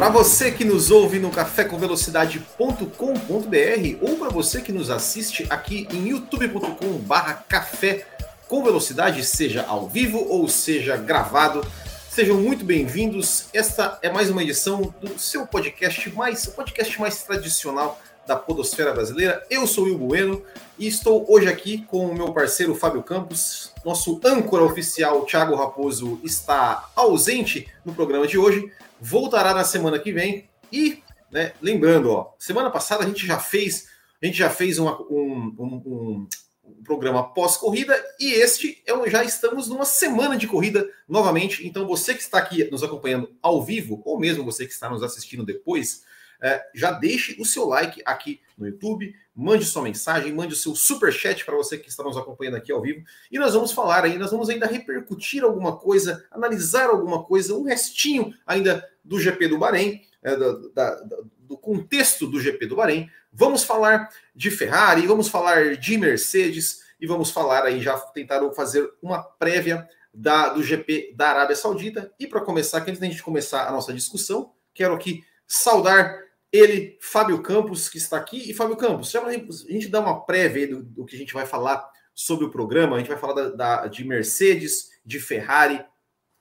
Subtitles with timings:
[0.00, 6.08] Para você que nos ouve no cafécomvelocidade.com.br ou para você que nos assiste aqui em
[6.08, 8.06] youtube.com/barra café
[8.48, 11.62] com velocidade, seja ao vivo ou seja gravado,
[12.08, 13.48] sejam muito bem-vindos.
[13.52, 18.94] Esta é mais uma edição do seu podcast mais, o podcast mais tradicional da podosfera
[18.94, 19.44] brasileira.
[19.50, 20.42] Eu sou o Will Bueno
[20.78, 23.70] e estou hoje aqui com o meu parceiro Fábio Campos.
[23.84, 30.12] Nosso âncora oficial, Thiago Raposo, está ausente no programa de hoje, voltará na semana que
[30.12, 30.48] vem.
[30.72, 33.88] E, né, lembrando, ó, semana passada a gente já fez,
[34.22, 36.28] a gente já fez uma, um, um, um,
[36.64, 41.66] um programa pós-corrida e este é já estamos numa semana de corrida novamente.
[41.66, 45.02] Então, você que está aqui nos acompanhando ao vivo, ou mesmo você que está nos
[45.02, 46.02] assistindo depois,
[46.42, 50.74] é, já deixe o seu like aqui no YouTube, mande sua mensagem, mande o seu
[50.74, 53.02] super chat para você que está nos acompanhando aqui ao vivo.
[53.32, 57.62] E nós vamos falar aí, nós vamos ainda repercutir alguma coisa, analisar alguma coisa, um
[57.62, 60.94] restinho ainda do GP do Bahrein, é, do, da,
[61.38, 63.10] do contexto do GP do Bahrein.
[63.32, 68.92] Vamos falar de Ferrari, vamos falar de Mercedes e vamos falar aí, já tentaram fazer
[69.00, 72.12] uma prévia da, do GP da Arábia Saudita.
[72.20, 77.42] E para começar, antes da gente começar a nossa discussão, quero aqui saudar ele, Fábio
[77.42, 78.50] Campos, que está aqui.
[78.50, 81.46] E Fábio Campos, já a gente dá uma prévia do, do, que a gente vai
[81.46, 82.96] falar sobre o programa.
[82.96, 85.84] A gente vai falar da, da, de Mercedes, de Ferrari,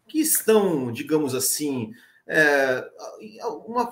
[0.07, 1.91] que estão, digamos assim,
[2.25, 2.83] é,
[3.66, 3.85] uma,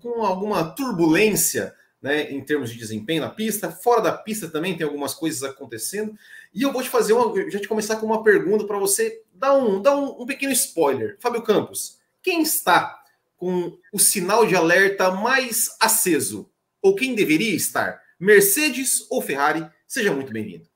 [0.00, 3.70] com alguma turbulência né, em termos de desempenho na pista.
[3.70, 6.14] Fora da pista também tem algumas coisas acontecendo.
[6.52, 7.50] E eu vou te fazer uma.
[7.50, 11.16] Já te começar com uma pergunta para você dar um, dar um, um pequeno spoiler.
[11.20, 12.99] Fábio Campos, quem está
[13.40, 16.52] com o sinal de alerta mais aceso?
[16.82, 17.98] Ou quem deveria estar?
[18.20, 19.66] Mercedes ou Ferrari?
[19.88, 20.68] Seja muito bem-vindo.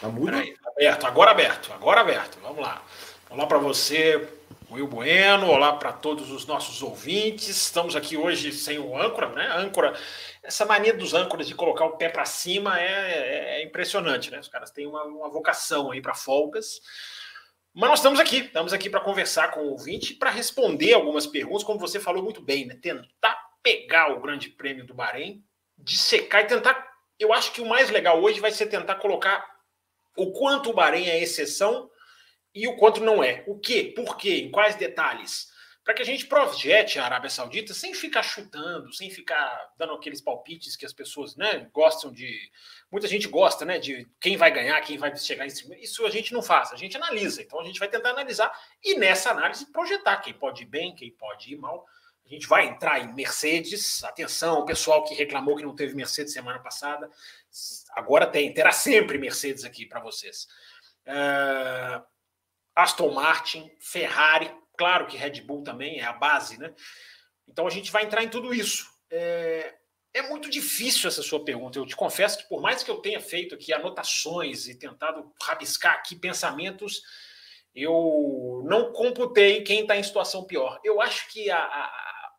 [0.00, 0.32] Tá mudo?
[0.76, 2.38] aberto, agora aberto, agora aberto.
[2.40, 2.80] Vamos lá.
[3.28, 4.28] Olá para você,
[4.70, 5.48] Will Bueno.
[5.48, 7.48] Olá para todos os nossos ouvintes.
[7.48, 9.48] Estamos aqui hoje sem o âncora, né?
[9.56, 9.98] Âncora.
[10.44, 14.38] Essa mania dos âncoras de colocar o pé para cima é, é, é, impressionante, né?
[14.38, 16.80] Os caras têm uma, uma vocação aí para folgas.
[17.74, 21.64] Mas nós estamos aqui, estamos aqui para conversar com o ouvinte, para responder algumas perguntas,
[21.64, 22.74] como você falou muito bem, né?
[22.74, 25.42] Tentar pegar o Grande Prêmio do Bahrein,
[25.78, 26.92] dissecar e tentar.
[27.18, 29.44] Eu acho que o mais legal hoje vai ser tentar colocar
[30.16, 31.90] o quanto o Bahrein é exceção
[32.54, 33.42] e o quanto não é.
[33.46, 35.52] O que, por quê, em quais detalhes
[35.84, 40.20] para que a gente projete a Arábia Saudita sem ficar chutando, sem ficar dando aqueles
[40.20, 42.50] palpites que as pessoas né, gostam de.
[42.92, 45.74] Muita gente gosta né, de quem vai ganhar, quem vai chegar em cima.
[45.76, 47.42] Isso a gente não faz, a gente analisa.
[47.42, 48.52] Então a gente vai tentar analisar
[48.84, 51.86] e nessa análise projetar quem pode ir bem, quem pode ir mal.
[52.24, 54.04] A gente vai entrar em Mercedes.
[54.04, 57.10] Atenção, o pessoal que reclamou que não teve Mercedes semana passada.
[57.92, 60.46] Agora tem, terá sempre Mercedes aqui para vocês.
[61.06, 62.04] Uh,
[62.76, 66.74] Aston Martin, Ferrari, Claro que Red Bull também é a base, né?
[67.46, 68.90] Então a gente vai entrar em tudo isso.
[69.10, 69.74] É,
[70.14, 71.78] é muito difícil essa sua pergunta.
[71.78, 75.94] Eu te confesso que, por mais que eu tenha feito aqui anotações e tentado rabiscar
[75.94, 77.02] aqui pensamentos,
[77.74, 80.78] eu não computei quem está em situação pior.
[80.84, 82.32] Eu acho que a, a,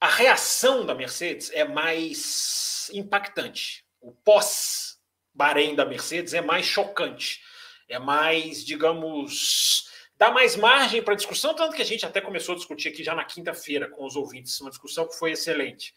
[0.00, 3.84] a, reação da Mercedes é mais impactante.
[4.00, 7.40] O pós-Bahrein da Mercedes é mais chocante.
[7.88, 12.56] É mais, digamos, dá mais margem para discussão, tanto que a gente até começou a
[12.56, 15.94] discutir aqui já na quinta-feira com os ouvintes, uma discussão que foi excelente.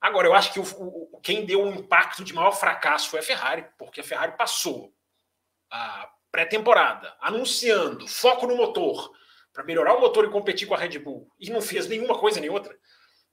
[0.00, 3.22] Agora, eu acho que o, o, quem deu um impacto de maior fracasso foi a
[3.22, 4.94] Ferrari, porque a Ferrari passou
[5.70, 9.12] a pré-temporada anunciando foco no motor
[9.52, 12.40] para melhorar o motor e competir com a Red Bull, e não fez nenhuma coisa
[12.40, 12.74] nem outra,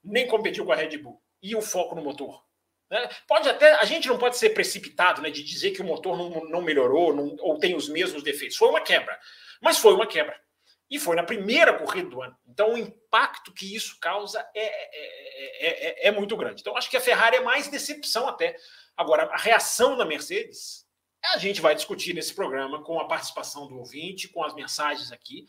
[0.02, 2.44] nem competiu com a Red Bull, e o foco no motor.
[2.90, 3.08] Né?
[3.26, 6.44] Pode até, a gente não pode ser precipitado né, de dizer que o motor não,
[6.48, 8.56] não melhorou não, ou tem os mesmos defeitos.
[8.56, 9.18] Foi uma quebra.
[9.60, 10.40] Mas foi uma quebra.
[10.90, 12.36] E foi na primeira corrida do ano.
[12.46, 16.60] Então, o impacto que isso causa é, é, é, é, muito grande.
[16.60, 18.56] Então, acho que a Ferrari é mais decepção até.
[18.96, 20.86] Agora, a reação da Mercedes,
[21.24, 25.46] a gente vai discutir nesse programa com a participação do ouvinte, com as mensagens aqui,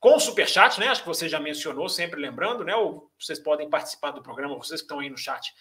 [0.00, 0.88] com o superchat, né?
[0.88, 2.74] Acho que você já mencionou, sempre lembrando, né?
[2.74, 5.52] Ou vocês podem participar do programa, vocês que estão aí no chat,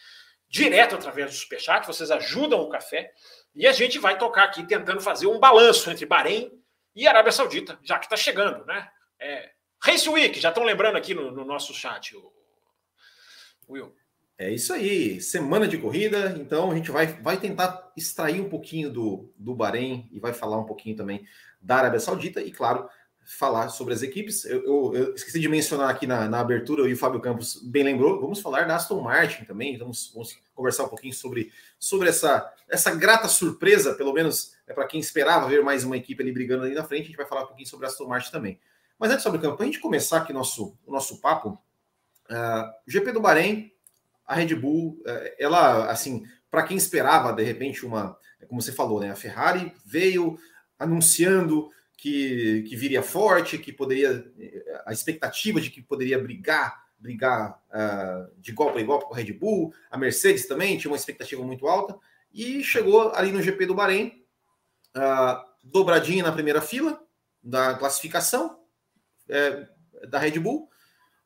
[0.50, 3.12] direto através do superchat, vocês ajudam o café.
[3.54, 6.52] E a gente vai tocar aqui tentando fazer um balanço entre Bahrein
[6.96, 8.90] e Arábia Saudita, já que está chegando, né?
[9.20, 9.52] É,
[9.82, 12.32] Race Week, já estão lembrando aqui no, no nosso chat, o,
[13.70, 13.94] Will.
[14.38, 18.90] É isso aí, semana de corrida, então a gente vai, vai tentar extrair um pouquinho
[18.90, 21.26] do, do Bahrein e vai falar um pouquinho também
[21.62, 22.90] da Arábia Saudita e, claro,
[23.26, 24.46] falar sobre as equipes.
[24.46, 27.84] Eu, eu, eu esqueci de mencionar aqui na, na, abertura, e o Fábio Campos bem
[27.84, 32.52] lembrou, vamos falar da Aston Martin também, vamos, vamos conversar um pouquinho sobre, sobre essa,
[32.68, 36.64] essa grata surpresa, pelo menos é para quem esperava ver mais uma equipe ali brigando
[36.64, 38.60] ali na frente, a gente vai falar um pouquinho sobre a Aston Martin também.
[39.00, 41.58] Mas antes, Fábio Campos, para a gente começar aqui nosso, o nosso papo,
[42.30, 43.72] uh, GP do Bahrein,
[44.26, 48.16] a Red Bull, é, ela, assim, para quem esperava, de repente, uma,
[48.48, 49.10] como você falou, né?
[49.10, 50.38] A Ferrari veio
[50.78, 54.30] anunciando que, que viria forte, que poderia,
[54.86, 59.32] a expectativa de que poderia brigar, brigar uh, de igual para igual com a Red
[59.34, 61.98] Bull, a Mercedes também tinha uma expectativa muito alta,
[62.34, 64.24] e chegou ali no GP do Bahrein,
[64.96, 67.02] uh, dobradinha na primeira fila
[67.42, 68.59] da classificação
[69.30, 69.68] é,
[70.08, 70.70] da Red Bull.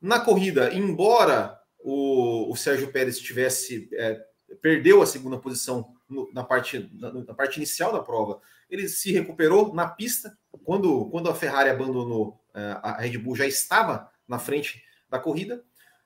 [0.00, 4.20] Na corrida, embora o, o Sérgio Pérez tivesse é,
[4.60, 8.40] perdeu a segunda posição no, na, parte, na, na, parte inicial da prova.
[8.70, 13.46] Ele se recuperou na pista quando, quando a Ferrari abandonou, é, a Red Bull já
[13.46, 15.62] estava na frente da corrida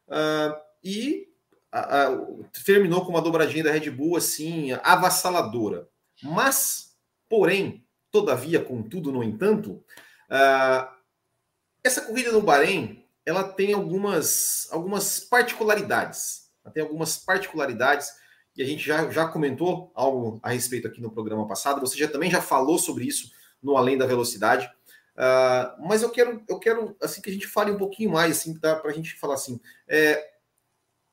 [0.09, 1.29] uh, e
[1.71, 2.19] a, a,
[2.65, 5.89] terminou com uma dobradinha da Red Bull assim avassaladora.
[6.23, 6.97] Mas,
[7.29, 9.85] porém, todavia, contudo, no entanto,
[10.31, 10.98] uh,
[11.89, 16.51] essa corrida no Bahrein ela tem algumas, algumas particularidades.
[16.65, 18.11] Ela tem algumas particularidades
[18.57, 21.81] e a gente já, já comentou algo a respeito aqui no programa passado.
[21.81, 23.31] Você já também já falou sobre isso
[23.63, 24.67] no Além da Velocidade.
[25.15, 28.59] Uh, mas eu quero, eu quero assim que a gente fale um pouquinho mais, assim,
[28.59, 29.61] para a gente falar assim.
[29.87, 30.27] É,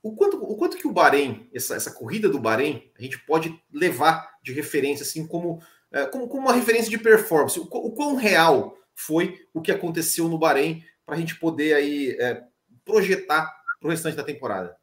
[0.02, 3.60] o quanto, o quanto que o Bahrein, essa, essa corrida do Bahrein, a gente pode
[3.74, 5.62] levar de referência, assim, como,
[5.92, 7.60] é, como, como uma referência de performance.
[7.60, 12.18] O, o quão real foi o que aconteceu no Bahrein para a gente poder aí
[12.20, 12.42] é,
[12.84, 13.46] projetar
[13.80, 14.76] para o restante da temporada?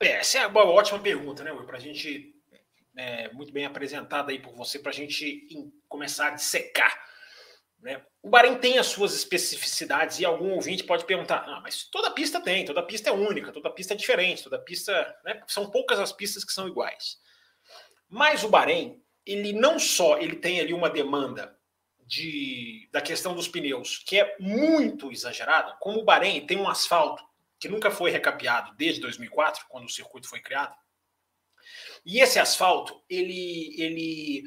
[0.00, 1.52] É, essa é uma ótima pergunta, né?
[1.66, 2.34] Para a gente,
[2.96, 5.46] é, muito bem apresentada aí por você, para a gente
[5.88, 6.92] começar a dissecar.
[7.80, 8.00] Né?
[8.22, 12.40] O Bahrein tem as suas especificidades e algum ouvinte pode perguntar: ah, mas toda pista
[12.40, 14.92] tem, toda pista é única, toda pista é diferente, toda pista.
[15.24, 15.42] Né?
[15.48, 17.18] São poucas as pistas que são iguais.
[18.08, 21.56] Mas o Bahrein, ele não só ele tem ali uma demanda
[22.06, 27.24] de, da questão dos pneus, que é muito exagerada, como o Bahrein tem um asfalto
[27.58, 30.74] que nunca foi recapeado desde 2004, quando o circuito foi criado.
[32.04, 34.42] E esse asfalto, ele, ele,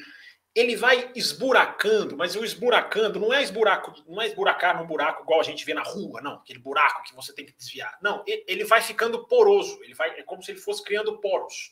[0.54, 5.40] ele vai esburacando, mas o esburacando não é esburaco, não é esburacar num buraco igual
[5.40, 7.98] a gente vê na rua, não, aquele buraco que você tem que desviar.
[8.01, 11.72] Não, ele vai ficando poroso, ele vai, é como se ele fosse criando poros.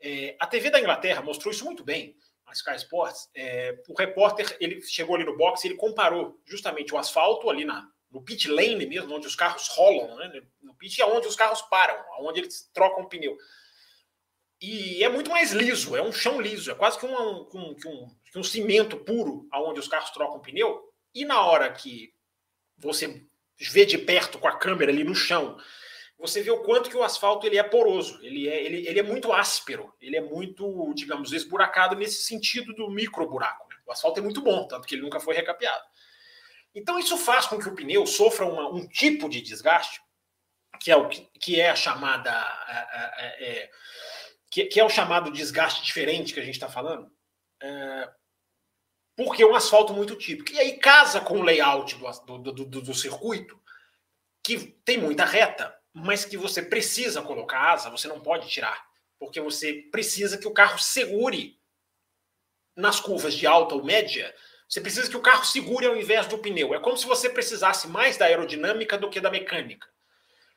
[0.00, 2.16] É, a TV da Inglaterra mostrou isso muito bem
[2.52, 6.94] a Sky Sports, é, o repórter ele chegou ali no box e ele comparou justamente
[6.94, 10.42] o asfalto ali na, no pit lane mesmo, onde os carros rolam, né?
[10.60, 13.36] no pit é onde os carros param, onde eles trocam o pneu.
[14.60, 17.88] E é muito mais liso, é um chão liso, é quase que, uma, um, que
[17.88, 20.80] um, que um cimento puro aonde os carros trocam pneu.
[21.14, 22.12] E na hora que
[22.76, 23.26] você
[23.58, 25.58] vê de perto com a câmera ali no chão
[26.18, 29.02] você vê o quanto que o asfalto ele é poroso, ele é, ele, ele é
[29.02, 33.68] muito áspero, ele é muito, digamos, esburacado nesse sentido do micro buraco.
[33.68, 33.76] Né?
[33.86, 35.84] O asfalto é muito bom, tanto que ele nunca foi recapeado.
[36.74, 40.00] Então isso faz com que o pneu sofra uma, um tipo de desgaste,
[40.80, 42.30] que é, o, que é a chamada.
[43.18, 43.70] É, é,
[44.50, 47.10] que, que, é o chamado desgaste diferente que a gente está falando,
[47.62, 48.10] é,
[49.16, 50.52] porque é um asfalto muito típico.
[50.52, 53.60] E aí casa com o layout do, do, do, do circuito,
[54.42, 58.86] que tem muita reta, mas que você precisa colocar asa, você não pode tirar,
[59.18, 61.60] porque você precisa que o carro segure
[62.76, 64.34] nas curvas de alta ou média.
[64.68, 66.74] Você precisa que o carro segure ao invés do pneu.
[66.74, 69.86] É como se você precisasse mais da aerodinâmica do que da mecânica.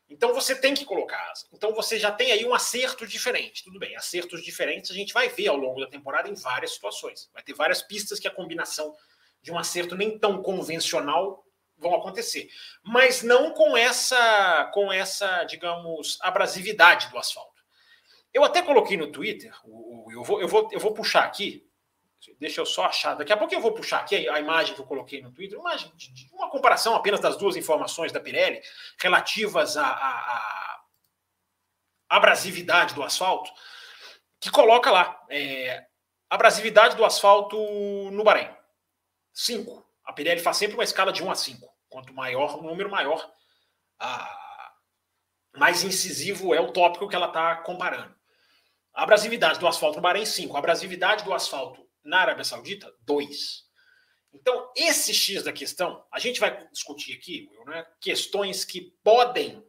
[0.07, 1.47] Então você tem que colocar asa.
[1.51, 3.63] Então você já tem aí um acerto diferente.
[3.63, 7.29] Tudo bem, acertos diferentes a gente vai ver ao longo da temporada em várias situações.
[7.33, 8.95] Vai ter várias pistas que a combinação
[9.41, 11.43] de um acerto nem tão convencional
[11.77, 12.49] vão acontecer,
[12.83, 17.63] mas não com essa, com essa, digamos, abrasividade do asfalto.
[18.33, 19.53] Eu até coloquei no Twitter,
[20.11, 21.65] eu vou, eu vou, eu vou puxar aqui,
[22.39, 24.85] deixa eu só achar, daqui a pouco eu vou puxar aqui a imagem que eu
[24.85, 25.75] coloquei no Twitter, uma,
[26.33, 28.61] uma comparação apenas das duas informações da Pirelli
[28.99, 30.81] relativas à,
[32.09, 33.51] abrasividade do asfalto,
[34.39, 35.85] que coloca lá, é,
[36.29, 37.57] abrasividade do asfalto
[38.11, 38.49] no Bahrein,
[39.33, 39.84] 5.
[40.05, 41.67] A Pirelli faz sempre uma escala de 1 a 5.
[41.89, 43.31] Quanto maior o número, maior
[43.99, 44.73] a...
[45.55, 48.15] mais incisivo é o tópico que ela está comparando.
[48.93, 50.55] A abrasividade do asfalto no Bahrein, 5.
[50.55, 53.65] A abrasividade do asfalto na Arábia Saudita, 2.
[54.33, 59.65] Então, esse X da questão, a gente vai discutir aqui, né, questões que podem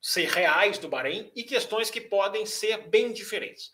[0.00, 3.70] ser reais do Bahrein e questões que podem ser bem diferentes.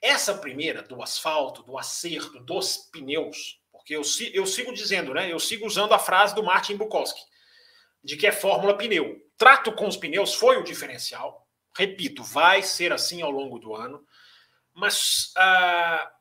[0.00, 4.02] Essa primeira, do asfalto, do acerto, dos pneus, porque eu,
[4.32, 5.30] eu sigo dizendo, né?
[5.30, 7.20] Eu sigo usando a frase do Martin Bukowski,
[8.02, 9.20] de que é fórmula pneu.
[9.36, 11.46] Trato com os pneus foi o diferencial.
[11.76, 14.06] Repito, vai ser assim ao longo do ano,
[14.72, 16.12] mas ah,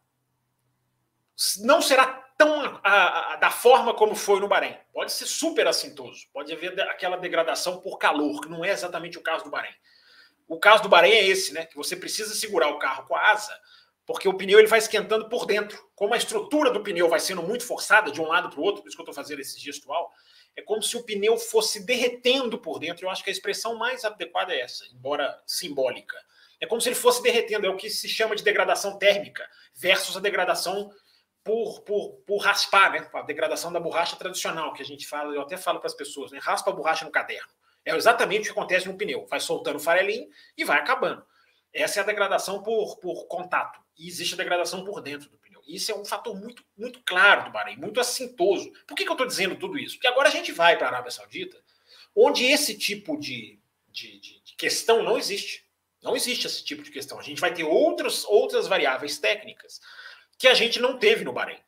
[1.60, 2.08] não será
[2.38, 2.82] tão
[3.40, 4.76] da forma como foi no Bahrein.
[4.92, 9.22] Pode ser super assintoso, pode haver aquela degradação por calor, que não é exatamente o
[9.22, 9.76] caso do Bahrein.
[10.48, 11.66] O caso do Bahrein é esse, né?
[11.66, 13.58] Que você precisa segurar o carro com a asa,
[14.06, 15.78] porque o pneu ele vai esquentando por dentro.
[15.96, 18.82] Como a estrutura do pneu vai sendo muito forçada de um lado para o outro,
[18.82, 20.12] por isso que eu estou fazendo esse gestual,
[20.56, 23.06] é como se o pneu fosse derretendo por dentro.
[23.06, 26.18] Eu acho que a expressão mais adequada é essa, embora simbólica.
[26.60, 29.46] É como se ele fosse derretendo, é o que se chama de degradação térmica
[29.76, 30.92] versus a degradação
[31.44, 33.10] por, por, por raspar, né?
[33.14, 36.32] A degradação da borracha tradicional que a gente fala, eu até falo para as pessoas,
[36.32, 36.40] né?
[36.42, 37.52] Raspa a borracha no caderno.
[37.86, 39.26] É exatamente o que acontece no pneu.
[39.28, 41.26] Vai soltando o farelinho e vai acabando.
[41.74, 43.83] Essa é a degradação por, por contato.
[43.98, 45.62] E existe a degradação por dentro do pneu.
[45.68, 48.72] Isso é um fator muito, muito claro do Bahrein, muito assintoso.
[48.88, 49.96] Por que, que eu estou dizendo tudo isso?
[49.96, 51.58] Porque agora a gente vai para a Arábia Saudita,
[52.16, 55.64] onde esse tipo de, de, de, de questão não existe.
[56.02, 57.18] Não existe esse tipo de questão.
[57.18, 59.80] A gente vai ter outros, outras variáveis técnicas
[60.38, 61.60] que a gente não teve no Bahrein.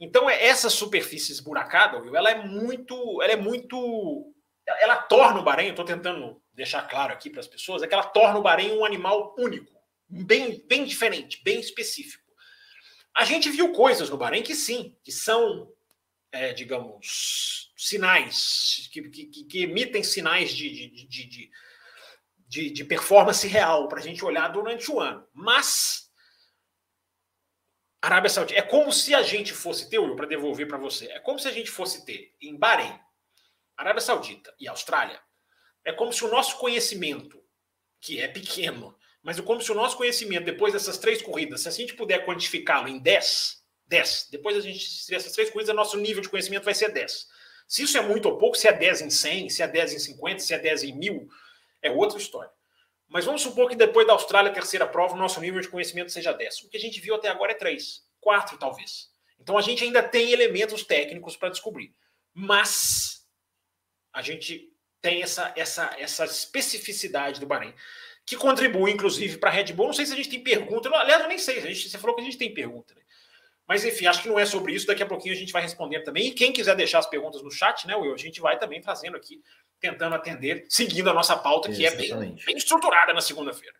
[0.00, 4.32] Então, é, essa superfície esburacada, ela é muito, ela é muito,
[4.80, 8.04] ela torna o Bahrein, estou tentando deixar claro aqui para as pessoas, é que ela
[8.04, 9.72] torna o Bahrein um animal único,
[10.08, 12.24] bem, bem diferente, bem específico.
[13.14, 15.72] A gente viu coisas no Bahrein que sim, que são,
[16.30, 21.50] é, digamos, sinais, que, que, que, emitem sinais de, de, de,
[22.48, 25.26] de, de performance real para a gente olhar durante o ano.
[25.32, 26.08] Mas
[28.00, 28.58] Arábia Saudita.
[28.58, 31.52] É como se a gente fosse ter, para devolver para você, é como se a
[31.52, 32.98] gente fosse ter em Bahrein,
[33.76, 35.20] Arábia Saudita e Austrália,
[35.84, 37.42] é como se o nosso conhecimento,
[38.00, 41.68] que é pequeno, mas é como se o nosso conhecimento, depois dessas três corridas, se
[41.68, 45.96] a gente puder quantificá-lo em 10, 10, depois a gente, se essas três corridas, nosso
[45.96, 47.26] nível de conhecimento vai ser 10.
[47.66, 49.98] Se isso é muito ou pouco, se é 10 em 100, se é 10 em
[49.98, 51.28] 50, se é 10 em 1000,
[51.82, 52.50] é outra história.
[53.08, 56.32] Mas vamos supor que depois da Austrália, terceira prova, o nosso nível de conhecimento seja
[56.32, 56.62] 10.
[56.62, 59.10] O que a gente viu até agora é 3, 4 talvez.
[59.40, 61.94] Então a gente ainda tem elementos técnicos para descobrir.
[62.34, 63.26] Mas
[64.12, 67.74] a gente tem essa, essa, essa especificidade do Bahrein,
[68.28, 69.86] que contribui, inclusive, para a Red Bull.
[69.86, 70.94] Não sei se a gente tem pergunta.
[70.94, 71.60] Aliás, eu nem sei.
[71.60, 72.94] A gente, você falou que a gente tem pergunta.
[72.94, 73.00] Né?
[73.66, 74.86] Mas, enfim, acho que não é sobre isso.
[74.86, 76.26] Daqui a pouquinho a gente vai responder também.
[76.26, 79.16] E quem quiser deixar as perguntas no chat, né, Will, a gente vai também trazendo
[79.16, 79.42] aqui
[79.80, 82.12] tentando atender, seguindo a nossa pauta, que Exatamente.
[82.12, 83.76] é bem, bem estruturada na segunda-feira.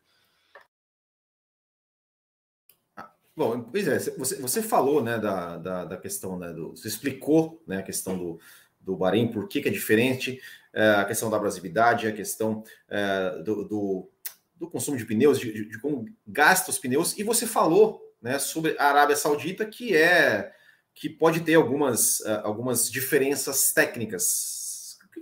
[2.97, 6.88] Ah, bom, pois é, você, você falou né, da, da, da questão, né, do, você
[6.88, 8.40] explicou né, a questão do,
[8.81, 10.40] do Bahrein, por que, que é diferente,
[10.73, 14.11] é, a questão da abrasividade, a questão é, do, do,
[14.59, 18.38] do, consumo de pneus, de, de, de, como gasta os pneus, e você falou né,
[18.38, 20.53] sobre a Arábia Saudita, que é
[20.95, 24.59] que pode ter algumas, uh, algumas diferenças técnicas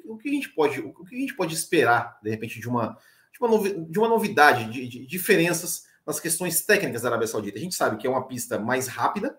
[0.04, 2.98] o que a gente pode, o que a gente pode esperar, de repente, de uma,
[3.32, 7.58] de uma, novi, de uma novidade, de, de, diferenças nas questões técnicas da Arábia Saudita?
[7.58, 9.38] A gente sabe que é uma pista mais rápida,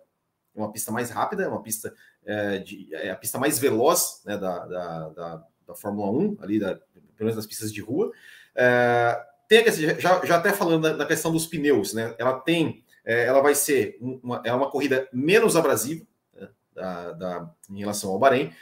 [0.56, 1.94] é uma pista mais rápida, uma pista
[2.25, 6.60] é, de, é a pista mais veloz né, da, da, da, da, Fórmula 1, ali,
[6.60, 8.12] da, pelo menos das pistas de rua.
[8.56, 9.66] É, tem
[10.00, 12.13] já, já até falando da, da, questão dos pneus, né?
[12.18, 17.56] Ela tem, é, ela vai ser uma, é uma corrida menos abrasiva né, da, da,
[17.70, 18.54] em relação ao Bahrein.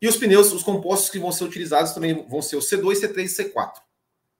[0.00, 3.18] E os pneus, os compostos que vão ser utilizados também vão ser o C2, C3
[3.18, 3.72] e C4.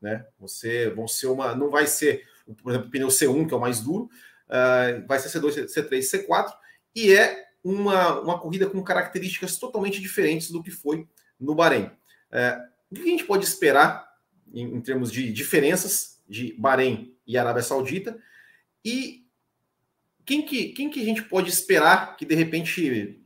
[0.01, 0.27] Né?
[0.41, 1.55] Você vão ser uma.
[1.55, 2.27] Não vai ser,
[2.61, 4.11] por exemplo, o pneu C1, que é o mais duro,
[4.49, 6.53] uh, vai ser C2, C3 e C4,
[6.97, 11.07] e é uma, uma corrida com características totalmente diferentes do que foi
[11.39, 11.85] no Bahrein.
[11.85, 14.12] Uh, o que a gente pode esperar
[14.53, 18.19] em, em termos de diferenças de Bahrein e Arábia Saudita?
[18.85, 19.27] E
[20.25, 23.23] quem que, quem que a gente pode esperar que de repente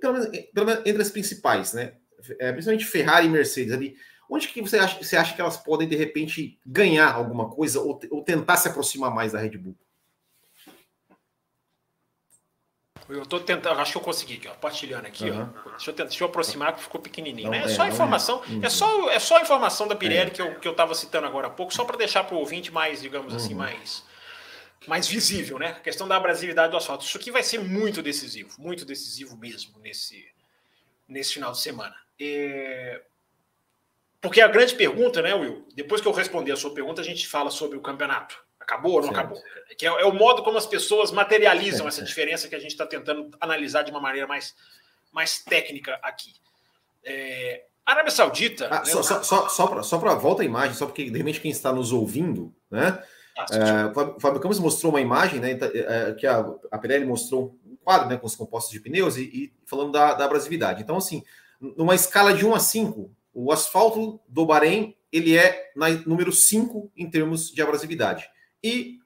[0.00, 1.94] pelo menos, pelo menos entre as principais, né?
[2.38, 3.96] É, principalmente Ferrari e Mercedes ali.
[4.30, 8.00] Onde que você acha, você acha que elas podem, de repente, ganhar alguma coisa ou,
[8.10, 9.76] ou tentar se aproximar mais da Red Bull?
[13.08, 15.48] Eu tô tentando, acho que eu consegui aqui, ó, partilhando aqui, uhum.
[15.66, 15.70] ó.
[15.70, 17.50] Deixa eu, tentar, deixa eu aproximar que ficou pequenininho.
[17.50, 17.62] Não, né?
[17.62, 18.66] é, é, só informação, é.
[18.66, 20.34] é só é só informação da Pirelli é.
[20.34, 22.72] que eu que eu tava citando agora há pouco, só para deixar para o ouvinte
[22.72, 23.62] mais, digamos assim, uhum.
[23.62, 24.04] assim, mais
[24.86, 25.68] mais visível, né?
[25.68, 27.04] A questão da abrasividade do asfalto.
[27.04, 30.26] Isso aqui vai ser muito decisivo, muito decisivo mesmo nesse,
[31.08, 31.94] nesse final de semana.
[32.20, 33.02] É...
[34.20, 35.66] Porque a grande pergunta, né, Will?
[35.74, 38.42] Depois que eu responder a sua pergunta, a gente fala sobre o campeonato.
[38.64, 39.18] Acabou ou não certo.
[39.18, 39.42] acabou?
[39.76, 42.86] Que é, é, o modo como as pessoas materializam essa diferença que a gente está
[42.86, 44.54] tentando analisar de uma maneira mais,
[45.12, 46.32] mais técnica aqui.
[47.04, 47.64] É...
[47.84, 48.68] Arábia Saudita.
[48.70, 51.40] Ah, né, só, só, só, só para só volta a imagem, só porque de repente
[51.40, 52.98] quem está nos ouvindo, né?
[53.36, 55.50] Ah, é, o Fábio Campos mostrou uma imagem, né?
[55.50, 59.18] Então, é, que a, a Pirelli mostrou um quadro né, com os compostos de pneus
[59.18, 60.82] e, e falando da, da abrasividade.
[60.82, 61.22] Então, assim,
[61.60, 66.90] numa escala de 1 a 5, o asfalto do Bahrein ele é na, número 5
[66.96, 68.28] em termos de abrasividade.
[68.64, 68.98] E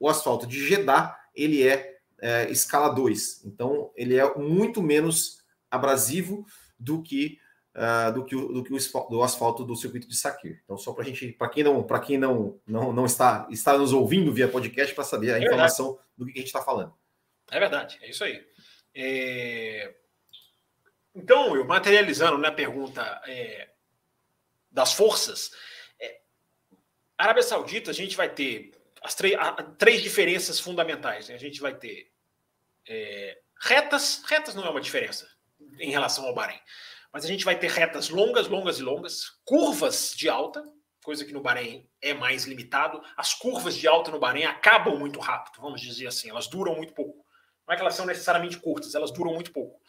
[0.00, 3.44] o asfalto de Jeddah ele é, é escala 2.
[3.44, 6.46] Então, ele é muito menos abrasivo
[6.78, 7.38] do que
[7.76, 10.60] uh, do que, o, do, que o, do asfalto do circuito de Sakir.
[10.64, 13.92] Então, só para gente, para quem não, para quem não, não, não está, está nos
[13.92, 16.08] ouvindo via podcast para saber a é informação verdade.
[16.16, 16.94] do que a gente está falando.
[17.50, 18.44] É verdade, é isso aí.
[18.94, 19.94] É...
[21.14, 23.68] Então, eu materializando na né, pergunta é,
[24.70, 25.50] das forças,
[26.00, 26.20] é,
[27.18, 28.72] Arábia Saudita a gente vai ter
[29.04, 29.14] as
[29.78, 31.28] três diferenças fundamentais.
[31.28, 31.34] Né?
[31.34, 32.10] A gente vai ter
[32.88, 35.28] é, retas, retas não é uma diferença
[35.78, 36.60] em relação ao Bahrein.
[37.12, 40.62] Mas a gente vai ter retas longas, longas e longas, curvas de alta,
[41.04, 43.02] coisa que no Bahrein é mais limitado.
[43.16, 46.94] As curvas de alta no Bahrein acabam muito rápido, vamos dizer assim, elas duram muito
[46.94, 47.24] pouco.
[47.66, 49.80] Não é que elas são necessariamente curtas, elas duram muito pouco.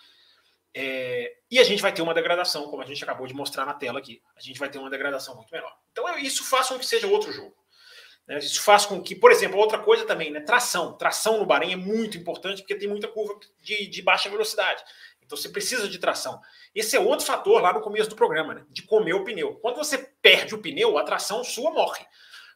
[0.76, 3.74] É, e a gente vai ter uma degradação, como a gente acabou de mostrar na
[3.74, 4.22] tela aqui.
[4.36, 5.74] A gente vai ter uma degradação muito menor.
[5.92, 7.56] Então, isso faz com que seja outro jogo.
[8.28, 8.38] Né?
[8.38, 10.40] Isso faz com que, por exemplo, outra coisa também, né?
[10.40, 10.94] Tração.
[10.94, 14.84] Tração no Bahrein é muito importante porque tem muita curva de, de baixa velocidade.
[15.26, 16.40] Então você precisa de tração.
[16.76, 18.66] Esse é outro fator lá no começo do programa, né?
[18.70, 19.56] de comer o pneu.
[19.56, 22.06] Quando você perde o pneu, a tração sua morre.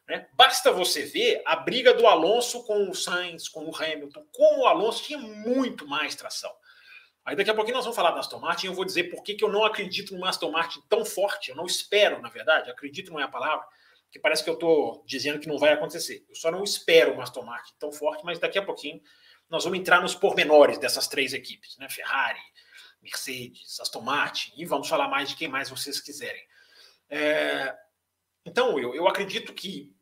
[0.07, 0.27] Né?
[0.33, 4.67] Basta você ver a briga do Alonso com o Sainz, com o Hamilton, como o
[4.67, 6.51] Alonso tinha muito mais tração.
[7.25, 9.21] Aí daqui a pouquinho nós vamos falar da Aston Martin e eu vou dizer por
[9.21, 11.49] que, que eu não acredito numa Aston Martin tão forte.
[11.49, 13.65] Eu não espero, na verdade, acredito não é a palavra,
[14.11, 16.25] que parece que eu estou dizendo que não vai acontecer.
[16.29, 19.01] Eu só não espero uma Aston Martin tão forte, mas daqui a pouquinho
[19.49, 21.89] nós vamos entrar nos pormenores dessas três equipes, né?
[21.89, 22.41] Ferrari,
[23.01, 26.45] Mercedes, Aston Martin, e vamos falar mais de quem mais vocês quiserem.
[27.09, 27.75] É...
[28.45, 29.93] Então, eu, eu acredito que,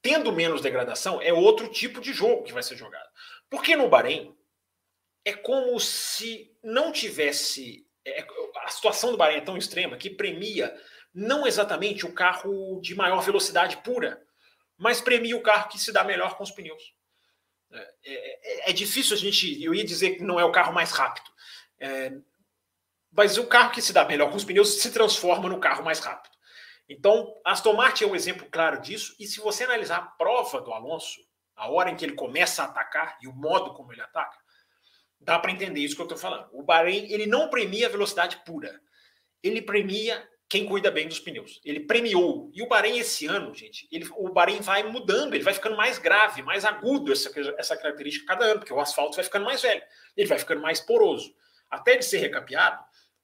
[0.00, 3.08] tendo menos degradação, é outro tipo de jogo que vai ser jogado.
[3.50, 4.36] Porque no Bahrein,
[5.24, 7.84] é como se não tivesse.
[8.04, 8.24] É,
[8.62, 10.72] a situação do Bahrein é tão extrema que premia
[11.16, 14.22] não exatamente o carro de maior velocidade pura,
[14.76, 16.94] mas premia o carro que se dá melhor com os pneus.
[17.72, 19.62] É, é, é, difícil a gente.
[19.64, 21.30] Eu ia dizer que não é o carro mais rápido.
[21.80, 22.12] É,
[23.10, 26.00] mas o carro que se dá melhor com os pneus se transforma no carro mais
[26.00, 26.36] rápido.
[26.86, 29.16] Então, Aston Martin é um exemplo claro disso.
[29.18, 31.18] E se você analisar a prova do Alonso,
[31.56, 34.36] a hora em que ele começa a atacar e o modo como ele ataca,
[35.18, 36.50] dá para entender isso que eu estou falando.
[36.52, 38.78] O Bahrein ele não premia a velocidade pura.
[39.42, 41.60] Ele premia quem cuida bem dos pneus.
[41.64, 42.50] Ele premiou.
[42.54, 45.98] E o Bahrein esse ano, gente, ele, o Bahrein vai mudando, ele vai ficando mais
[45.98, 49.82] grave, mais agudo essa, essa característica cada ano, porque o asfalto vai ficando mais velho,
[50.16, 51.34] ele vai ficando mais poroso.
[51.68, 52.82] Até ele ser recapeado,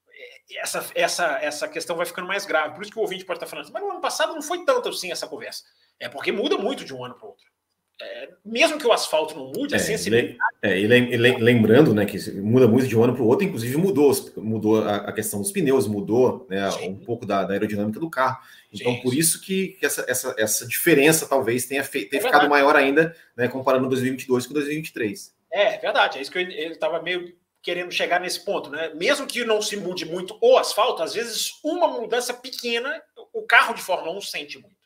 [0.09, 2.75] é, essa, essa, essa questão vai ficando mais grave.
[2.75, 4.65] Por isso que o ouvinte pode estar falando assim, mas no ano passado não foi
[4.65, 5.63] tanto assim essa conversa.
[5.99, 7.52] É porque muda muito de um ano para o outro
[8.01, 10.37] é, mesmo que o asfalto não mude, a é, sensibilidade.
[10.61, 14.11] É, e lembrando né, que muda muito de um ano para o outro, inclusive mudou,
[14.37, 18.39] mudou a, questão dos pneus, mudou né, um pouco da, da, aerodinâmica do carro.
[18.71, 19.01] Então, Sim.
[19.01, 22.75] por isso que, que essa, essa, essa, diferença talvez tenha, fe, tenha é ficado maior
[22.75, 25.33] ainda, né, comparando 2022 com 2023.
[25.51, 26.17] É, verdade.
[26.17, 28.91] É isso que eu estava meio querendo chegar nesse ponto, né?
[28.95, 33.01] Mesmo que não se mude muito o asfalto, às vezes uma mudança pequena,
[33.31, 34.82] o carro de Fórmula 1 sente muito.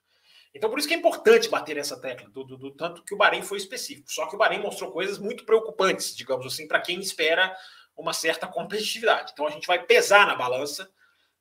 [0.58, 3.18] Então, por isso que é importante bater nessa tecla, do, do, do, tanto que o
[3.18, 4.12] Bahrein foi específico.
[4.12, 7.56] Só que o Bahrein mostrou coisas muito preocupantes, digamos assim, para quem espera
[7.96, 9.32] uma certa competitividade.
[9.34, 10.92] Então, a gente vai pesar na balança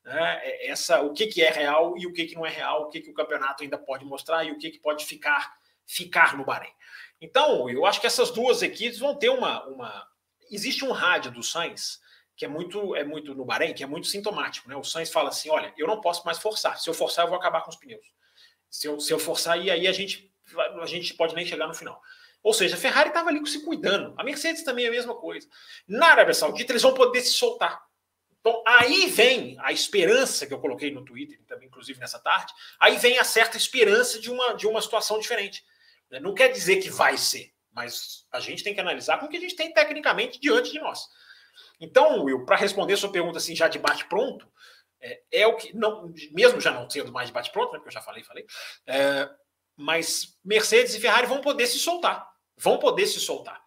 [0.05, 2.83] né, é, essa, o que, que é real e o que, que não é real,
[2.83, 6.37] o que, que o campeonato ainda pode mostrar e o que, que pode ficar, ficar
[6.37, 6.73] no Bahrein.
[7.19, 9.67] Então, eu acho que essas duas equipes vão ter uma.
[9.67, 10.07] uma...
[10.51, 12.01] Existe um rádio do Sainz
[12.37, 14.69] que é muito, é muito no Bahrein, que é muito sintomático.
[14.69, 14.77] Né?
[14.77, 16.79] O Sainz fala assim: olha, eu não posso mais forçar.
[16.79, 18.07] Se eu forçar, eu vou acabar com os pneus.
[18.71, 20.33] Se eu, se eu forçar aí, a gente,
[20.81, 22.01] a gente pode nem chegar no final.
[22.43, 24.15] Ou seja, a Ferrari estava ali se cuidando.
[24.17, 25.49] A Mercedes também é a mesma coisa.
[25.89, 27.85] Na Arábia Saudita, eles vão poder se soltar.
[28.39, 32.53] Então, aí vem a esperança que eu coloquei no Twitter, também, inclusive nessa tarde.
[32.79, 35.65] Aí vem a certa esperança de uma, de uma situação diferente.
[36.23, 39.37] Não quer dizer que vai ser, mas a gente tem que analisar com o que
[39.37, 41.01] a gente tem tecnicamente diante de nós.
[41.81, 44.49] Então, Will, para responder sua pergunta assim, já de bate-pronto,
[45.01, 48.01] é, é, o que, não, mesmo já não sendo mais bate-pronto, né, porque eu já
[48.01, 48.45] falei, falei,
[48.87, 49.29] é,
[49.77, 53.61] mas Mercedes e Ferrari vão poder se soltar, vão poder se soltar.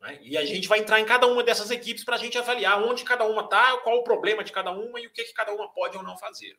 [0.00, 0.18] Né?
[0.22, 3.04] E a gente vai entrar em cada uma dessas equipes para a gente avaliar onde
[3.04, 5.72] cada uma está, qual o problema de cada uma e o que, que cada uma
[5.72, 6.56] pode ou não fazer.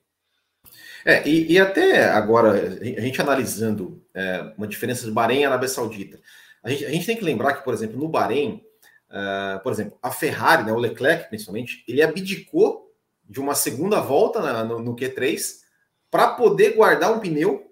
[1.06, 5.70] É, e, e até agora, a gente analisando é, uma diferença de Bahrein e Arábia
[5.70, 6.20] Saudita,
[6.62, 8.64] a gente, a gente tem que lembrar que, por exemplo, no Bahrein,
[9.10, 12.88] uh, por exemplo, a Ferrari, né, o Leclerc principalmente, ele abdicou
[13.30, 15.60] de uma segunda volta na, no, no, Q3
[16.10, 17.70] para poder guardar um pneu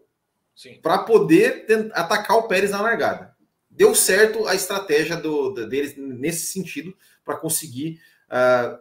[0.82, 3.36] para poder tentar, atacar o Pérez na largada.
[3.70, 8.78] Deu certo a estratégia do, deles nesse sentido para conseguir, uh,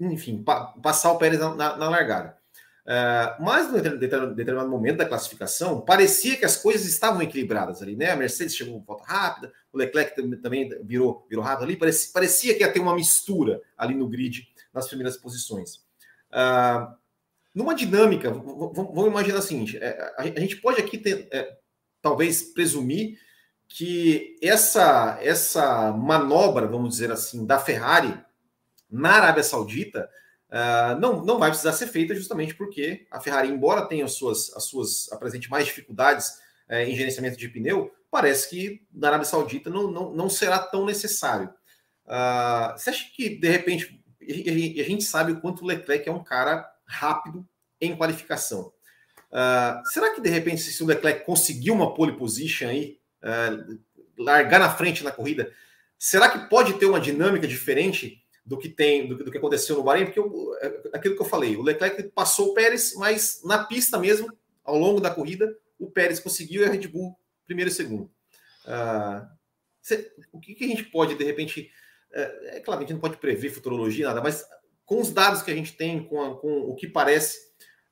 [0.00, 2.36] enfim, pa, passar o Pérez na, na, na largada.
[2.84, 8.10] Uh, mas no determinado momento da classificação, parecia que as coisas estavam equilibradas ali, né?
[8.10, 12.54] A Mercedes chegou com volta rápida, o Leclerc também virou, virou rápido ali, parecia, parecia
[12.54, 15.76] que ia ter uma mistura ali no grid nas primeiras posições.
[16.30, 16.94] Uh,
[17.54, 21.56] numa dinâmica, vamos imaginar o seguinte: é, a gente pode aqui ter, é,
[22.00, 23.18] talvez presumir
[23.68, 28.18] que essa, essa manobra, vamos dizer assim, da Ferrari
[28.90, 30.10] na Arábia Saudita
[30.50, 34.54] uh, não, não vai precisar ser feita justamente porque a Ferrari, embora tenha as suas,
[34.54, 36.28] as suas apresente mais dificuldades
[36.68, 40.84] uh, em gerenciamento de pneu, parece que na Arábia Saudita não, não, não será tão
[40.84, 41.48] necessário.
[42.04, 46.12] Uh, você acha que, de repente, e a gente sabe o quanto o Leclerc é
[46.12, 47.46] um cara rápido
[47.80, 48.72] em qualificação.
[49.30, 53.78] Uh, será que, de repente, se o Leclerc conseguir uma pole position aí, uh,
[54.18, 55.52] largar na frente na corrida,
[55.98, 59.82] será que pode ter uma dinâmica diferente do que tem do, do que aconteceu no
[59.82, 63.64] Bahrein, porque eu, é, aquilo que eu falei, o Leclerc passou o Pérez, mas na
[63.64, 64.30] pista mesmo,
[64.64, 68.10] ao longo da corrida, o Pérez conseguiu e a Red Bull primeiro e segundo.
[68.64, 69.26] Uh,
[70.32, 71.70] o que, que, a gente pode, de repente,
[72.14, 74.44] é, é, claro, a gente não pode prever futurologia, nada, mas
[74.84, 77.38] com os dados que a gente tem, com, a, com o que parece,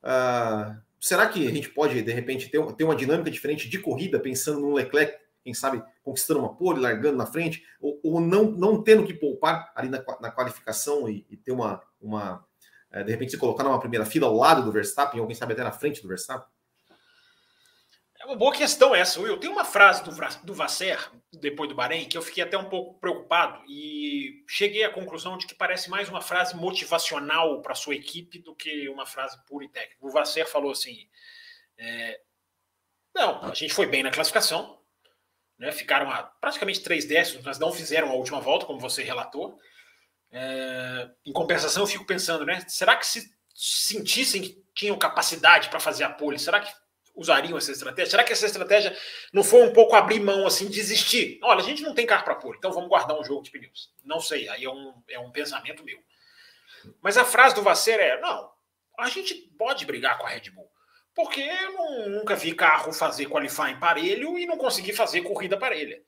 [0.03, 4.19] uh, será que a gente pode, de repente, ter, ter uma dinâmica diferente de corrida,
[4.19, 8.83] pensando no Leclerc quem sabe conquistando uma pole, largando na frente, ou, ou não, não
[8.83, 12.45] tendo que poupar ali na, na qualificação e, e, ter uma, uma
[12.91, 15.53] é, de repente se colocar numa primeira fila ao lado do Verstappen, ou quem sabe
[15.53, 16.47] até na frente do Verstappen?
[18.21, 19.39] É uma boa questão essa, Will.
[19.39, 20.11] Tem uma frase do,
[20.43, 24.91] do Vasser, depois do Bahrein, que eu fiquei até um pouco preocupado e cheguei à
[24.91, 29.43] conclusão de que parece mais uma frase motivacional para sua equipe do que uma frase
[29.47, 30.05] pura e técnica.
[30.05, 31.09] O Vasser falou assim:
[31.79, 32.21] é,
[33.15, 34.79] não, a gente foi bem na classificação,
[35.57, 39.57] né, ficaram a praticamente três décimos, mas não fizeram a última volta, como você relatou.
[40.31, 42.63] É, em compensação, eu fico pensando, né?
[42.67, 46.71] Será que se sentissem que tinham capacidade para fazer a pole, será que
[47.15, 48.11] usariam essa estratégia?
[48.11, 48.95] Será que essa estratégia
[49.33, 51.39] não foi um pouco abrir mão, assim, desistir?
[51.43, 53.93] Olha, a gente não tem carro para pole, então vamos guardar um jogo de pneus.
[54.03, 55.99] Não sei, aí é um, é um pensamento meu.
[57.01, 58.51] Mas a frase do Vasser é: não,
[58.97, 60.69] a gente pode brigar com a Red Bull.
[61.13, 66.01] Porque eu nunca vi carro fazer qualifying parelho e não consegui fazer corrida parelha.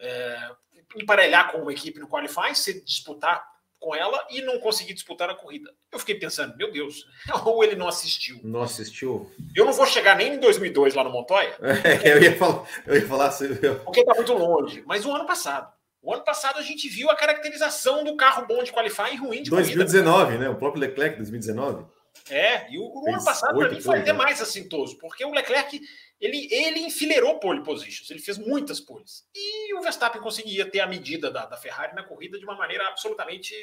[0.00, 0.50] É,
[0.96, 3.44] emparelhar com uma equipe no qualifying, se disputar
[3.78, 5.70] com ela e não conseguir disputar a corrida.
[5.92, 7.06] Eu fiquei pensando, meu Deus,
[7.44, 8.40] ou ele não assistiu.
[8.42, 9.30] Não assistiu?
[9.54, 11.56] Eu não vou chegar nem em 2002 lá no Montoya.
[11.84, 13.54] É, eu ia falar, eu ia falar assim.
[13.84, 14.82] Porque está muito longe.
[14.86, 15.72] Mas o ano passado.
[16.02, 19.42] O ano passado a gente viu a caracterização do carro bom de qualifying e ruim
[19.42, 20.44] de 2019, corrida.
[20.44, 20.48] né?
[20.48, 21.84] O próprio Leclerc 2019.
[22.30, 24.18] É, e o, o ano passado para mim foi até né?
[24.18, 25.80] mais assintoso, porque o Leclerc
[26.20, 29.26] ele, ele enfileirou pole positions, ele fez muitas poles.
[29.34, 32.88] E o Verstappen conseguia ter a medida da, da Ferrari na corrida de uma maneira
[32.88, 33.54] absolutamente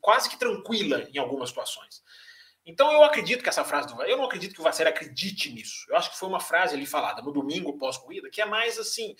[0.00, 2.02] quase que tranquila em algumas situações.
[2.64, 5.86] Então eu acredito que essa frase do eu não acredito que o Vasser acredite nisso.
[5.88, 9.14] Eu acho que foi uma frase ali falada no domingo pós-corrida que é mais assim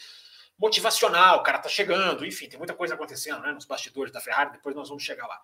[0.57, 4.52] motivacional, o cara tá chegando, enfim, tem muita coisa acontecendo né, nos bastidores da Ferrari,
[4.52, 5.42] depois nós vamos chegar lá.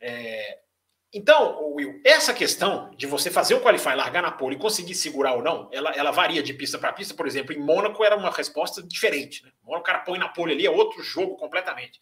[0.00, 0.60] É,
[1.14, 5.34] então, Will, essa questão de você fazer um qualify, largar na pole e conseguir segurar
[5.34, 7.14] ou não, ela, ela varia de pista para pista.
[7.14, 9.44] Por exemplo, em Mônaco era uma resposta diferente.
[9.44, 9.52] Né?
[9.64, 12.00] O cara põe na pole ali, é outro jogo completamente.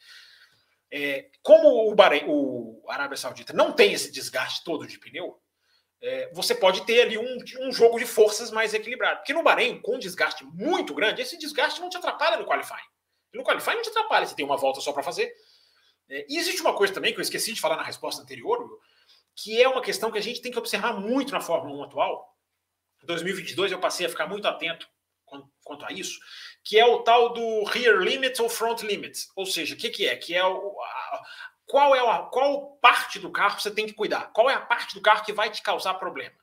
[0.91, 5.39] É, como o, Bahrein, o Arábia Saudita não tem esse desgaste todo de pneu,
[6.01, 9.19] é, você pode ter ali um, um jogo de forças mais equilibrado.
[9.19, 12.89] Porque no Bahrein, com um desgaste muito grande, esse desgaste não te atrapalha no qualifying.
[13.35, 15.33] No qualifying não te atrapalha, você tem uma volta só para fazer.
[16.09, 18.79] É, e existe uma coisa também que eu esqueci de falar na resposta anterior, Will,
[19.35, 22.37] que é uma questão que a gente tem que observar muito na Fórmula 1 atual.
[23.03, 24.89] Em 2022 eu passei a ficar muito atento
[25.65, 26.21] quanto a isso,
[26.63, 29.31] que é o tal do rear limits ou front limits.
[29.35, 30.17] Ou seja, o que, que é?
[30.17, 31.23] Que é o, a,
[31.67, 34.33] qual é a, qual parte do carro você tem que cuidar?
[34.33, 36.37] Qual é a parte do carro que vai te causar problema?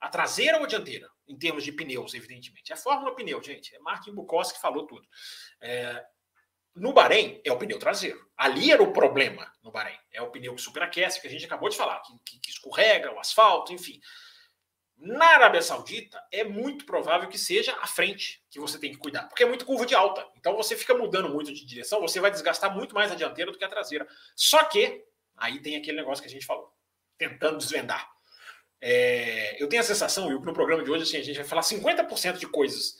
[0.00, 1.10] A traseira ou a dianteira?
[1.28, 2.72] Em termos de pneus, evidentemente.
[2.72, 3.74] É Fórmula Pneu, gente.
[3.74, 5.06] É Martin Bukowski que falou tudo.
[5.60, 6.04] É,
[6.74, 8.26] no Bahrein é o pneu traseiro.
[8.36, 9.98] Ali era o problema no Bahrein.
[10.12, 13.12] É o pneu que superaquece, que a gente acabou de falar, que, que, que escorrega,
[13.12, 14.00] o asfalto, enfim.
[14.96, 19.24] Na Arábia Saudita, é muito provável que seja a frente que você tem que cuidar,
[19.24, 20.26] porque é muito curva de alta.
[20.36, 23.58] Então você fica mudando muito de direção, você vai desgastar muito mais a dianteira do
[23.58, 24.06] que a traseira.
[24.36, 25.04] Só que,
[25.36, 26.72] aí tem aquele negócio que a gente falou,
[27.18, 28.08] tentando desvendar.
[28.80, 31.62] É, eu tenho a sensação, e no programa de hoje, assim, a gente vai falar
[31.62, 32.96] 50% de coisas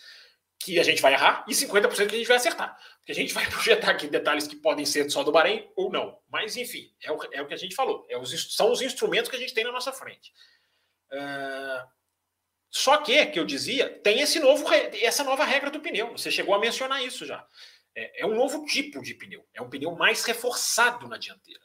[0.64, 2.79] que a gente vai errar e 50% que a gente vai acertar.
[2.98, 6.18] Porque a gente vai projetar aqui detalhes que podem ser só do Bahrein ou não.
[6.31, 8.07] Mas, enfim, é o, é o que a gente falou.
[8.09, 10.33] É os, são os instrumentos que a gente tem na nossa frente.
[11.11, 11.87] Uh,
[12.70, 16.12] só que, que eu dizia, tem esse novo, essa nova regra do pneu.
[16.12, 17.46] Você chegou a mencionar isso já.
[17.94, 19.44] É, é um novo tipo de pneu.
[19.53, 21.61] É um pneu mais reforçado na dianteira.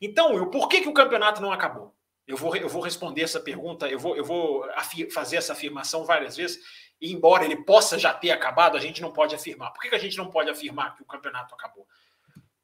[0.00, 1.94] Então, eu, por que, que o campeonato não acabou?
[2.26, 4.64] Eu vou, eu vou responder essa pergunta, eu vou, eu vou
[5.12, 6.62] fazer essa afirmação várias vezes
[7.02, 9.72] e embora ele possa já ter acabado, a gente não pode afirmar.
[9.72, 11.84] Por que, a gente não pode afirmar que o campeonato acabou?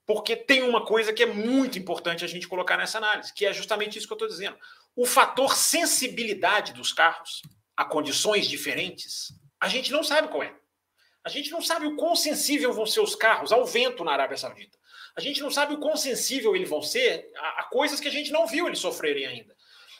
[0.06, 3.52] Porque tem uma coisa que é muito importante a gente colocar nessa análise, que é
[3.52, 4.56] justamente isso que eu estou dizendo.
[4.94, 7.42] O fator sensibilidade dos carros
[7.76, 10.54] a condições diferentes, a gente não sabe qual é.
[11.24, 14.36] A gente não sabe o quão sensível vão ser os carros ao vento na Arábia
[14.36, 14.78] Saudita.
[15.16, 18.10] A gente não sabe o quão sensível eles vão ser a, a coisas que a
[18.10, 19.56] gente não viu eles sofrerem ainda.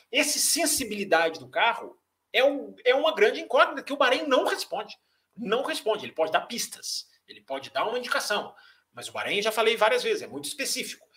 [0.09, 1.98] Essa sensibilidade do carro
[2.33, 4.97] é, um, é uma grande incógnita que o Bahrein não responde.
[5.35, 6.05] Não responde.
[6.05, 8.53] Ele pode dar pistas, ele pode dar uma indicação,
[8.93, 11.07] mas o Bahrein, já falei várias vezes, é muito específico.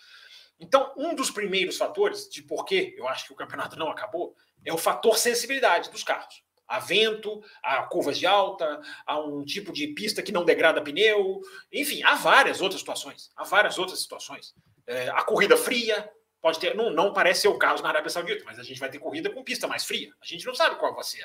[0.59, 4.35] Então, um dos primeiros fatores de por que eu acho que o campeonato não acabou
[4.63, 6.43] é o fator sensibilidade dos carros.
[6.65, 11.41] Há vento, há curvas de alta, há um tipo de pista que não degrada pneu,
[11.71, 13.29] enfim, há várias outras situações.
[13.35, 14.55] Há várias outras situações.
[14.87, 16.09] É, a corrida fria,
[16.43, 18.89] Pode ter, não, não parece ser o caso na Arábia Saudita, mas a gente vai
[18.89, 20.13] ter corrida com pista mais fria.
[20.21, 21.23] A gente não sabe qual vai ser.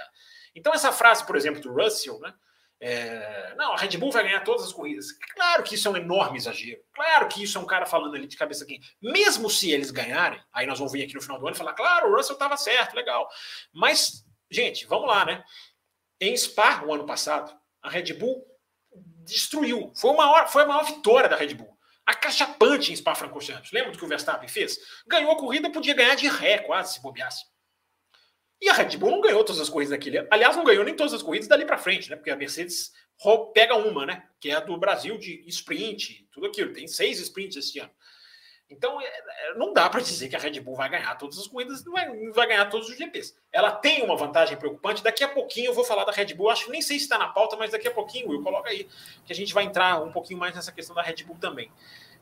[0.54, 2.33] Então, essa frase, por exemplo, do Russell, né?
[2.78, 5.11] É, não, a Red Bull vai ganhar todas as corridas.
[5.35, 6.81] Claro que isso é um enorme exagero.
[6.94, 8.78] Claro que isso é um cara falando ali de cabeça aqui.
[9.02, 11.72] Mesmo se eles ganharem, aí nós vamos vir aqui no final do ano e falar,
[11.72, 13.28] claro, o Russell estava certo, legal.
[13.72, 15.42] Mas, gente, vamos lá, né?
[16.20, 17.52] Em Spa, o ano passado,
[17.83, 18.46] a Red Bull
[19.24, 19.92] destruiu.
[19.96, 21.76] Foi, uma, foi a maior vitória da Red Bull
[22.09, 23.71] acachapante em Spa-Francorchamps.
[23.71, 24.79] Lembra do que o Verstappen fez?
[25.07, 27.44] Ganhou a corrida, podia ganhar de ré quase, se bobeasse.
[28.61, 31.12] E a Red Bull não ganhou todas as corridas daquele Aliás, não ganhou nem todas
[31.12, 32.16] as corridas dali para frente, né?
[32.16, 32.92] Porque a Mercedes
[33.53, 34.27] pega uma, né?
[34.40, 36.73] Que é a do Brasil de sprint, tudo aquilo.
[36.73, 37.90] Tem seis sprints esse ano.
[38.70, 41.46] Então, é, é, não dá para dizer que a Red Bull vai ganhar todas as
[41.46, 43.35] corridas, não vai, não vai, ganhar todos os GPs.
[43.50, 45.02] Ela tem uma vantagem preocupante.
[45.02, 46.50] Daqui a pouquinho eu vou falar da Red Bull.
[46.50, 48.87] Acho que nem sei se está na pauta, mas daqui a pouquinho, Will, coloca aí,
[49.24, 51.72] que a gente vai entrar um pouquinho mais nessa questão da Red Bull também.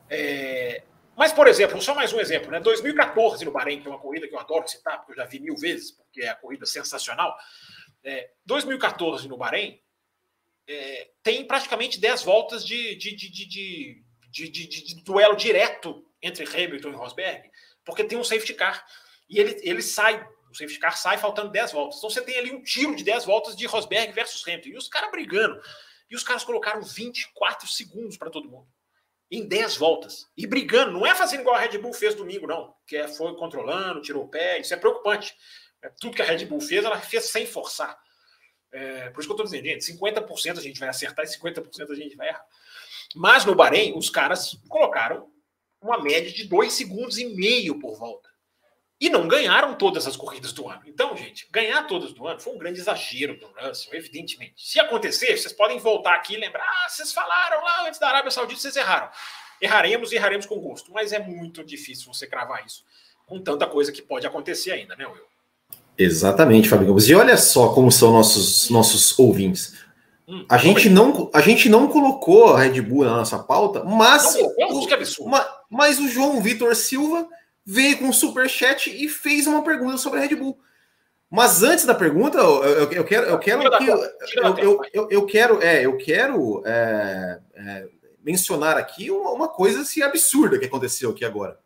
[0.08, 0.84] É...
[1.16, 2.60] Mas, por exemplo, só mais um exemplo, né?
[2.60, 5.40] 2014 no Bahrein, que é uma corrida que eu adoro citar, porque eu já vi
[5.40, 7.36] mil vezes, porque é a corrida sensacional.
[8.04, 9.80] É, 2014 no Bahrein
[10.68, 14.04] é, tem praticamente 10 voltas de, de, de, de,
[14.44, 17.50] de, de, de duelo direto entre Hamilton e Rosberg,
[17.84, 18.86] porque tem um safety car.
[19.28, 21.98] E ele, ele sai, o safety car sai faltando 10 voltas.
[21.98, 24.68] Então você tem ali um tiro de 10 voltas de Rosberg versus Hamilton.
[24.68, 25.60] E os caras brigando.
[26.10, 28.68] E os caras colocaram 24 segundos para todo mundo.
[29.30, 30.26] Em 10 voltas.
[30.36, 30.92] E brigando.
[30.92, 32.74] Não é fazendo igual a Red Bull fez domingo, não.
[32.86, 34.60] Que é, foi controlando, tirou o pé.
[34.60, 35.34] Isso é preocupante.
[35.82, 37.98] É, tudo que a Red Bull fez, ela fez sem forçar.
[38.72, 41.90] É, por isso que eu estou dizendo, gente, 50% a gente vai acertar e 50%
[41.90, 42.44] a gente vai errar.
[43.14, 45.28] Mas no Bahrein, os caras colocaram
[45.80, 48.28] uma média de dois segundos e meio por volta.
[48.98, 50.80] E não ganharam todas as corridas do ano.
[50.86, 54.54] Então, gente, ganhar todas do ano foi um grande exagero do Russell, evidentemente.
[54.56, 58.30] Se acontecer, vocês podem voltar aqui e lembrar: ah, vocês falaram lá antes da Arábia
[58.30, 59.10] Saudita, vocês erraram.
[59.60, 60.90] Erraremos e erraremos com gosto.
[60.92, 62.84] Mas é muito difícil você cravar isso
[63.26, 65.26] com tanta coisa que pode acontecer ainda, né, Will?
[65.98, 67.08] Exatamente, Gomes.
[67.08, 69.74] E olha só como são nossos, nossos ouvintes.
[70.28, 74.34] Hum, a, gente não, a gente não colocou a Red Bull na nossa pauta, mas,
[74.34, 75.30] o,
[75.70, 77.28] mas, o João Vitor Silva
[77.64, 80.58] veio com um super chat e fez uma pergunta sobre a Red Bull.
[81.30, 85.26] Mas antes da pergunta, eu, eu, eu quero, eu quero, que, eu, eu, eu, eu,
[85.26, 87.88] quero, é, eu quero é, é,
[88.24, 91.58] mencionar aqui uma, uma coisa assim, absurda que aconteceu aqui agora.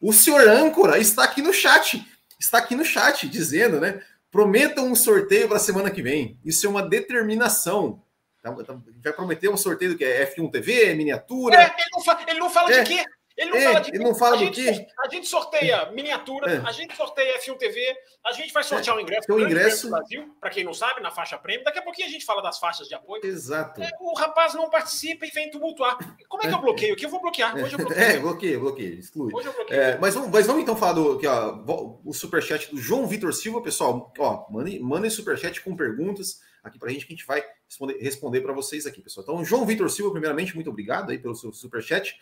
[0.00, 2.04] O senhor âncora está aqui no chat,
[2.38, 4.00] está aqui no chat dizendo, né?
[4.30, 6.38] Prometam um sorteio para a semana que vem.
[6.44, 8.02] Isso é uma determinação.
[8.42, 11.56] Tá, tá, vai prometer um sorteio do que é F1 TV, miniatura.
[11.56, 12.82] É, ele, não fala, ele não fala é.
[12.82, 13.04] de quê?
[13.40, 14.86] Ele não é, fala de ele não fala a do gente, quê?
[14.98, 16.56] A gente sorteia miniatura, é.
[16.58, 19.02] a gente sorteia F1 TV, a gente vai sortear o é.
[19.02, 21.64] um ingresso o ingresso do Brasil, para quem não sabe, na faixa prêmio.
[21.64, 23.24] Daqui a pouquinho a gente fala das faixas de apoio.
[23.24, 23.82] Exato.
[23.82, 25.96] É, o rapaz não participa e vem tumultuar.
[26.28, 27.06] Como é que eu bloqueio aqui?
[27.06, 27.56] Eu vou bloquear.
[27.56, 28.02] Hoje eu bloqueio.
[28.02, 29.32] É, bloqueio, bloqueio, exclui.
[29.34, 29.80] Hoje eu bloqueio.
[29.80, 33.32] É, mas, vamos, mas vamos então falar do aqui, ó, o superchat do João Vitor
[33.32, 34.12] Silva, pessoal.
[34.18, 37.96] Ó, mandem, mandem superchat com perguntas aqui para a gente que a gente vai responder,
[38.02, 39.24] responder para vocês aqui, pessoal.
[39.24, 42.14] Então, João Vitor Silva, primeiramente, muito obrigado aí pelo seu superchat.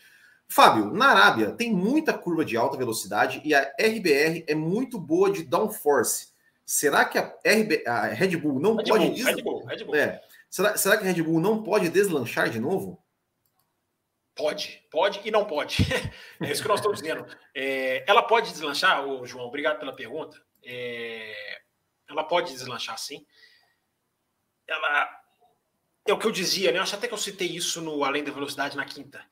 [0.51, 5.31] Fábio, na Arábia tem muita curva de alta velocidade e a RBR é muito boa
[5.31, 6.29] de downforce.
[6.65, 9.25] Será que a, RB, a Red Bull não Red pode Bull, des...
[9.25, 9.95] Red Bull, Red Bull.
[9.95, 10.23] É.
[10.51, 13.03] Será, será que a Red Bull não pode deslanchar de novo?
[14.35, 15.79] Pode, pode e não pode.
[16.41, 17.27] é isso que nós estamos dizendo.
[17.55, 20.41] É, ela pode deslanchar, ô, João, obrigado pela pergunta.
[20.63, 21.61] É,
[22.09, 23.27] ela pode deslanchar sim.
[24.67, 25.11] Ela
[26.07, 26.79] é o que eu dizia, né?
[26.79, 29.23] Eu acho até que eu citei isso no Além da Velocidade na quinta.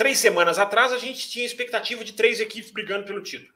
[0.00, 3.52] Três semanas atrás, a gente tinha expectativa de três equipes brigando pelo título.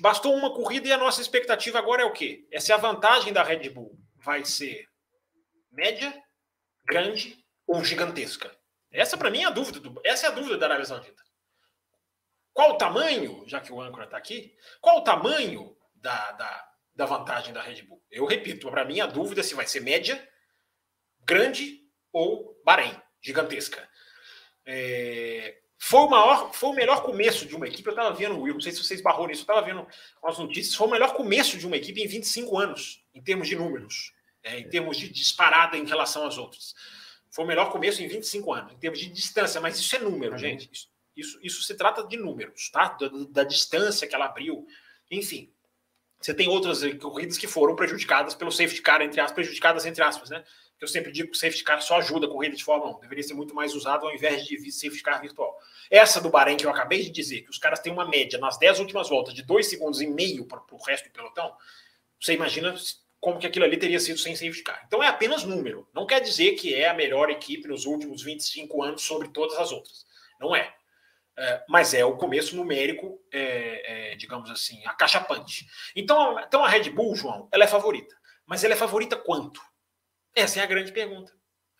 [0.00, 2.48] Bastou uma corrida e a nossa expectativa agora é o quê?
[2.50, 4.88] É se a vantagem da Red Bull vai ser
[5.70, 6.10] média,
[6.86, 8.50] grande ou gigantesca.
[8.90, 9.78] Essa, para mim, é a dúvida.
[9.78, 11.22] Do, essa é a dúvida da Arábia Saudita.
[12.54, 17.04] Qual o tamanho, já que o âncora está aqui, qual o tamanho da, da, da
[17.04, 18.02] vantagem da Red Bull?
[18.10, 20.26] Eu repito, para mim, a dúvida é se vai ser média,
[21.26, 21.78] grande
[22.10, 23.86] ou Bahrein, gigantesca.
[24.64, 27.86] É, foi o maior, foi o melhor começo de uma equipe.
[27.88, 29.86] Eu estava vendo, Will, não sei se você esbarrou nisso, eu estava vendo
[30.24, 30.76] as notícias.
[30.76, 34.12] Foi o melhor começo de uma equipe em 25 anos, em termos de números,
[34.44, 36.74] é, em termos de disparada em relação às outras.
[37.32, 40.32] Foi o melhor começo em 25 anos, em termos de distância, mas isso é número,
[40.32, 40.38] uhum.
[40.38, 40.70] gente.
[40.70, 42.88] Isso, isso, isso, se trata de números, tá?
[42.88, 44.64] Da, da, distância que ela abriu.
[45.10, 45.52] Enfim,
[46.20, 50.30] você tem outras corridas que foram prejudicadas pelo safety car, entre aspas, prejudicadas entre aspas,
[50.30, 50.44] né?
[50.82, 53.22] Eu sempre digo que o safety car só ajuda a corrida de Fórmula 1, deveria
[53.22, 55.56] ser muito mais usado ao invés de safety car virtual.
[55.88, 58.58] Essa do Bahrein que eu acabei de dizer, que os caras têm uma média nas
[58.58, 61.54] 10 últimas voltas de 2 segundos e meio para o resto do pelotão,
[62.20, 62.74] você imagina
[63.20, 64.82] como que aquilo ali teria sido sem safety car.
[64.84, 65.88] Então é apenas número.
[65.94, 69.70] Não quer dizer que é a melhor equipe nos últimos 25 anos sobre todas as
[69.70, 70.04] outras.
[70.40, 70.74] Não é.
[71.38, 75.64] é mas é o começo numérico, é, é, digamos assim, acachapante.
[75.94, 78.16] Então, então a Red Bull, João, ela é favorita.
[78.44, 79.62] Mas ela é favorita quanto?
[80.34, 81.32] Essa é a grande pergunta.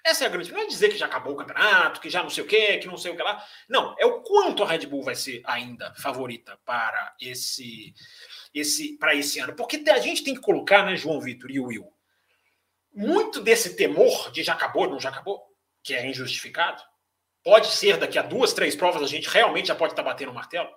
[0.05, 0.51] Essa é a grande.
[0.51, 2.89] Não é dizer que já acabou o campeonato, que já não sei o quê, que
[2.89, 3.45] não sei o que lá.
[3.69, 7.95] Não, é o quanto a Red Bull vai ser ainda favorita para esse,
[8.53, 9.55] esse, para esse ano.
[9.55, 11.93] Porque a gente tem que colocar, né, João Vitor e Will,
[12.93, 15.41] muito desse temor de já acabou, não já acabou,
[15.83, 16.83] que é injustificado.
[17.45, 20.35] Pode ser daqui a duas, três provas a gente realmente já pode estar batendo o
[20.35, 20.69] martelo.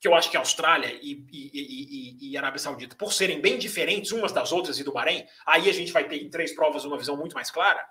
[0.00, 3.58] Que eu acho que a Austrália e, e, e, e, Arábia Saudita, por serem bem
[3.58, 6.84] diferentes umas das outras e do Bahrein, aí a gente vai ter em três provas
[6.84, 7.84] uma visão muito mais clara.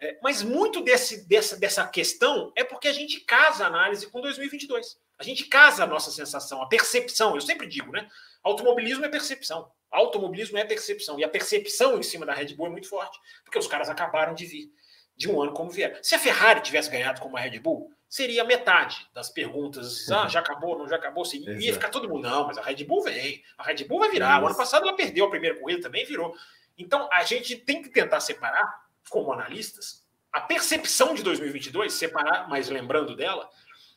[0.00, 4.20] É, mas muito desse, dessa, dessa questão é porque a gente casa a análise com
[4.20, 4.98] 2022.
[5.18, 7.34] A gente casa a nossa sensação, a percepção.
[7.34, 8.08] Eu sempre digo, né?
[8.42, 9.70] Automobilismo é percepção.
[9.90, 11.18] Automobilismo é percepção.
[11.18, 14.34] E a percepção em cima da Red Bull é muito forte, porque os caras acabaram
[14.34, 14.72] de vir
[15.16, 15.96] de um ano como vieram.
[16.02, 20.10] Se a Ferrari tivesse ganhado como a Red Bull, seria metade das perguntas.
[20.10, 21.24] Ah, já acabou, não já acabou.
[21.24, 21.44] Sim.
[21.58, 23.42] Ia ficar todo mundo, não, mas a Red Bull vem.
[23.58, 24.42] A Red Bull vai virar.
[24.42, 26.34] O ano passado ela perdeu a primeira corrida, também virou.
[26.76, 32.68] Então, a gente tem que tentar separar como analistas, a percepção de 2022, separar, mas
[32.68, 33.48] lembrando dela,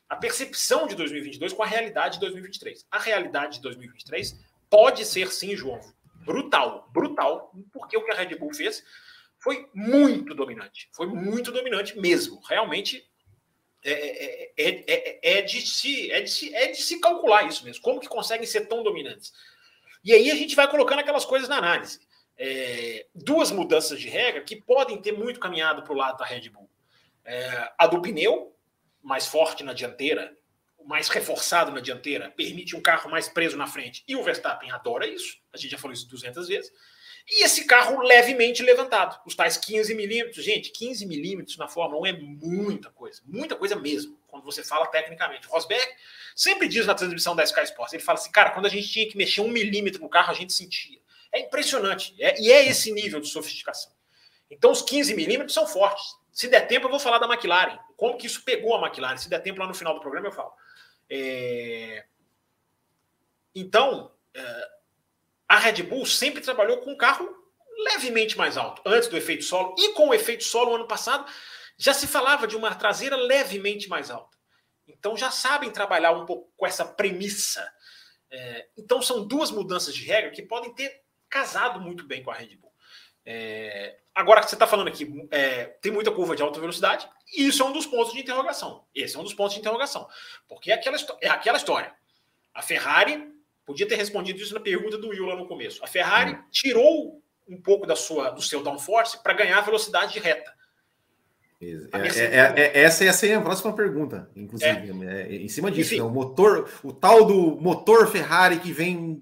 [0.07, 2.85] a percepção de 2022 com a realidade de 2023.
[2.91, 5.81] A realidade de 2023 pode ser, sim, João,
[6.25, 8.83] brutal, brutal, porque o que a Red Bull fez
[9.47, 12.41] foi muito dominante, foi muito dominante mesmo.
[12.41, 13.09] Realmente
[13.85, 17.81] é, é, é, é, de se, é, de se, é de se calcular isso mesmo.
[17.81, 19.31] Como que conseguem ser tão dominantes?
[20.03, 21.99] E aí a gente vai colocando aquelas coisas na análise
[22.37, 26.49] é, duas mudanças de regra que podem ter muito caminhado para o lado da Red
[26.49, 26.69] Bull.
[27.25, 28.55] É, a do pneu,
[29.01, 30.36] mais forte na dianteira,
[30.87, 34.03] mais reforçado na dianteira, permite um carro mais preso na frente.
[34.07, 36.71] E o Verstappen adora isso, a gente já falou isso 200 vezes.
[37.29, 40.45] E esse carro levemente levantado, os tais 15 milímetros.
[40.45, 44.87] Gente, 15 milímetros na Fórmula 1 é muita coisa, muita coisa mesmo, quando você fala
[44.87, 45.45] tecnicamente.
[45.47, 45.85] Rosberg
[46.33, 49.09] sempre diz na transmissão da Sky Sports, ele fala assim, cara, quando a gente tinha
[49.09, 50.99] que mexer um milímetro no carro, a gente sentia.
[51.33, 52.15] É impressionante.
[52.17, 53.91] É, e é esse nível de sofisticação.
[54.49, 56.15] Então, os 15 milímetros são fortes.
[56.37, 57.79] Se der tempo, eu vou falar da McLaren.
[57.95, 59.17] Como que isso pegou a McLaren?
[59.17, 60.53] Se der tempo, lá no final do programa, eu falo.
[61.09, 62.05] É...
[63.55, 64.69] Então, é...
[65.49, 67.27] a Red Bull sempre trabalhou com um carro
[67.79, 69.73] levemente mais alto, antes do efeito solo.
[69.79, 71.25] E com o efeito solo, ano passado,
[71.75, 74.37] já se falava de uma traseira levemente mais alta.
[74.87, 77.67] Então, já sabem trabalhar um pouco com essa premissa.
[78.29, 78.67] É...
[78.77, 82.57] Então, são duas mudanças de regra que podem ter casado muito bem com a Red
[82.57, 82.66] Bull.
[83.29, 87.45] É, agora que você está falando aqui, é, tem muita curva de alta velocidade, e
[87.45, 88.85] isso é um dos pontos de interrogação.
[88.95, 90.07] Esse é um dos pontos de interrogação.
[90.47, 91.93] Porque é aquela, é aquela história.
[92.53, 93.27] A Ferrari
[93.65, 95.83] podia ter respondido isso na pergunta do Will lá no começo.
[95.83, 96.43] A Ferrari hum.
[96.49, 100.55] tirou um pouco da sua, do seu downforce para ganhar velocidade de reta.
[101.59, 105.35] É, é, é, é, essa ia ser a próxima pergunta, inclusive, é.
[105.35, 105.95] em cima disso.
[105.95, 106.03] Né?
[106.03, 109.21] O motor, o tal do motor Ferrari que vem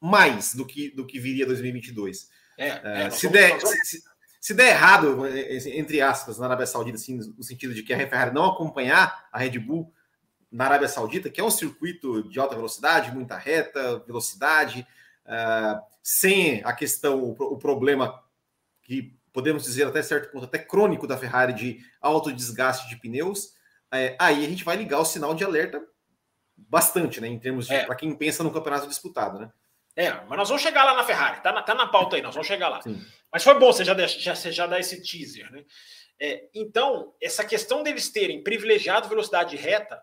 [0.00, 2.28] mais do que, do que viria 2022.
[2.58, 4.02] É, é, é se, der, se,
[4.40, 8.34] se, der errado, entre aspas, na Arábia Saudita, assim, no sentido de que a Ferrari
[8.34, 9.92] não acompanhar a Red Bull
[10.50, 14.86] na Arábia Saudita, que é um circuito de alta velocidade, muita reta, velocidade,
[15.24, 18.22] uh, sem a questão, o, o, problema
[18.82, 23.54] que podemos dizer até certo ponto, até crônico da Ferrari de alto desgaste de pneus,
[24.18, 25.82] aí a gente vai ligar o sinal de alerta
[26.56, 27.28] bastante, né?
[27.28, 27.84] Em termos de é.
[27.84, 29.50] para quem pensa no campeonato disputado, né?
[29.94, 32.34] É, mas nós vamos chegar lá na Ferrari, tá na, tá na pauta aí, nós
[32.34, 32.80] vamos chegar lá.
[32.80, 33.04] Sim.
[33.30, 35.64] Mas foi bom você já, já, você já dar esse teaser, né?
[36.18, 40.02] É, então, essa questão deles terem privilegiado velocidade reta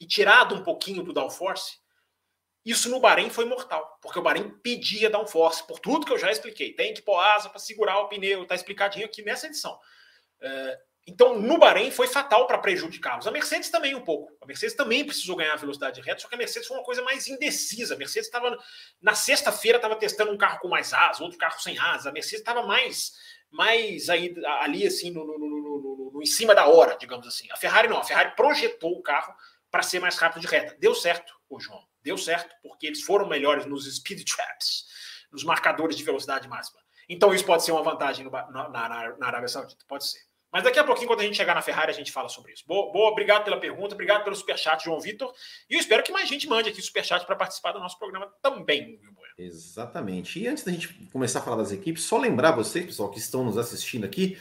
[0.00, 1.78] e tirado um pouquinho do downforce,
[2.64, 6.30] isso no Bahrein foi mortal, porque o Bahrein pedia downforce, por tudo que eu já
[6.30, 6.72] expliquei.
[6.72, 9.78] Tem que pôr asa para segurar o pneu, tá explicadinho aqui nessa edição.
[10.40, 13.26] É, então, no Bahrein foi fatal para prejudicá-los.
[13.26, 14.32] A Mercedes também um pouco.
[14.40, 17.26] A Mercedes também precisou ganhar velocidade reta, só que a Mercedes foi uma coisa mais
[17.26, 17.94] indecisa.
[17.94, 18.56] A Mercedes estava
[19.00, 22.10] na sexta-feira estava testando um carro com mais asa, outro carro sem asa.
[22.10, 23.12] A Mercedes estava mais
[23.50, 27.50] mais aí, ali assim no, no, no, no, em cima da hora, digamos assim.
[27.50, 27.98] A Ferrari não.
[27.98, 29.34] A Ferrari projetou o carro
[29.70, 30.76] para ser mais rápido de reta.
[30.78, 31.84] Deu certo, o João.
[32.00, 34.86] Deu certo porque eles foram melhores nos speed traps,
[35.30, 36.80] nos marcadores de velocidade máxima.
[37.08, 40.31] Então isso pode ser uma vantagem na, na, na Arábia Saudita, pode ser.
[40.52, 42.62] Mas daqui a pouquinho, quando a gente chegar na Ferrari, a gente fala sobre isso.
[42.66, 45.32] Boa, boa obrigado pela pergunta, obrigado pelo superchat, João Vitor.
[45.70, 49.00] E eu espero que mais gente mande aqui superchat para participar do nosso programa também,
[49.38, 50.38] Exatamente.
[50.38, 53.42] E antes da gente começar a falar das equipes, só lembrar vocês, pessoal, que estão
[53.42, 54.36] nos assistindo aqui,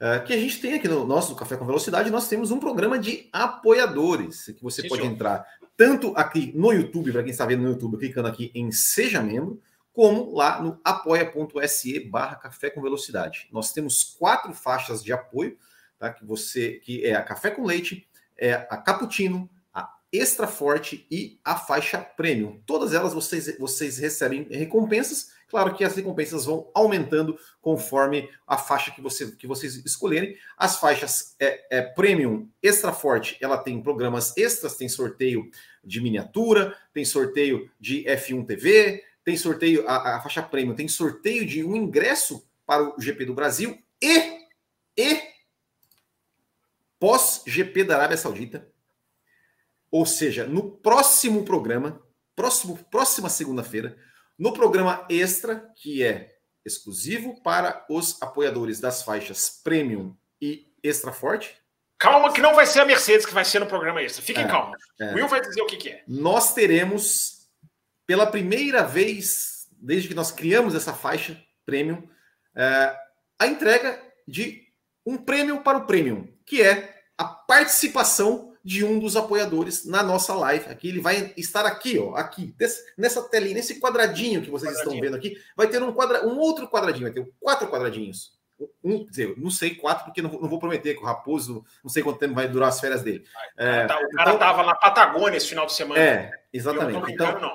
[0.00, 2.98] uh, que a gente tem aqui no nosso Café com Velocidade, nós temos um programa
[2.98, 5.14] de apoiadores, que você Sim, pode senhor.
[5.14, 5.46] entrar
[5.76, 9.60] tanto aqui no YouTube, para quem está vendo no YouTube, clicando aqui em Seja Membro,
[9.94, 13.48] como lá no apoia.se barra café com velocidade.
[13.52, 15.56] Nós temos quatro faixas de apoio,
[15.96, 16.12] tá?
[16.12, 21.38] Que você que é a café com leite, é a cappuccino, a extra forte e
[21.44, 22.60] a faixa premium.
[22.66, 25.32] Todas elas vocês, vocês recebem recompensas.
[25.48, 30.36] Claro que as recompensas vão aumentando conforme a faixa que, você, que vocês escolherem.
[30.58, 35.48] As faixas é, é premium, extra forte, ela tem programas extras, tem sorteio
[35.84, 41.46] de miniatura, tem sorteio de F1 TV, tem sorteio, a, a faixa prêmio tem sorteio
[41.46, 44.46] de um ingresso para o GP do Brasil e,
[44.96, 45.20] e
[46.98, 48.68] pós-GP da Arábia Saudita.
[49.90, 52.02] Ou seja, no próximo programa,
[52.34, 53.96] próximo, próxima segunda-feira,
[54.38, 61.56] no programa extra, que é exclusivo para os apoiadores das faixas Premium e Extra Forte.
[61.98, 64.22] Calma, que não vai ser a Mercedes que vai ser no programa extra.
[64.22, 64.82] Fiquem é, calmos.
[65.00, 65.14] É.
[65.14, 66.02] Will vai dizer o que, que é.
[66.08, 67.43] Nós teremos
[68.06, 72.08] pela primeira vez, desde que nós criamos essa faixa premium,
[72.54, 72.96] é,
[73.38, 74.62] a entrega de
[75.06, 80.32] um prêmio para o premium, que é a participação de um dos apoiadores na nossa
[80.34, 80.70] live.
[80.70, 82.54] Aqui ele vai estar aqui, ó, aqui,
[82.96, 86.66] nessa telinha, nesse quadradinho que vocês estão vendo aqui, vai ter um, quadra, um outro
[86.68, 88.32] quadradinho, vai ter quatro quadradinhos.
[88.82, 92.02] Um, dizer, não sei quatro, porque não, não, vou prometer que o Raposo, não sei
[92.02, 93.24] quanto tempo vai durar as férias dele.
[93.58, 96.00] É, o cara estava então, na Patagônia esse final de semana.
[96.00, 97.12] É, exatamente.
[97.12, 97.52] Então, não.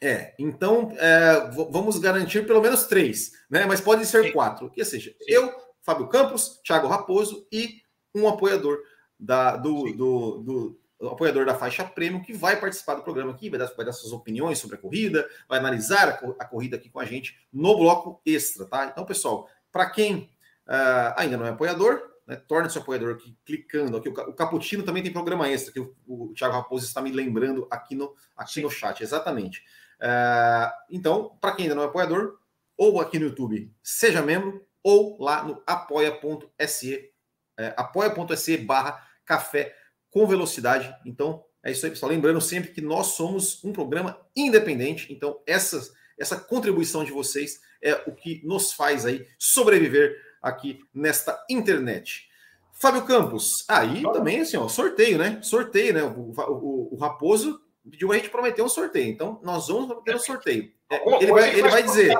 [0.00, 3.66] É, então é, vamos garantir pelo menos três, né?
[3.66, 4.32] Mas pode ser Sim.
[4.32, 4.70] quatro.
[4.70, 5.24] Que seja, Sim.
[5.26, 7.82] eu, Fábio Campos, Thiago Raposo e
[8.14, 8.78] um apoiador
[9.18, 13.50] da, do, do, do, do, apoiador da faixa prêmio que vai participar do programa aqui,
[13.50, 16.88] vai dar, vai dar suas opiniões sobre a corrida, vai analisar a, a, corrida aqui
[16.88, 18.86] com a gente no bloco extra, tá?
[18.86, 20.30] Então, pessoal, para quem
[20.66, 24.08] uh, ainda não é apoiador, né, torne-se apoiador aqui, clicando aqui.
[24.08, 27.66] O, o Caputino também tem programa extra, que o, o Thiago Raposo está me lembrando
[27.70, 29.64] aqui no, aqui no chat, exatamente.
[30.00, 32.38] É, então, para quem ainda não é apoiador,
[32.76, 37.10] ou aqui no YouTube, seja membro, ou lá no apoia.se,
[37.58, 39.74] é, apoia.se barra café
[40.10, 40.94] com velocidade.
[41.04, 42.10] Então, é isso aí, pessoal.
[42.12, 47.94] Lembrando sempre que nós somos um programa independente, então essas, essa contribuição de vocês é
[48.06, 52.28] o que nos faz aí sobreviver aqui nesta internet.
[52.72, 55.40] Fábio Campos, aí também assim, ó, sorteio, né?
[55.42, 56.04] Sorteio, né?
[56.04, 57.60] O, o, o Raposo
[57.90, 59.08] pediu a gente prometer um sorteio.
[59.08, 60.72] Então, nós vamos ter um sorteio.
[60.90, 62.14] É, ele, vai, ele vai dizer.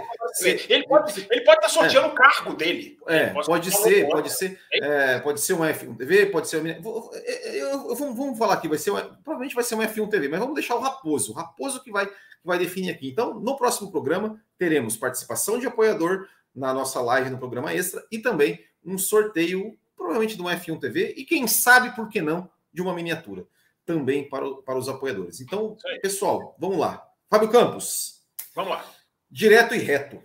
[0.69, 2.99] Ele pode, ele pode estar sorteando é, o cargo dele.
[3.07, 6.67] É, pode, pode ser, pode ser, é, pode ser um F1 TV, pode ser um.
[6.67, 8.91] Eu, eu, vamos, vamos falar aqui, vai ser
[9.25, 12.07] provavelmente vai ser um F1 TV, mas vamos deixar o Raposo, o Raposo que vai,
[12.07, 12.13] que
[12.45, 13.09] vai definir aqui.
[13.09, 18.19] Então, no próximo programa, teremos participação de apoiador na nossa live no programa extra e
[18.19, 22.83] também um sorteio, provavelmente de um F1 TV, e quem sabe, por que não, de
[22.83, 23.47] uma miniatura
[23.89, 25.41] também para, para os apoiadores.
[25.41, 27.11] Então, pessoal, vamos lá.
[27.31, 28.23] Fábio Campos.
[28.55, 28.85] Vamos lá.
[29.31, 30.23] Direto e reto.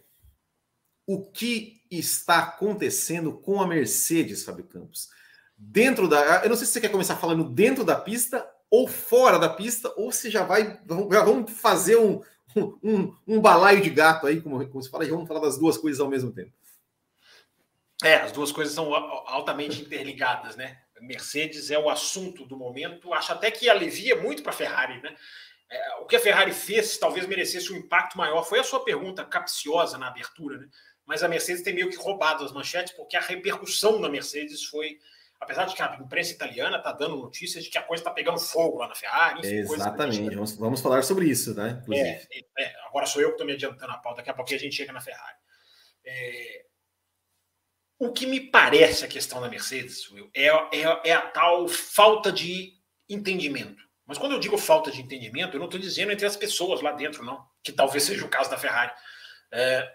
[1.07, 5.09] O que está acontecendo com a Mercedes, Fábio Campos?
[5.57, 6.43] Dentro da.
[6.43, 9.93] Eu não sei se você quer começar falando dentro da pista ou fora da pista,
[9.95, 10.82] ou se já vai.
[11.09, 12.22] Já vamos fazer um,
[12.84, 15.78] um, um balaio de gato aí, como, como se fala, já vamos falar das duas
[15.78, 16.51] coisas ao mesmo tempo.
[18.03, 20.82] É, as duas coisas são altamente interligadas, né?
[21.06, 23.14] Mercedes é o assunto do momento.
[23.14, 25.16] Acho até que alivia muito para a Ferrari, né?
[25.70, 28.43] É, o que a Ferrari fez talvez merecesse um impacto maior.
[28.43, 30.68] Foi a sua pergunta capciosa na abertura, né?
[31.06, 34.97] Mas a Mercedes tem meio que roubado as manchetes porque a repercussão da Mercedes foi
[35.43, 38.39] Apesar de que a imprensa italiana está dando notícias de que a coisa está pegando
[38.39, 39.39] fogo lá na Ferrari.
[39.39, 41.84] Enfim, Exatamente, vamos, vamos falar sobre isso, né?
[41.91, 44.58] É, é, agora sou eu que estou me adiantando a pauta, daqui a pouco a
[44.58, 45.36] gente chega na Ferrari.
[46.06, 46.66] É,
[48.06, 52.32] o que me parece a questão da Mercedes, Will, é, é, é a tal falta
[52.32, 52.74] de
[53.10, 53.84] entendimento.
[54.06, 56.91] Mas quando eu digo falta de entendimento, eu não estou dizendo entre as pessoas lá
[56.91, 58.91] dentro, não, que talvez seja o caso da Ferrari.
[59.51, 59.93] É,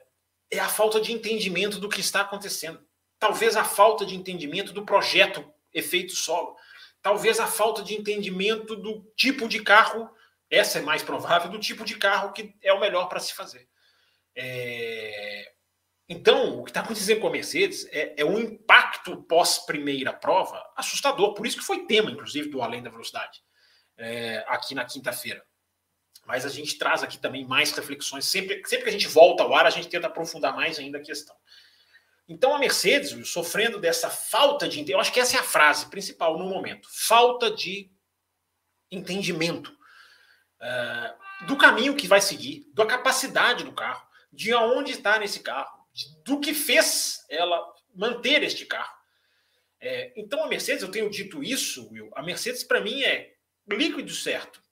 [0.52, 2.80] é a falta de entendimento do que está acontecendo.
[3.18, 6.56] Talvez a falta de entendimento do projeto efeito solo.
[7.02, 10.10] Talvez a falta de entendimento do tipo de carro,
[10.50, 13.68] essa é mais provável, do tipo de carro que é o melhor para se fazer.
[14.34, 15.52] É...
[16.08, 21.34] Então, o que está acontecendo com a Mercedes é, é um impacto pós-primeira prova assustador.
[21.34, 23.42] Por isso que foi tema, inclusive, do Além da Velocidade,
[23.96, 25.44] é, aqui na quinta-feira.
[26.26, 28.24] Mas a gente traz aqui também mais reflexões.
[28.24, 31.02] Sempre, sempre que a gente volta ao ar, a gente tenta aprofundar mais ainda a
[31.02, 31.36] questão.
[32.26, 34.90] Então a Mercedes, sofrendo dessa falta de.
[34.90, 37.90] Eu acho que essa é a frase principal no momento: falta de
[38.90, 39.72] entendimento
[40.60, 45.77] uh, do caminho que vai seguir, da capacidade do carro, de aonde está nesse carro,
[46.24, 47.62] do que fez ela
[47.94, 48.96] manter este carro.
[49.80, 53.34] É, então a Mercedes, eu tenho dito isso, Will, a Mercedes para mim é
[53.68, 54.62] líquido certo.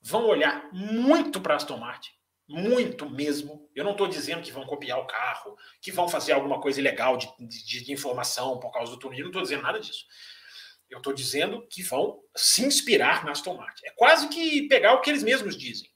[0.00, 2.16] Vão olhar muito para Aston Martin
[2.48, 3.68] muito mesmo.
[3.74, 7.16] Eu não estou dizendo que vão copiar o carro, que vão fazer alguma coisa ilegal
[7.16, 9.20] de, de, de informação por causa do túnel.
[9.20, 10.04] Não estou dizendo nada disso.
[10.88, 13.86] Eu estou dizendo que vão se inspirar na Aston Martin.
[13.86, 15.90] É quase que pegar o que eles mesmos dizem.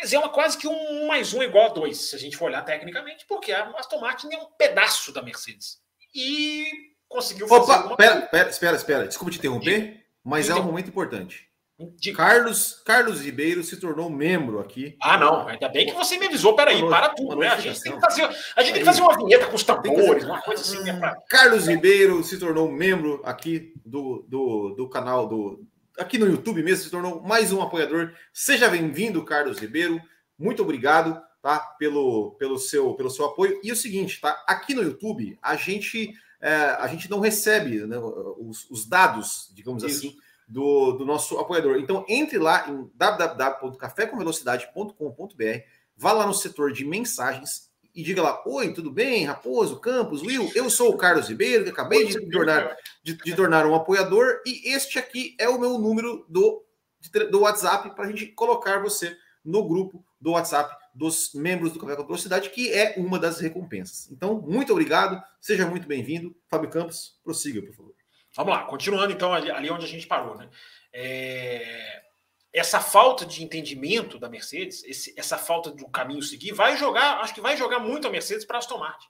[0.00, 2.46] Mas é uma, quase que um mais um igual a dois, se a gente for
[2.46, 5.78] olhar tecnicamente, porque a Aston Martin é um pedaço da Mercedes.
[6.14, 6.66] E
[7.08, 7.72] conseguiu fazer.
[7.72, 9.08] Opa, pera, pera, espera, espera.
[9.08, 11.48] Desculpa te interromper, mas é um momento importante.
[11.96, 12.12] De...
[12.12, 14.96] Carlos, Carlos Ribeiro se tornou membro aqui.
[15.00, 15.46] Ah, não.
[15.46, 16.56] Ainda bem que você me avisou.
[16.56, 17.48] Peraí, para tudo, né?
[17.48, 18.24] A gente tem que fazer,
[18.56, 20.82] a gente tem que fazer uma vinheta com os tambores, uma coisa assim.
[20.82, 21.14] Né, pra...
[21.28, 25.64] Carlos Ribeiro se tornou membro aqui do, do, do canal do.
[25.98, 28.12] Aqui no YouTube mesmo, se tornou mais um apoiador.
[28.32, 30.00] Seja bem-vindo, Carlos Ribeiro.
[30.38, 31.58] Muito obrigado, tá?
[31.76, 33.58] Pelo, pelo, seu, pelo seu apoio.
[33.64, 34.40] E o seguinte, tá?
[34.46, 39.82] Aqui no YouTube, a gente, é, a gente não recebe né, os, os dados, digamos
[39.82, 40.06] Isso.
[40.06, 41.78] assim do, do nosso apoiador.
[41.78, 45.64] Então, entre lá em www.cafécomvelocidade.com.br,
[45.96, 47.67] vá lá no setor de mensagens
[47.98, 50.48] e diga lá: Oi, tudo bem, Raposo, Campos, Will?
[50.54, 54.72] Eu sou o Carlos Ribeiro, que acabei de tornar, de, de tornar um apoiador, e
[54.72, 56.64] este aqui é o meu número do,
[57.28, 61.96] do WhatsApp para a gente colocar você no grupo do WhatsApp dos membros do Café
[61.96, 64.08] com Velocidade, que é uma das recompensas.
[64.12, 66.36] Então, muito obrigado, seja muito bem-vindo.
[66.48, 67.94] Fábio Campos, prossiga, por favor.
[68.36, 70.48] Vamos lá, continuando então ali, ali onde a gente parou, né?
[70.92, 72.00] É,
[72.52, 77.34] essa falta de entendimento da Mercedes, esse, essa falta do caminho seguir, vai jogar, acho
[77.34, 79.08] que vai jogar muito a Mercedes para Aston Martin.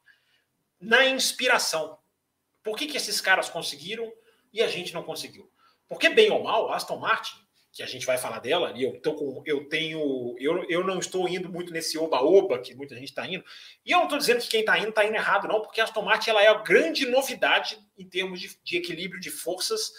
[0.80, 1.98] Na inspiração.
[2.62, 4.12] Por que, que esses caras conseguiram
[4.52, 5.50] e a gente não conseguiu?
[5.88, 9.00] Porque, bem ou mal, a Aston Martin que a gente vai falar dela, e eu
[9.00, 13.10] tô com, eu tenho, eu, eu não estou indo muito nesse oba-oba que muita gente
[13.10, 13.44] está indo,
[13.86, 15.84] e eu não estou dizendo que quem está indo está indo errado, não, porque a
[15.84, 19.92] Aston Martin ela é a grande novidade em termos de, de equilíbrio de forças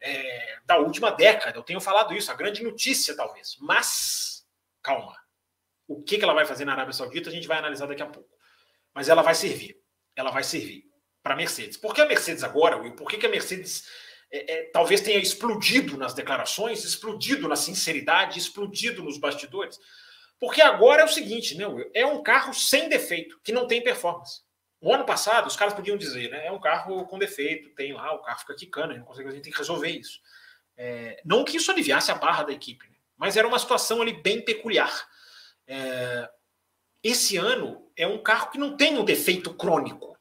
[0.00, 1.58] é, da última década.
[1.58, 3.56] Eu tenho falado isso, a grande notícia, talvez.
[3.60, 4.46] Mas,
[4.82, 5.16] calma.
[5.88, 8.06] O que, que ela vai fazer na Arábia Saudita a gente vai analisar daqui a
[8.06, 8.28] pouco.
[8.94, 9.76] Mas ela vai servir.
[10.16, 10.84] Ela vai servir
[11.22, 11.76] para a Mercedes.
[11.76, 12.94] Por que a Mercedes agora, Will?
[12.94, 13.84] Por que, que a Mercedes
[14.30, 19.78] é, é, talvez tenha explodido nas declarações, explodido na sinceridade, explodido nos bastidores.
[20.38, 24.42] Porque agora é o seguinte, né, É um carro sem defeito, que não tem performance.
[24.80, 26.46] No ano passado, os caras podiam dizer, né?
[26.46, 29.32] É um carro com defeito, tem lá, o carro fica quicando, a gente, consegue, a
[29.32, 30.20] gente tem que resolver isso.
[30.76, 32.96] É, não que isso aliviasse a barra da equipe, né?
[33.16, 35.08] mas era uma situação ali bem peculiar.
[35.66, 36.28] É,
[37.02, 40.16] esse ano é um carro que não tem um defeito crônico.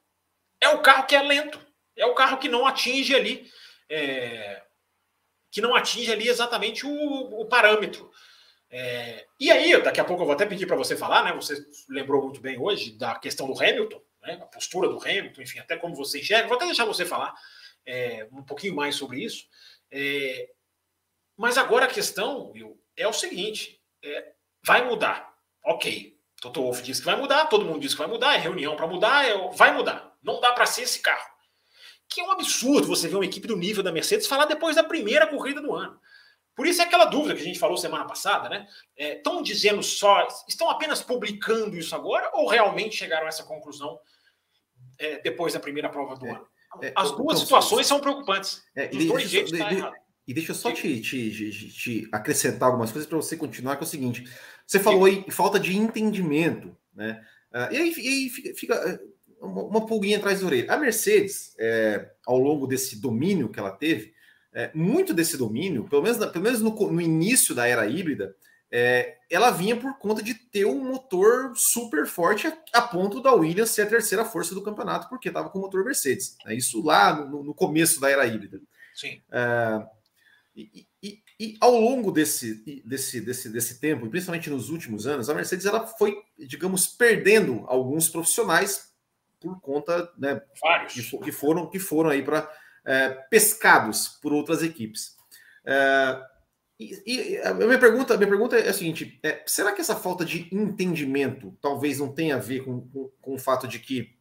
[0.62, 1.60] É o carro que é lento.
[1.96, 3.50] É o carro que não atinge ali
[3.90, 4.62] é,
[5.52, 8.12] que não atinge ali exatamente o, o parâmetro.
[8.70, 11.34] É, e aí, daqui a pouco eu vou até pedir para você falar, né?
[11.34, 11.56] Você
[11.90, 14.40] lembrou muito bem hoje da questão do Hamilton, né?
[14.42, 16.48] a postura do Hamilton, enfim, até como você enxerga.
[16.48, 17.34] Vou até deixar você falar
[17.86, 19.46] é, um pouquinho mais sobre isso.
[19.92, 20.50] É,
[21.38, 25.34] mas agora a questão Will, é o seguinte: é, vai mudar.
[25.64, 28.76] Ok, Toto Wolff disse que vai mudar, todo mundo disse que vai mudar, é reunião
[28.76, 30.16] para mudar, é, vai mudar.
[30.22, 31.36] Não dá para ser esse carro
[32.08, 34.84] que é um absurdo você ver uma equipe do nível da Mercedes falar depois da
[34.84, 36.00] primeira corrida do ano.
[36.56, 38.68] Por isso é aquela dúvida que a gente falou semana passada, né?
[38.96, 44.00] Estão é, dizendo só, estão apenas publicando isso agora ou realmente chegaram a essa conclusão
[45.00, 46.48] é, depois da primeira prova do é, ano?
[46.82, 48.64] É, As duas então, situações são preocupantes.
[48.76, 49.94] É, dois jeitos errado.
[50.28, 53.84] E deixa eu só te, te, te, te acrescentar algumas coisas para você continuar, que
[53.84, 54.28] é o seguinte:
[54.66, 57.24] você falou aí falta de entendimento, né?
[57.54, 59.00] Uh, e aí, e aí fica, fica
[59.40, 60.74] uma, uma pulguinha atrás da orelha.
[60.74, 64.14] A Mercedes, é, ao longo desse domínio que ela teve,
[64.54, 68.36] é, muito desse domínio, pelo menos, pelo menos no, no início da era híbrida,
[68.78, 73.32] é, ela vinha por conta de ter um motor super forte a, a, ponto da
[73.32, 76.36] Williams ser a terceira força do campeonato, porque estava com o motor Mercedes.
[76.44, 76.56] Né?
[76.56, 78.60] Isso lá no, no, começo da era híbrida.
[78.94, 79.22] Sim.
[79.32, 79.88] É,
[80.54, 85.34] e, e, e, ao longo desse, desse, desse, desse tempo, principalmente nos últimos anos, a
[85.34, 88.94] Mercedes ela foi, digamos, perdendo alguns profissionais
[89.40, 90.94] por conta, né, Vários.
[90.94, 92.52] Que, que foram que foram aí para
[92.86, 95.16] é, pescados por outras equipes.
[95.64, 96.35] É,
[96.80, 100.26] e, e, a minha pergunta, minha pergunta é a seguinte: é, será que essa falta
[100.26, 104.16] de entendimento talvez não tenha a ver com, com, com o fato de que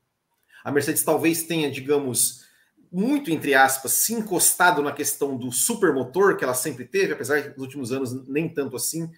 [0.64, 2.44] a Mercedes talvez tenha, digamos,
[2.90, 7.48] muito entre aspas, se encostado na questão do supermotor que ela sempre teve, apesar de
[7.48, 9.10] nos últimos anos nem tanto assim,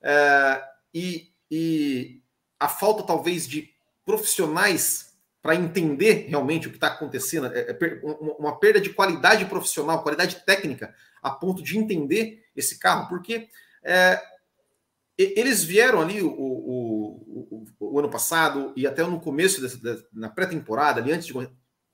[0.00, 0.62] é,
[0.94, 2.22] e, e
[2.60, 3.70] a falta talvez de
[4.06, 8.00] profissionais para entender realmente o que está acontecendo, é, é
[8.38, 13.48] uma perda de qualidade profissional, qualidade técnica, a ponto de entender esse carro, porque
[13.82, 14.22] é,
[15.16, 20.28] eles vieram ali o, o, o, o, ano passado e até no começo, dessa, na
[20.28, 21.32] pré-temporada, ali antes de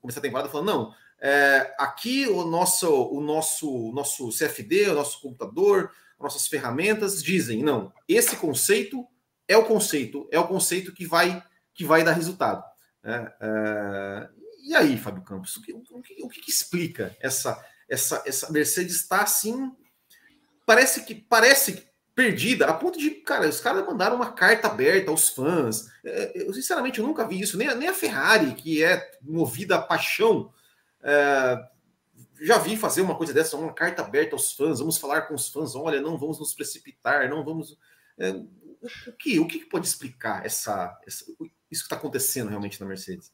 [0.01, 5.21] começar a temporada, falando: não, é, aqui o nosso, o nosso, nosso CFD, o nosso
[5.21, 9.07] computador, nossas ferramentas dizem: não, esse conceito
[9.47, 11.43] é o conceito, é o conceito que vai,
[11.75, 12.65] que vai dar resultado.
[13.05, 14.29] É, é,
[14.67, 18.97] e aí, Fábio Campos, o que, o que, o que explica essa, essa, essa Mercedes
[18.97, 19.73] está assim?
[20.65, 25.31] Parece que parece perdida, a ponto de, cara, os caras mandaram uma carta aberta aos
[25.31, 25.91] fãs.
[26.05, 27.57] É, eu, sinceramente, eu nunca vi isso.
[27.57, 30.53] Nem, nem a Ferrari, que é movida a paixão,
[31.03, 31.59] é,
[32.43, 34.79] já vi fazer uma coisa dessa, uma carta aberta aos fãs.
[34.79, 35.75] Vamos falar com os fãs.
[35.75, 37.79] Olha, não vamos nos precipitar, não vamos.
[38.19, 38.31] É,
[39.07, 41.25] o, que, o que pode explicar essa, essa
[41.71, 43.33] isso que está acontecendo realmente na Mercedes?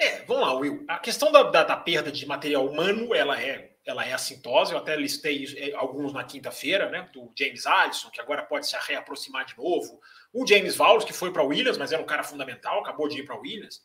[0.00, 0.82] É, vamos lá, Will.
[0.88, 4.72] A questão da, da, da, perda de material humano, ela é, ela é assintosa.
[4.72, 7.06] Eu até listei é, alguns na quinta-feira, né?
[7.12, 10.00] Do James Allison, que agora pode se reaproximar de novo.
[10.32, 13.26] O James Valls, que foi para Williams, mas era um cara fundamental, acabou de ir
[13.26, 13.82] para Williams.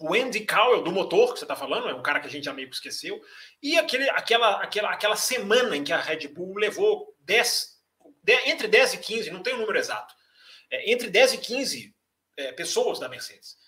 [0.00, 2.46] O Andy Cowell, do motor, que você está falando, é um cara que a gente
[2.46, 3.22] já meio que esqueceu.
[3.62, 7.80] E aquele, aquela, aquela, aquela semana em que a Red Bull levou 10,
[8.24, 10.12] 10 entre 10 e 15, não tem o número exato,
[10.68, 11.94] é, entre 10 e 15
[12.36, 13.62] é, pessoas da Mercedes.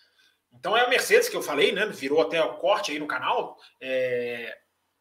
[0.67, 1.87] Então é a Mercedes que eu falei, né?
[1.87, 3.57] Virou até o corte aí no canal.
[3.81, 4.59] É,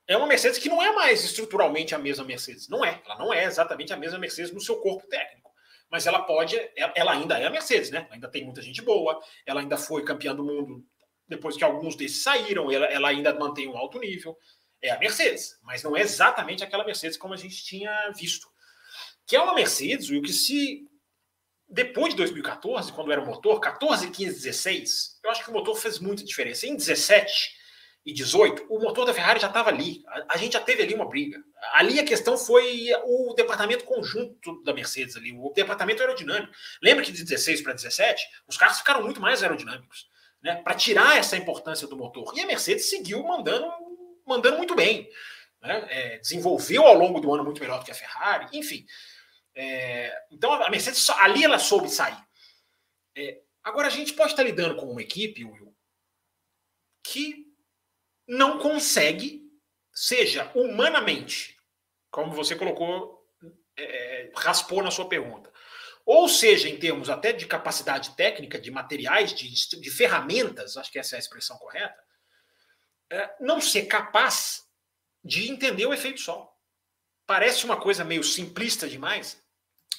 [0.08, 2.70] é uma Mercedes que não é mais estruturalmente a mesma Mercedes.
[2.70, 3.02] Não é.
[3.04, 5.52] Ela não é exatamente a mesma Mercedes no seu corpo técnico.
[5.90, 6.56] Mas ela pode,
[6.94, 8.08] ela ainda é a Mercedes, né?
[8.12, 10.86] Ainda tem muita gente boa, ela ainda foi campeã do mundo
[11.28, 14.38] depois que alguns desses saíram, ela, ela ainda mantém um alto nível.
[14.84, 18.48] É a Mercedes, mas não é exatamente aquela Mercedes como a gente tinha visto.
[19.26, 20.88] Que é uma Mercedes, o que se
[21.68, 25.76] depois de 2014, quando era o motor, 14, 15, 16, eu acho que o motor
[25.76, 26.68] fez muita diferença.
[26.68, 27.56] Em 17
[28.06, 30.04] e 18, o motor da Ferrari já estava ali.
[30.08, 31.40] A, a, gente já teve ali uma briga.
[31.74, 36.54] Ali a questão foi o departamento conjunto da Mercedes ali, o departamento aerodinâmico.
[36.84, 40.08] Lembra que de 16 para 17, os carros ficaram muito mais aerodinâmicos,
[40.44, 40.58] né?
[40.58, 42.32] Para tirar essa importância do motor.
[42.36, 43.68] E a Mercedes seguiu mandando,
[44.26, 45.10] mandando muito bem.
[45.64, 45.88] Né?
[45.90, 48.86] É, desenvolveu ao longo do ano muito melhor do que a Ferrari, enfim.
[49.56, 52.22] É, então a Mercedes ali ela soube sair.
[53.16, 55.76] É, agora a gente pode estar lidando com uma equipe, Will,
[57.04, 57.46] que
[58.28, 59.42] não consegue,
[59.94, 61.58] seja humanamente,
[62.12, 63.26] como você colocou,
[63.78, 65.52] é, raspou na sua pergunta,
[66.06, 71.00] ou seja, em termos até de capacidade técnica, de materiais, de, de ferramentas, acho que
[71.00, 71.98] essa é a expressão correta,
[73.12, 74.64] é, não ser capaz
[75.24, 76.54] de entender o efeito sol.
[77.26, 79.44] Parece uma coisa meio simplista demais,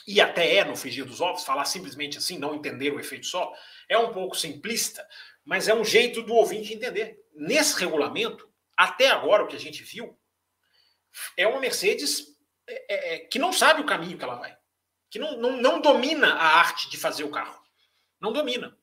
[0.06, 3.52] e até é no frigir dos ovos, falar simplesmente assim, não entender o efeito solo,
[3.88, 5.06] é um pouco simplista,
[5.44, 7.18] mas é um jeito do ouvinte entender.
[7.34, 10.16] Nesse regulamento, até agora o que a gente viu
[11.36, 12.36] é uma Mercedes
[12.68, 14.56] é, é, é, que não sabe o caminho que ela vai,
[15.10, 17.60] que não, não, não domina a arte de fazer o carro.
[18.20, 18.76] Não domina.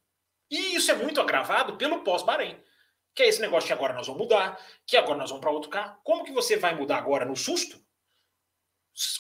[0.50, 2.62] E isso é muito agravado pelo pós-Bahrein.
[3.16, 5.70] Que é esse negócio que agora nós vamos mudar, que agora nós vamos para outro
[5.70, 6.00] carro.
[6.04, 7.84] Como que você vai mudar agora no susto?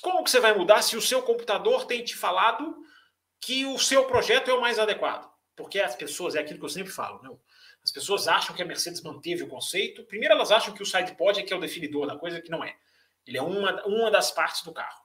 [0.01, 2.75] Como que você vai mudar se o seu computador tem te falado
[3.39, 5.31] que o seu projeto é o mais adequado?
[5.55, 7.29] Porque as pessoas, é aquilo que eu sempre falo, né?
[7.83, 10.03] As pessoas acham que a Mercedes manteve o conceito.
[10.05, 12.63] Primeiro, elas acham que o sidepod é que é o definidor da coisa, que não
[12.63, 12.75] é.
[13.27, 15.03] Ele é uma, uma das partes do carro.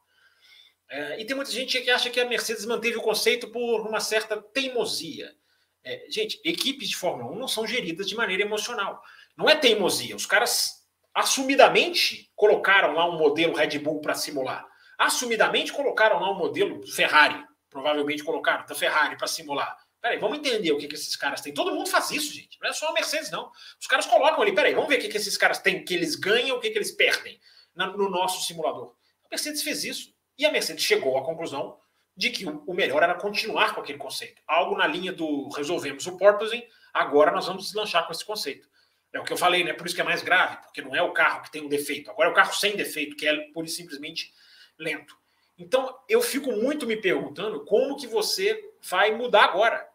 [0.89, 4.01] É, e tem muita gente que acha que a Mercedes manteve o conceito por uma
[4.01, 5.35] certa teimosia.
[5.83, 9.03] É, gente, equipes de Fórmula 1 não são geridas de maneira emocional.
[9.37, 10.15] Não é teimosia.
[10.15, 10.78] Os caras
[11.15, 14.67] assumidamente colocaram lá um modelo Red Bull para simular.
[14.99, 19.77] Assumidamente colocaram lá um modelo Ferrari, provavelmente colocaram da Ferrari para simular.
[20.01, 21.53] Peraí, vamos entender o que, que esses caras têm.
[21.53, 22.57] Todo mundo faz isso, gente.
[22.61, 23.51] Não é só a Mercedes, não.
[23.81, 26.15] Os caras colocam ali, peraí, vamos ver o que, que esses caras têm, que eles
[26.15, 27.39] ganham, o que, que eles perdem
[27.75, 28.95] no nosso simulador.
[29.25, 30.13] A Mercedes fez isso.
[30.39, 31.77] E a Mercedes chegou à conclusão
[32.17, 34.41] de que o melhor era continuar com aquele conceito.
[34.47, 38.69] Algo na linha do resolvemos o porpoising, agora nós vamos deslanchar com esse conceito.
[39.13, 39.73] É o que eu falei, né?
[39.73, 42.11] Por isso que é mais grave, porque não é o carro que tem um defeito.
[42.11, 44.33] Agora é o carro sem defeito, que é pura e simplesmente
[44.79, 45.17] lento.
[45.57, 49.89] Então, eu fico muito me perguntando como que você vai mudar agora.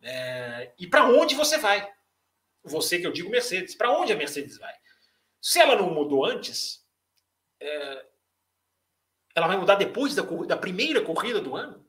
[0.00, 0.72] É...
[0.78, 1.90] e para onde você vai?
[2.62, 3.74] Você que eu digo Mercedes.
[3.74, 4.74] Para onde a Mercedes vai?
[5.40, 6.82] Se ela não mudou antes,
[7.60, 8.06] é...
[9.34, 11.84] ela vai mudar depois da, da, primeira corrida do ano?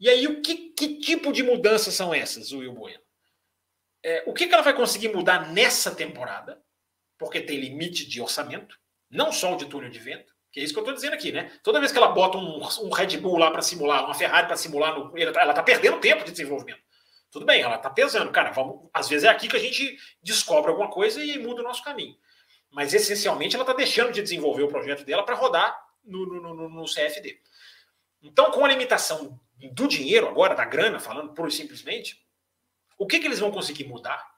[0.00, 3.01] E aí, o que, que tipo de mudanças são essas, Will Bueno?
[4.04, 6.62] É, o que, que ela vai conseguir mudar nessa temporada?
[7.18, 8.76] Porque tem limite de orçamento,
[9.08, 11.32] não só o de túnel de vento, que é isso que eu estou dizendo aqui,
[11.32, 11.50] né?
[11.62, 14.56] Toda vez que ela bota um, um Red Bull lá para simular, uma Ferrari para
[14.56, 16.82] simular, no, ela está perdendo tempo de desenvolvimento.
[17.30, 18.50] Tudo bem, ela está pesando, cara.
[18.50, 21.82] Vamos, às vezes é aqui que a gente descobre alguma coisa e muda o nosso
[21.82, 22.14] caminho.
[22.70, 25.74] Mas essencialmente ela está deixando de desenvolver o projeto dela para rodar
[26.04, 27.40] no, no, no, no, CFD.
[28.22, 29.40] Então, com a limitação
[29.72, 32.22] do dinheiro agora, da grana, falando pura e simplesmente,
[33.02, 34.30] o que, que eles vão conseguir mudar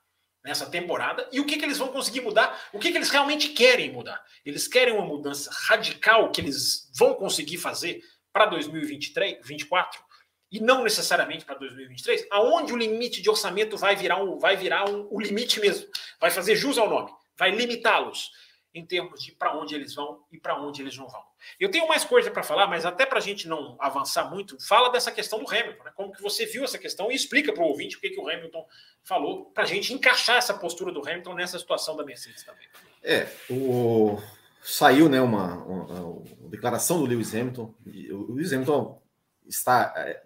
[0.42, 3.50] nessa temporada e o que, que eles vão conseguir mudar, o que, que eles realmente
[3.50, 4.24] querem mudar.
[4.44, 8.02] Eles querem uma mudança radical que eles vão conseguir fazer
[8.32, 10.02] para 2023, 2024
[10.50, 14.88] e não necessariamente para 2023, aonde o limite de orçamento vai virar um, vai virar
[14.88, 15.86] um, o limite mesmo,
[16.18, 18.30] vai fazer jus ao nome, vai limitá-los
[18.72, 21.22] em termos de para onde eles vão e para onde eles não vão.
[21.58, 24.90] Eu tenho mais coisa para falar, mas até para a gente não avançar muito, fala
[24.90, 25.92] dessa questão do Hamilton, né?
[25.94, 28.28] como que você viu essa questão e explica para o ouvinte o que, que o
[28.28, 28.66] Hamilton
[29.02, 32.66] falou, para a gente encaixar essa postura do Hamilton nessa situação da Mercedes também.
[33.02, 34.18] É, o...
[34.62, 39.00] saiu né, uma, uma, uma declaração do Lewis Hamilton, o Lewis Hamilton
[39.46, 40.22] está, é,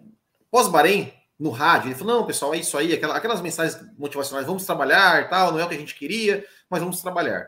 [0.49, 5.29] pós-Bahrein, no rádio, ele falou, não, pessoal, é isso aí, aquelas mensagens motivacionais, vamos trabalhar,
[5.29, 7.47] tal, não é o que a gente queria, mas vamos trabalhar.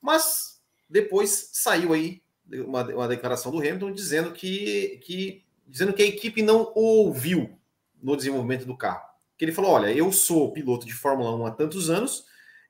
[0.00, 2.22] Mas depois saiu aí
[2.52, 7.58] uma, uma declaração do Hamilton dizendo que, que, dizendo que a equipe não ouviu
[8.02, 9.08] no desenvolvimento do carro.
[9.36, 12.24] Que ele falou: olha, eu sou piloto de Fórmula 1 há tantos anos,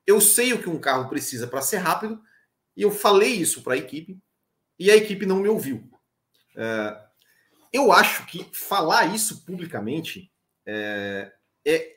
[0.07, 2.20] eu sei o que um carro precisa para ser rápido,
[2.76, 4.18] e eu falei isso para a equipe,
[4.78, 5.89] e a equipe não me ouviu.
[6.57, 7.01] É,
[7.72, 10.31] eu acho que falar isso publicamente
[10.66, 11.33] é,
[11.64, 11.97] é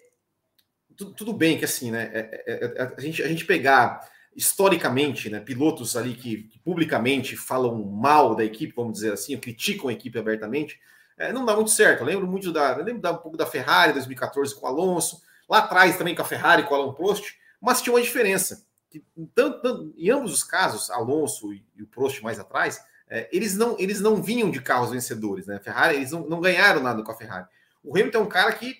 [0.95, 2.11] tudo, bem que assim, né?
[2.13, 7.35] É, é, é, a, gente, a gente pegar historicamente, né, pilotos ali que, que, publicamente
[7.35, 10.79] falam mal da equipe, vamos dizer assim, criticam a equipe abertamente,
[11.17, 12.01] é, não dá muito certo.
[12.01, 15.59] Eu lembro muito da, lembro da, um pouco da Ferrari 2014 com o Alonso, lá
[15.59, 18.65] atrás também com a Ferrari com o Alan Prost, mas tinha uma diferença.
[18.89, 19.03] Que,
[19.33, 23.55] tanto, tanto, em ambos os casos, Alonso e, e o Prost mais atrás, é, eles,
[23.55, 25.57] não, eles não vinham de carros vencedores, né?
[25.57, 27.45] A Ferrari, eles não, não ganharam nada com a Ferrari.
[27.83, 28.77] O Hamilton é um cara que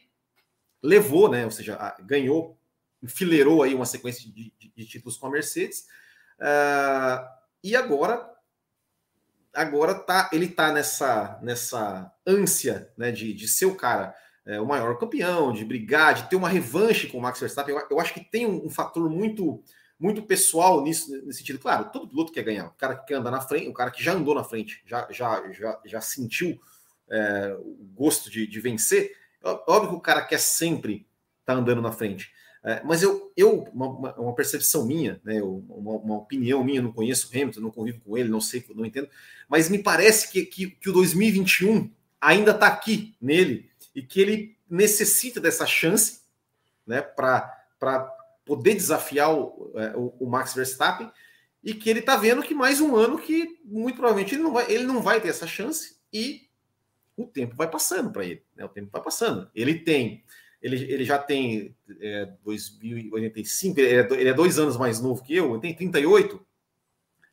[0.82, 1.46] levou, né?
[1.46, 2.58] Ou seja, ganhou
[3.04, 5.86] enfileirou aí uma sequência de, de, de títulos com a Mercedes.
[6.40, 7.28] Uh,
[7.64, 8.34] e agora
[9.54, 14.66] agora tá, ele tá nessa, nessa ânsia né, de, de ser o cara, é, o
[14.66, 17.76] maior campeão, de brigar, de ter uma revanche com o Max Verstappen.
[17.76, 19.64] Eu, eu acho que tem um, um, fator muito
[20.00, 21.60] muito pessoal nisso, nesse sentido.
[21.60, 22.66] Claro, todo piloto quer ganhar.
[22.66, 25.08] O cara que quer andar na frente, o cara que já andou na frente, já,
[25.10, 26.60] já, já, já sentiu
[27.10, 29.16] é, o gosto de, de vencer.
[29.68, 31.08] Óbvio que o cara quer sempre
[31.40, 32.34] estar tá andando na frente.
[32.64, 37.28] É, mas eu, eu uma, uma, percepção minha, né, uma, uma, opinião minha, não conheço
[37.28, 39.10] o Hamilton, não convivo com ele, não sei, não entendo,
[39.50, 41.92] mas me parece que, que, que o 2021
[42.22, 46.22] ainda está aqui nele e que ele necessita dessa chance
[46.88, 51.12] né, para poder desafiar o, é, o, o, Max Verstappen
[51.62, 54.72] e que ele está vendo que mais um ano que muito provavelmente ele não vai,
[54.72, 56.48] ele não vai ter essa chance e
[57.18, 59.52] o tempo vai passando para ele, né, o tempo vai passando.
[59.54, 60.24] Ele tem
[60.64, 65.36] ele, ele já tem é, 2085, ele é, ele é dois anos mais novo que
[65.36, 66.44] eu, ele tem 38.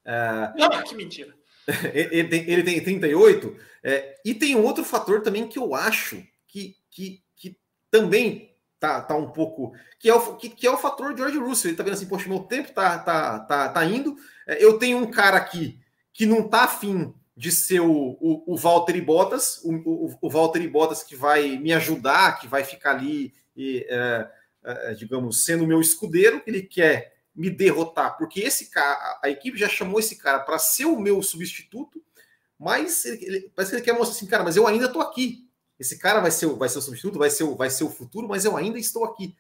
[0.04, 1.38] É, Não, que mentira.
[1.94, 3.56] Ele tem, ele tem 38.
[3.84, 7.56] É, e tem um outro fator também que eu acho que, que, que
[7.90, 9.72] também tá, tá um pouco.
[10.00, 11.70] Que é, o, que, que é o fator George Russell.
[11.70, 14.16] Ele tá vendo assim, poxa, meu tempo tá, tá, tá, tá indo.
[14.48, 15.78] É, eu tenho um cara aqui
[16.12, 21.16] que não tá afim de ser o, o, Valtteri Bottas, o, o, Valtteri Bottas que
[21.16, 24.30] vai me ajudar, que vai ficar ali, e, é,
[24.62, 29.56] é, digamos, sendo o meu escudeiro, ele quer me derrotar, porque esse cara, a equipe
[29.56, 32.04] já chamou esse cara para ser o meu substituto,
[32.58, 35.48] mas ele, ele, parece que ele quer mostrar assim, cara, mas eu ainda estou aqui.
[35.78, 38.28] Esse cara vai ser, vai ser o substituto, vai ser o, vai ser o futuro,
[38.28, 39.34] mas eu ainda estou aqui.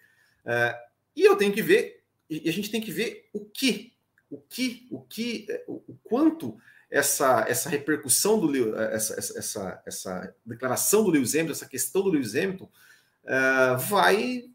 [0.46, 0.74] É,
[1.14, 3.92] e eu tenho que ver, e a gente tem que ver o que,
[4.30, 6.58] o que, o que, o, o quanto
[6.90, 12.34] essa, essa repercussão do essa, essa, essa declaração do Lewis Hamilton, essa questão do Lewis
[12.34, 14.50] Hamilton, uh, vai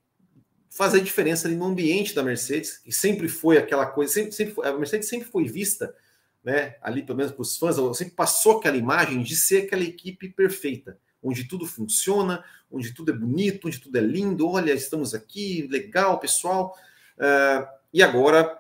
[0.70, 4.68] fazer diferença ali no ambiente da Mercedes, que sempre foi aquela coisa, sempre, sempre foi,
[4.68, 5.96] a Mercedes sempre foi vista,
[6.44, 10.30] né, ali pelo menos para os fãs, sempre passou aquela imagem de ser aquela equipe
[10.30, 15.66] perfeita, onde tudo funciona, onde tudo é bonito, onde tudo é lindo, olha, estamos aqui,
[15.72, 16.78] legal, pessoal.
[17.18, 18.60] Uh, e agora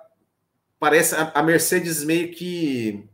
[0.80, 3.07] parece a, a Mercedes meio que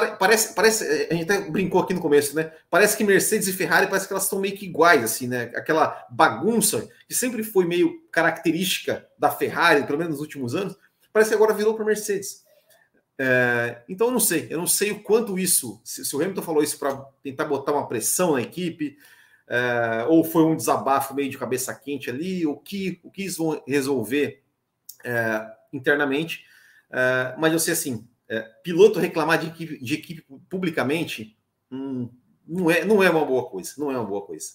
[0.00, 2.52] parece, parece, eh, a gente até brincou aqui no começo, né?
[2.68, 5.52] Parece que Mercedes e Ferrari parece que elas estão meio que iguais, assim, né?
[5.54, 10.76] Aquela bagunça que sempre foi meio característica da Ferrari, pelo menos nos últimos anos,
[11.12, 12.42] parece que agora virou para Mercedes.
[13.16, 16.42] É, então eu não sei, eu não sei o quanto isso, se, se o Hamilton
[16.42, 18.98] falou isso para tentar botar uma pressão na equipe,
[19.46, 23.36] é, ou foi um desabafo meio de cabeça quente ali, o que, o que eles
[23.36, 24.42] vão resolver
[25.04, 26.44] é, internamente.
[26.90, 31.36] É, mas eu sei assim, é, piloto reclamar de equipe, de equipe publicamente
[31.70, 32.08] hum,
[32.46, 33.74] não, é, não é uma boa coisa.
[33.78, 34.46] Não é uma boa coisa.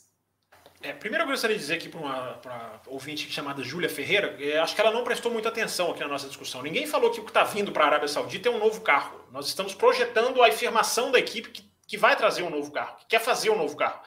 [0.81, 4.73] É, primeiro eu gostaria de dizer aqui para uma ouvinte chamada Júlia Ferreira, é, acho
[4.73, 6.61] que ela não prestou muita atenção aqui na nossa discussão.
[6.61, 9.19] Ninguém falou que o que está vindo para a Arábia Saudita é um novo carro.
[9.29, 13.07] Nós estamos projetando a afirmação da equipe que, que vai trazer um novo carro, que
[13.07, 14.01] quer fazer um novo carro.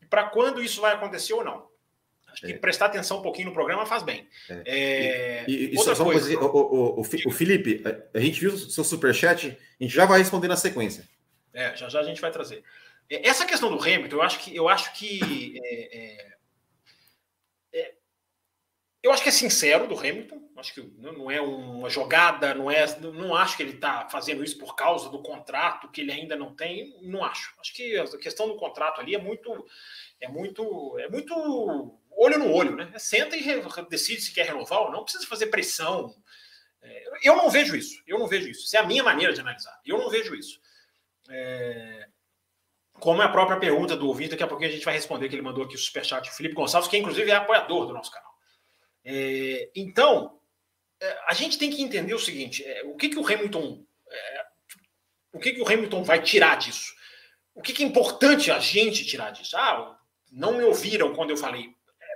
[0.00, 1.66] E para quando isso vai acontecer ou não.
[2.34, 2.58] Acho que é.
[2.58, 4.26] prestar atenção um pouquinho no programa faz bem.
[4.50, 4.62] É.
[4.66, 5.44] É...
[5.48, 7.80] E, e, outra coisa, coisa o, o, o, o, Felipe,
[8.12, 11.08] a gente viu o seu superchat, a gente já vai responder na sequência.
[11.52, 12.64] É, já já a gente vai trazer.
[13.08, 16.34] É, essa questão do Hamilton, eu acho que eu acho que é,
[17.72, 17.94] é,
[19.04, 20.42] eu acho que é sincero do Hamilton.
[20.56, 24.56] Acho que não é uma jogada, não é, não acho que ele está fazendo isso
[24.56, 26.96] por causa do contrato que ele ainda não tem.
[27.02, 27.52] Não acho.
[27.60, 29.66] Acho que a questão do contrato ali é muito,
[30.18, 32.90] é muito, é muito olho no olho, né?
[32.98, 33.44] Senta e
[33.88, 36.14] decide se quer renovar ou não, precisa fazer pressão.
[36.82, 38.64] É, eu não vejo isso, eu não vejo isso.
[38.64, 39.78] Isso é a minha maneira de analisar.
[39.84, 40.60] Eu não vejo isso.
[41.28, 42.08] É...
[42.94, 45.34] Como é a própria pergunta do ouvinte, daqui a pouquinho a gente vai responder que
[45.34, 48.32] ele mandou aqui o superchat, o Felipe Gonçalves, que inclusive é apoiador do nosso canal.
[49.04, 49.70] É...
[49.74, 50.38] Então,
[51.00, 53.84] é, a gente tem que entender o seguinte: é, o que, que o Hamilton.
[55.32, 56.94] O que, que o Hamilton vai tirar disso?
[57.54, 59.56] O que, que é importante a gente tirar disso?
[59.56, 59.98] Ah,
[60.30, 61.73] não me ouviram quando eu falei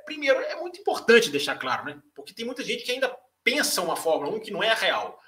[0.08, 2.00] primeiro, é muito importante deixar claro, né?
[2.14, 5.20] Porque tem muita gente que ainda pensa uma Fórmula 1 que não é real.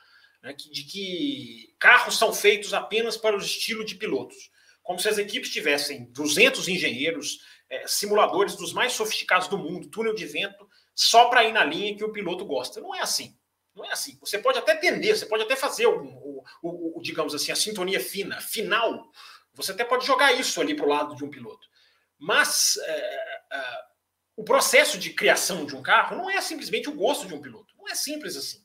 [0.43, 0.55] Né?
[0.55, 4.51] De que carros são feitos apenas para o estilo de pilotos.
[4.83, 10.15] Como se as equipes tivessem 200 engenheiros, é, simuladores dos mais sofisticados do mundo, túnel
[10.15, 12.81] de vento, só para ir na linha que o piloto gosta.
[12.81, 13.37] Não é assim.
[13.75, 14.19] Não é assim.
[14.21, 17.57] Você pode até tender, você pode até fazer o, o, o, o digamos assim, a
[17.57, 19.05] sintonia fina, final.
[19.55, 21.69] Você até pode jogar isso ali para o lado de um piloto.
[22.19, 23.90] Mas é, é,
[24.41, 27.75] o processo de criação de um carro não é simplesmente o gosto de um piloto.
[27.77, 28.65] Não é simples assim.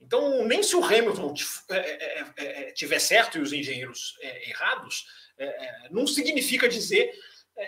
[0.00, 1.34] Então, nem se o Hamilton
[1.68, 5.06] é, é, é, tiver certo e os engenheiros errados,
[5.90, 7.12] não significa dizer,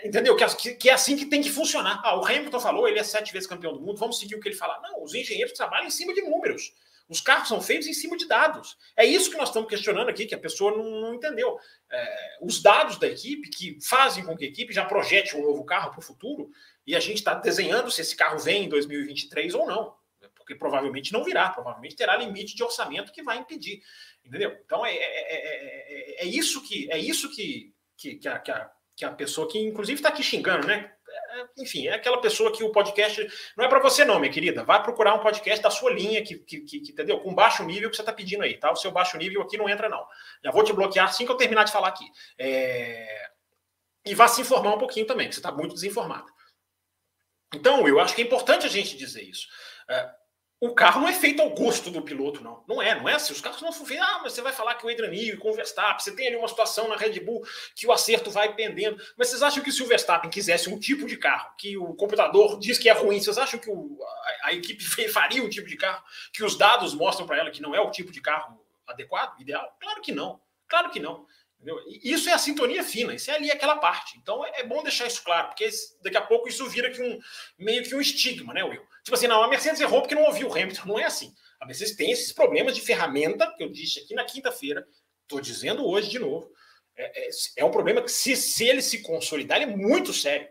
[0.05, 0.37] entendeu?
[0.37, 2.01] Que, é assim que tem que funcionar.
[2.05, 4.47] Ah, o Hamilton falou, ele é sete vezes campeão do mundo, vamos seguir o que
[4.47, 4.79] ele falar.
[4.81, 6.73] Não, os engenheiros trabalham em cima de números.
[7.07, 8.77] Os carros são feitos em cima de dados.
[8.95, 11.57] É isso que nós estamos questionando aqui, que a pessoa não, não entendeu.
[11.91, 15.65] É, os dados da equipe que fazem com que a equipe já projete um novo
[15.65, 16.49] carro para o futuro,
[16.85, 20.29] e a gente está desenhando se esse carro vem em 2023 ou não, né?
[20.35, 23.81] porque provavelmente não virá, provavelmente terá limite de orçamento que vai impedir,
[24.23, 24.57] entendeu?
[24.65, 28.71] Então é, é, é, é isso que é isso que, que, que, a, que, a,
[28.95, 30.92] que a pessoa que inclusive está aqui xingando, né?
[31.57, 33.27] Enfim, é aquela pessoa que o podcast
[33.57, 34.63] não é para você não, minha querida.
[34.63, 37.19] Vai procurar um podcast da sua linha que, que, que, entendeu?
[37.19, 38.71] Com baixo nível que você está pedindo aí, tá?
[38.71, 40.05] O seu baixo nível aqui não entra não.
[40.43, 42.05] Já vou te bloquear assim que eu terminar de falar aqui.
[42.37, 43.29] É...
[44.05, 46.31] E vá se informar um pouquinho também, que você está muito desinformado.
[47.53, 49.47] Então, eu acho que é importante a gente dizer isso.
[49.89, 50.09] É,
[50.65, 52.63] o carro não é feito ao gosto do piloto, não.
[52.65, 53.33] Não é, não é assim.
[53.33, 54.07] Os carros não são feitos.
[54.07, 56.37] Ah, mas você vai falar que o Adrian Newey com o Verstappen, você tem ali
[56.37, 57.45] uma situação na Red Bull
[57.75, 58.95] que o acerto vai pendendo.
[59.17, 62.57] Mas vocês acham que se o Verstappen quisesse um tipo de carro que o computador
[62.59, 63.99] diz que é ruim, vocês acham que o,
[64.41, 66.01] a, a, equipe faria um tipo de carro
[66.31, 68.57] que os dados mostram para ela que não é o tipo de carro
[68.87, 69.75] adequado, ideal?
[69.81, 70.39] Claro que não.
[70.69, 71.25] Claro que não.
[71.63, 71.81] Entendeu?
[72.03, 74.17] Isso é a sintonia fina, isso é ali aquela parte.
[74.17, 75.69] Então é, é bom deixar isso claro, porque
[76.01, 77.17] daqui a pouco isso vira que um,
[77.57, 78.81] meio que um estigma, né, Will?
[79.01, 80.85] Tipo assim, não, a Mercedes errou porque não ouviu o Hamilton.
[80.85, 81.33] Não é assim.
[81.61, 84.85] A Mercedes tem esses problemas de ferramenta, que eu disse aqui na quinta-feira,
[85.21, 86.51] estou dizendo hoje de novo.
[86.97, 90.49] É, é, é, um problema que, se, se ele se consolidar, ele é muito sério.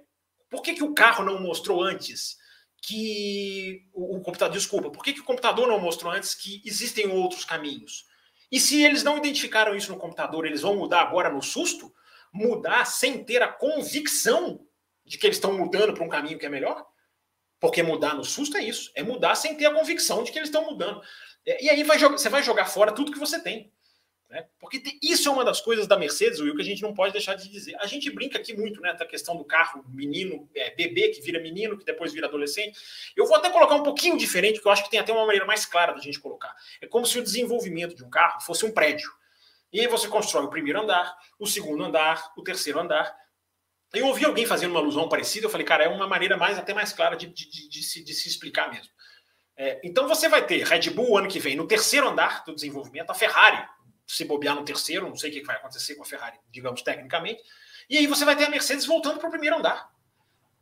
[0.48, 2.38] Por que, que o carro não mostrou antes
[2.80, 3.86] que.
[3.92, 7.44] O, o computador, desculpa, por que, que o computador não mostrou antes que existem outros
[7.44, 8.06] caminhos?
[8.52, 11.90] E se eles não identificaram isso no computador, eles vão mudar agora no susto?
[12.30, 14.60] Mudar sem ter a convicção
[15.06, 16.86] de que eles estão mudando para um caminho que é melhor?
[17.58, 20.48] Porque mudar no susto é isso, é mudar sem ter a convicção de que eles
[20.48, 21.00] estão mudando.
[21.46, 23.72] E aí vai você vai jogar fora tudo que você tem.
[24.32, 24.46] Né?
[24.58, 27.34] Porque isso é uma das coisas da Mercedes, Will, que a gente não pode deixar
[27.34, 27.76] de dizer.
[27.78, 28.94] A gente brinca aqui muito, né?
[28.94, 32.78] Da questão do carro menino, é, bebê que vira menino, que depois vira adolescente.
[33.14, 35.44] Eu vou até colocar um pouquinho diferente, porque eu acho que tem até uma maneira
[35.44, 36.56] mais clara da gente colocar.
[36.80, 39.12] É como se o desenvolvimento de um carro fosse um prédio.
[39.70, 43.14] E aí você constrói o primeiro andar, o segundo andar, o terceiro andar.
[43.92, 46.72] Eu ouvi alguém fazendo uma alusão parecida, eu falei, cara, é uma maneira mais até
[46.72, 48.90] mais clara de, de, de, de se, se explicar mesmo.
[49.54, 53.10] É, então você vai ter Red Bull ano que vem no terceiro andar do desenvolvimento,
[53.10, 53.62] a Ferrari
[54.06, 57.42] se bobear no terceiro, não sei o que vai acontecer com a Ferrari, digamos tecnicamente.
[57.88, 59.90] E aí você vai ter a Mercedes voltando para o primeiro andar.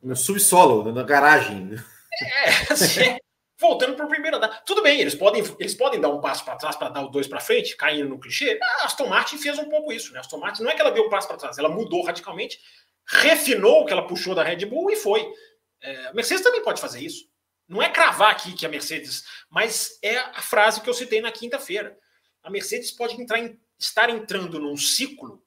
[0.01, 1.75] No subsolo, na garagem.
[2.21, 3.17] É, assim,
[3.59, 4.63] voltando para o primeiro andar.
[4.63, 7.27] Tudo bem, eles podem, eles podem dar um passo para trás para dar o dois
[7.27, 8.59] para frente, caindo no clichê.
[8.61, 10.17] A Aston Martin fez um pouco isso, né?
[10.17, 12.59] A Aston Martin não é que ela deu um passo para trás, ela mudou radicalmente,
[13.05, 15.25] refinou o que ela puxou da Red Bull e foi.
[15.81, 17.29] É, a Mercedes também pode fazer isso.
[17.67, 21.31] Não é cravar aqui que a Mercedes, mas é a frase que eu citei na
[21.31, 21.97] quinta-feira
[22.43, 25.43] a Mercedes pode entrar em, estar entrando num ciclo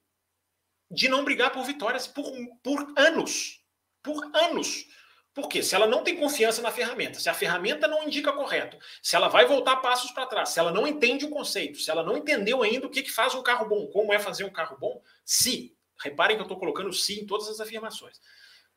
[0.89, 2.31] de não brigar por vitórias por,
[2.63, 3.61] por anos.
[4.01, 4.87] Por anos.
[5.33, 9.17] Porque se ela não tem confiança na ferramenta, se a ferramenta não indica correto, se
[9.17, 12.15] ela vai voltar passos para trás, se ela não entende o conceito, se ela não
[12.15, 15.01] entendeu ainda o que, que faz um carro bom, como é fazer um carro bom,
[15.25, 18.19] se, reparem que eu estou colocando se em todas as afirmações,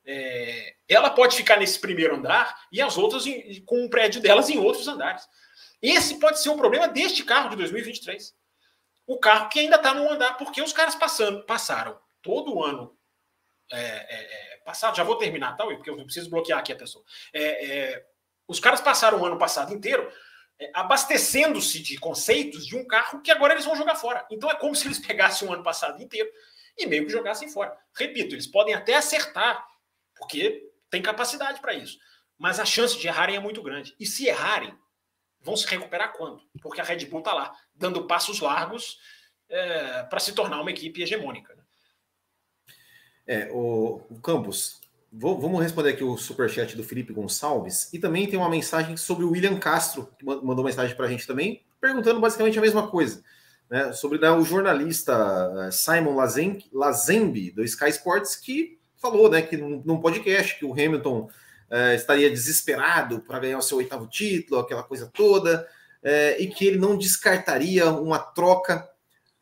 [0.05, 4.49] é, ela pode ficar nesse primeiro andar e as outras em, com o prédio delas
[4.49, 5.29] em outros andares.
[5.81, 8.35] Esse pode ser um problema deste carro de 2023.
[9.07, 12.97] O carro que ainda está no andar, porque os caras passando, passaram todo ano
[13.71, 17.05] é, é, é passado, já vou terminar, tá, porque eu preciso bloquear aqui a pessoa.
[17.33, 18.07] É, é,
[18.47, 20.11] os caras passaram o ano passado inteiro
[20.75, 24.27] abastecendo-se de conceitos de um carro que agora eles vão jogar fora.
[24.31, 26.31] Então é como se eles pegassem o ano passado inteiro
[26.77, 27.77] e meio que jogassem fora.
[27.95, 29.65] Repito, eles podem até acertar,
[30.17, 31.99] porque tem capacidade para isso.
[32.37, 33.95] Mas a chance de errarem é muito grande.
[33.99, 34.77] E se errarem,
[35.49, 36.43] vão se recuperar quando?
[36.61, 38.99] Porque a Red Bull está lá, dando passos largos
[39.49, 41.55] é, para se tornar uma equipe hegemônica.
[41.55, 41.63] Né?
[43.27, 44.81] É, o, o Campos,
[45.11, 49.25] vou, vamos responder aqui o superchat do Felipe Gonçalves e também tem uma mensagem sobre
[49.25, 53.25] o William Castro, que mandou mensagem para a gente também, perguntando basicamente a mesma coisa.
[53.71, 56.17] Né, sobre né, o jornalista é, Simon
[56.73, 61.29] Lazembe, do Sky Sports, que falou né, que num, num podcast que o Hamilton
[61.71, 65.69] é, estaria desesperado para ganhar o seu oitavo título, aquela coisa toda,
[66.03, 68.89] é, e que ele não descartaria uma troca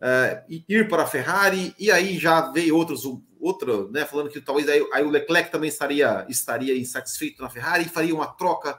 [0.01, 3.03] é, ir para a Ferrari, e aí já veio outros,
[3.41, 7.85] outro, né, falando que talvez aí, aí, o Leclerc também estaria, estaria insatisfeito na Ferrari
[7.85, 8.79] e faria uma troca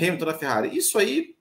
[0.00, 0.76] Hamilton na Ferrari.
[0.76, 1.36] Isso aí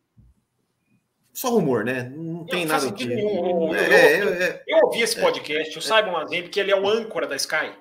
[1.38, 2.12] só rumor, né?
[2.16, 3.06] Não tem não, nada que.
[3.06, 3.72] Nenhum.
[3.72, 6.90] Eu, é, eu, eu, eu, ouvi esse podcast, o Simon Lazembe, que ele é o
[6.90, 7.74] âncora da Sky.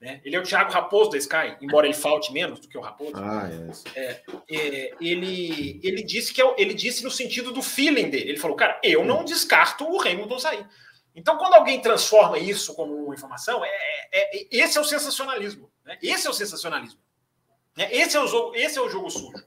[0.00, 0.20] Né?
[0.24, 3.12] Ele é o Thiago Raposo da Sky, embora ele falte menos do que o Raposo.
[3.16, 3.48] Ah,
[3.94, 8.30] é, é, ele, ele disse que é, ele disse no sentido do feeling dele.
[8.30, 10.66] Ele falou, cara, eu não descarto o Hamilton sair.
[11.14, 13.70] Então, quando alguém transforma isso como uma informação, é,
[14.12, 15.70] é, é esse é o sensacionalismo.
[15.82, 15.98] Né?
[16.02, 17.00] Esse é o sensacionalismo.
[17.74, 17.88] Né?
[17.90, 19.42] Esse, é o jogo, esse é o jogo sujo.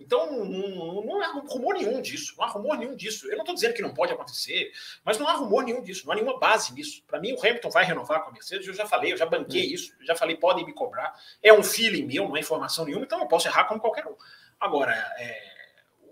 [0.00, 2.34] Então, não, não, há rumor nenhum disso.
[2.38, 3.26] Não há rumor nenhum disso.
[3.28, 4.72] Eu não estou dizendo que não pode acontecer,
[5.04, 6.06] mas não há rumor nenhum disso.
[6.06, 7.02] Não há nenhuma base nisso.
[7.06, 8.66] Para mim, o Hamilton vai renovar com a Mercedes.
[8.66, 9.74] Eu já falei, eu já banquei hum.
[9.74, 9.92] isso.
[10.02, 11.14] Já falei, podem me cobrar.
[11.42, 14.16] É um feeling meu, não é informação nenhuma, então eu posso errar como qualquer um.
[14.58, 15.49] Agora, é,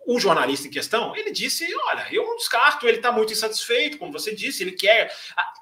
[0.09, 4.11] o jornalista em questão, ele disse: Olha, eu não descarto, ele está muito insatisfeito, como
[4.11, 5.15] você disse, ele quer.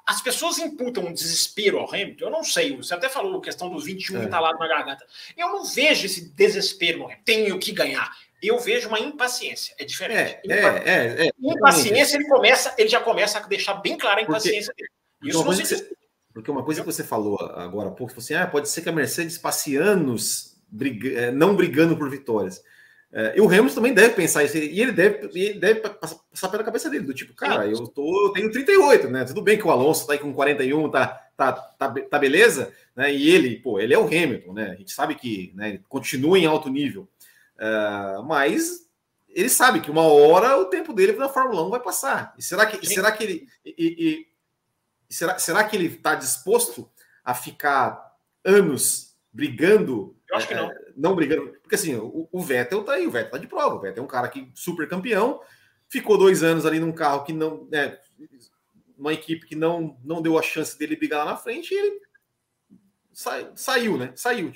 [0.06, 3.68] As pessoas imputam um desespero ao Hamilton, eu não sei, você até falou a questão
[3.68, 4.24] dos 21 é.
[4.26, 5.04] entalado na garganta.
[5.36, 8.08] Eu não vejo esse desespero no Hamilton, tenho que ganhar.
[8.40, 10.38] Eu vejo uma impaciência, é diferente.
[10.48, 14.22] É, é, é, é, impaciência, ele começa, ele já começa a deixar bem clara a
[14.22, 14.84] impaciência porque,
[15.22, 15.34] dele.
[15.34, 15.66] Isso não se...
[15.66, 15.90] você,
[16.32, 18.88] Porque uma coisa que você falou agora há pouco, você assim, ah, pode ser que
[18.88, 22.62] a Mercedes passe anos briga, é, não brigando por vitórias.
[23.18, 26.62] É, e o Hamilton também deve pensar isso, e ele deve, ele deve passar pela
[26.62, 29.24] cabeça dele, do tipo, cara, eu, tô, eu tenho 38, né?
[29.24, 33.10] Tudo bem que o Alonso tá aí com 41, tá, tá, tá, tá beleza, né?
[33.10, 34.72] E ele, pô, ele é o Hamilton, né?
[34.72, 37.08] A gente sabe que né, continua em alto nível.
[37.56, 38.86] Uh, mas
[39.30, 42.34] ele sabe que uma hora o tempo dele na Fórmula 1 vai passar.
[42.36, 43.48] E será que, será que ele.
[43.64, 44.26] E, e,
[45.08, 46.86] será, será que ele está disposto
[47.24, 48.14] a ficar
[48.44, 49.05] anos
[49.36, 50.16] brigando?
[50.28, 50.70] Eu acho que não.
[50.70, 51.52] É, não brigando.
[51.60, 53.76] Porque assim, o, o Vettel tá aí, o Vettel tá de prova.
[53.76, 55.40] O Vettel é um cara que super campeão,
[55.88, 57.68] ficou dois anos ali num carro que não.
[57.70, 58.00] É,
[58.96, 62.00] uma equipe que não, não deu a chance dele brigar lá na frente e ele
[63.54, 64.10] saiu, né?
[64.14, 64.50] Saiu.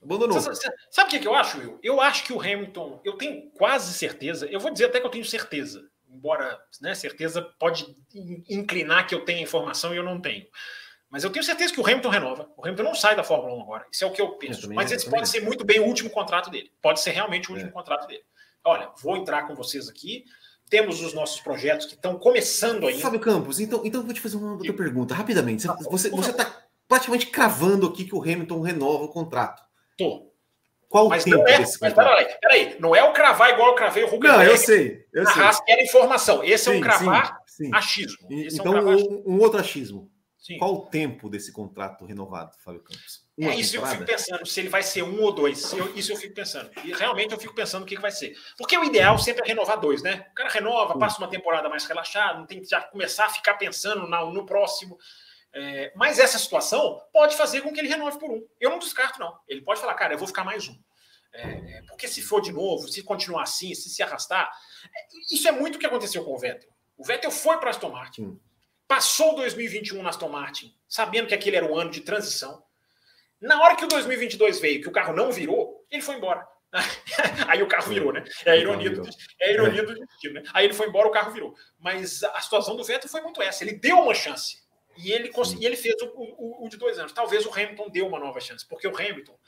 [0.00, 0.40] Abandonou.
[0.40, 0.56] Sabe,
[0.90, 1.78] sabe o que, que eu acho, Will?
[1.82, 5.10] Eu acho que o Hamilton, eu tenho quase certeza, eu vou dizer até que eu
[5.10, 7.96] tenho certeza, embora né, certeza pode
[8.48, 10.46] inclinar que eu tenha informação e eu não tenho.
[11.10, 12.50] Mas eu tenho certeza que o Hamilton renova.
[12.56, 13.86] O Hamilton não sai da Fórmula 1 agora.
[13.90, 14.66] Isso é o que eu penso.
[14.66, 16.70] Eu Mas esse pode ser muito bem o último contrato dele.
[16.80, 17.72] Pode ser realmente o último é.
[17.72, 18.22] contrato dele.
[18.64, 20.24] Olha, vou entrar com vocês aqui
[20.70, 23.02] temos os nossos projetos que estão começando ainda.
[23.02, 25.66] Fábio Campos, então, então vou te fazer uma outra pergunta, rapidamente.
[25.90, 29.62] Você está praticamente cravando aqui que o Hamilton renova o contrato.
[29.98, 30.30] Tô.
[30.88, 33.74] Qual mas tempo não é, desse mas peraí, peraí, não é o cravar igual eu
[33.76, 34.38] cravei o Huckenberg.
[34.38, 35.06] Não, eu sei.
[35.12, 35.42] Eu sei.
[35.42, 36.42] Haas era informação.
[36.42, 37.70] Esse sim, é um cravar sim, sim.
[37.72, 38.26] achismo.
[38.28, 40.09] Esse então, é um, um, um, outro achismo.
[40.50, 40.58] Sim.
[40.58, 43.24] Qual o tempo desse contrato renovado, Fábio Campos?
[43.38, 43.94] Uma é isso temporada?
[43.94, 45.72] eu fico pensando, se ele vai ser um ou dois.
[45.72, 46.68] Eu, isso eu fico pensando.
[46.84, 48.36] E realmente eu fico pensando o que, que vai ser.
[48.58, 50.26] Porque o ideal sempre é renovar dois, né?
[50.32, 53.54] O cara renova, passa uma temporada mais relaxada, não tem que já começar a ficar
[53.54, 54.98] pensando no, no próximo.
[55.52, 58.44] É, mas essa situação pode fazer com que ele renove por um.
[58.58, 59.38] Eu não descarto, não.
[59.46, 60.76] Ele pode falar, cara, eu vou ficar mais um.
[61.32, 64.50] É, é, porque se for de novo, se continuar assim, se se arrastar,
[64.84, 66.68] é, isso é muito o que aconteceu com o Vettel.
[66.98, 68.40] O Vettel foi para Aston Martin,
[68.90, 72.60] passou 2021 na Aston Martin, sabendo que aquele era um ano de transição.
[73.40, 76.44] Na hora que o 2022 veio, que o carro não virou, ele foi embora.
[77.46, 78.24] Aí o carro virou, né?
[78.44, 79.08] É a ironia do,
[79.40, 80.42] é a ironia do destino, né?
[80.52, 81.54] Aí ele foi embora, o carro virou.
[81.78, 83.62] Mas a situação do Vettel foi muito essa.
[83.62, 84.58] Ele deu uma chance.
[84.98, 85.30] E ele,
[85.60, 87.12] e ele fez o, o, o, de dois anos.
[87.12, 89.38] Talvez o Hamilton deu uma nova chance, porque o Hamilton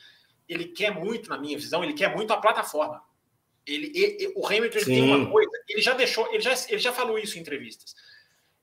[0.49, 3.03] ele quer muito, na minha visão, ele quer muito a plataforma.
[3.67, 6.93] Ele, ele o Hamilton ele tem uma coisa, ele já deixou, ele já, ele já
[6.93, 7.95] falou isso em entrevistas.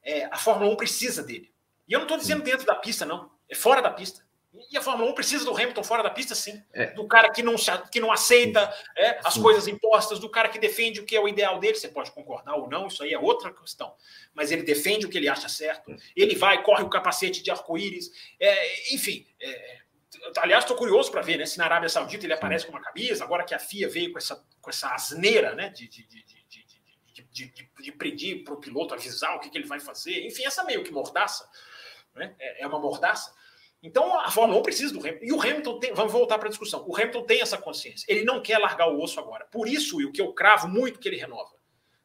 [0.09, 1.51] É, a Fórmula 1 precisa dele.
[1.87, 3.29] E eu não estou dizendo dentro da pista, não.
[3.47, 4.27] É fora da pista.
[4.71, 6.63] E a Fórmula 1 precisa do Hamilton fora da pista, sim.
[6.73, 6.87] É.
[6.87, 7.55] Do cara que não,
[7.91, 9.41] que não aceita é, as sim.
[9.41, 11.75] coisas impostas, do cara que defende o que é o ideal dele.
[11.75, 13.93] Você pode concordar ou não, isso aí é outra questão.
[14.33, 15.95] Mas ele defende o que ele acha certo.
[16.15, 18.09] Ele vai, corre o capacete de arco-íris.
[18.39, 19.79] É, enfim, é,
[20.37, 23.23] Aliás, estou curioso para ver né, se na Arábia Saudita ele aparece com uma camisa,
[23.23, 26.23] agora que a FIA veio com essa, com essa asneira né, de, de, de,
[27.31, 30.25] de, de, de pedir para o piloto avisar o que, que, ele vai fazer.
[30.25, 31.47] Enfim, essa meio que mordaça.
[32.15, 33.33] Né, é, é uma mordaça.
[33.81, 35.25] Então a Fórmula 1 precisa do Hamilton.
[35.25, 35.93] E o Hamilton tem.
[35.93, 36.83] Vamos voltar para a discussão.
[36.87, 38.05] O Hamilton tem essa consciência.
[38.09, 39.45] Ele não quer largar o osso agora.
[39.45, 41.57] Por isso, o que eu cravo muito que ele renova.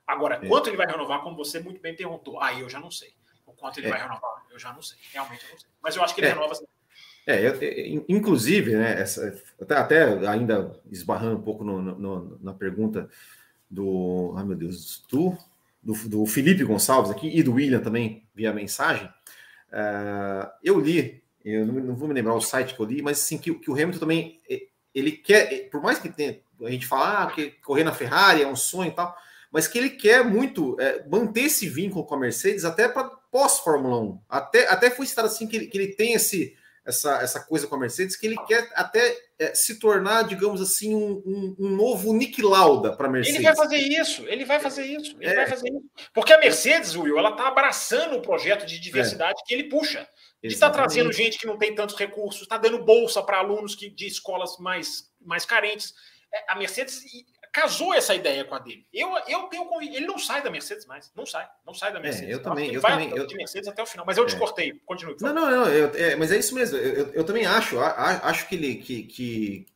[0.07, 0.49] Agora, é.
[0.49, 3.15] quanto ele vai renovar, como você muito bem perguntou, aí eu já não sei.
[3.47, 3.91] O quanto ele é.
[3.91, 4.99] vai renovar, eu já não sei.
[5.13, 5.69] Realmente eu não sei.
[5.83, 6.33] Mas eu acho que ele é.
[6.33, 6.55] renova.
[7.27, 13.09] É, eu, inclusive, né, essa, até, até, ainda esbarrando um pouco no, no, na pergunta
[13.75, 15.37] do, ai meu Deus, do,
[15.83, 21.67] do, do, Felipe Gonçalves aqui e do William também via mensagem, uh, eu li, eu
[21.67, 23.75] não, não, vou me lembrar o site que eu li, mas assim, que, que o
[23.75, 24.41] Hamilton também,
[24.95, 28.47] ele quer, por mais que tenha, a gente fala ah, que correr na Ferrari é
[28.47, 29.15] um sonho e tal,
[29.51, 34.01] mas que ele quer muito é, manter esse vínculo com a Mercedes até para pós-Fórmula
[34.01, 34.21] 1.
[34.29, 37.77] Até, até foi citado assim que ele, que ele tem esse essa, essa coisa com
[37.77, 42.13] a Mercedes, que ele quer até é, se tornar, digamos assim, um, um, um novo
[42.13, 43.37] Nick Lauda para a Mercedes.
[43.37, 45.37] Ele vai fazer isso, ele vai fazer isso, ele é.
[45.37, 45.91] vai fazer isso.
[46.13, 49.47] Porque a Mercedes, Will, ela está abraçando o projeto de diversidade é.
[49.47, 50.07] que ele puxa.
[50.43, 53.75] De estar tá trazendo gente que não tem tantos recursos, está dando bolsa para alunos
[53.75, 55.95] que, de escolas mais, mais carentes.
[56.31, 57.01] É, a Mercedes
[57.55, 58.85] casou essa ideia com a dele.
[58.93, 62.03] Eu, eu tenho ele não sai da Mercedes mais, não sai, não sai da é,
[62.03, 62.29] Mercedes.
[62.29, 63.29] É, eu também, eu vai também, eu...
[63.29, 64.39] de Mercedes até o final, mas eu te é.
[64.39, 65.15] cortei, continue.
[65.21, 66.77] Não, não, não, eu, é, mas é isso mesmo.
[66.77, 69.67] Eu, eu também acho, acho que ele que, que,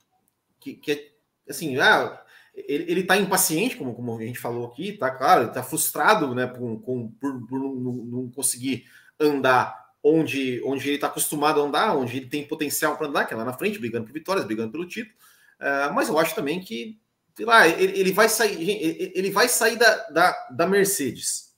[0.58, 1.12] que, que
[1.48, 2.20] assim, ah,
[2.52, 6.34] ele, ele tá impaciente, como, como a gente falou aqui, tá claro, ele tá frustrado,
[6.34, 8.86] né, por, com, por, por não, não conseguir
[9.20, 13.34] andar onde, onde ele está acostumado a andar, onde ele tem potencial para andar, que
[13.34, 15.14] é lá na frente, brigando por vitórias, brigando pelo título.
[15.60, 16.98] Uh, mas eu acho também que
[17.38, 21.54] sei lá, ele, ele vai sair, ele vai sair da, da, da Mercedes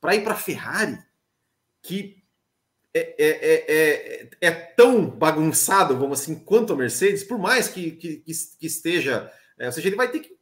[0.00, 0.98] para ir para a Ferrari,
[1.80, 2.16] que
[2.92, 8.16] é, é, é, é, tão bagunçado, vamos assim, quanto a Mercedes, por mais que, que,
[8.24, 9.32] que esteja.
[9.60, 10.34] ou seja, ele vai ter que.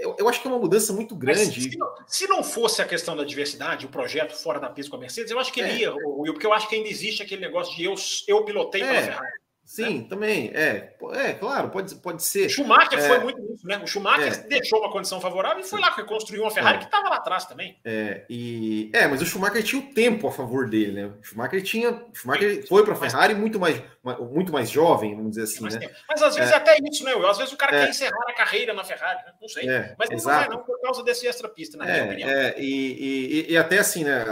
[0.00, 1.60] Eu, eu, acho que é uma mudança muito grande.
[1.60, 4.96] Se não, se não, fosse a questão da diversidade, o projeto fora da pista com
[4.96, 7.42] a Mercedes, eu acho que ele ia, Will, porque eu acho que ainda existe aquele
[7.42, 7.94] negócio de eu,
[8.26, 9.43] eu pilotei para a Ferrari.
[9.64, 10.06] Sim, né?
[10.08, 10.50] também.
[10.54, 12.46] É, é, claro, pode, pode ser.
[12.46, 13.80] O Schumacher é, foi muito isso, né?
[13.82, 16.84] O Schumacher é, deixou uma condição favorável e foi lá reconstruir uma Ferrari é, que
[16.84, 17.78] estava lá atrás também.
[17.82, 21.06] É, e, é, mas o Schumacher tinha o tempo a favor dele, né?
[21.06, 21.90] O Schumacher tinha.
[21.90, 23.82] O Schumacher sim, foi para a Ferrari muito mais,
[24.30, 25.90] muito mais jovem, vamos dizer assim, né?
[26.06, 26.56] Mas às vezes é.
[26.56, 27.12] até isso, né?
[27.26, 29.32] Às vezes o cara quer encerrar a carreira na Ferrari, né?
[29.40, 29.66] Não sei.
[29.98, 30.50] mas ele exato.
[30.50, 32.28] não vai, não, por causa desse extra pista, na minha opinião.
[32.28, 34.24] É, e, e, e até assim, né?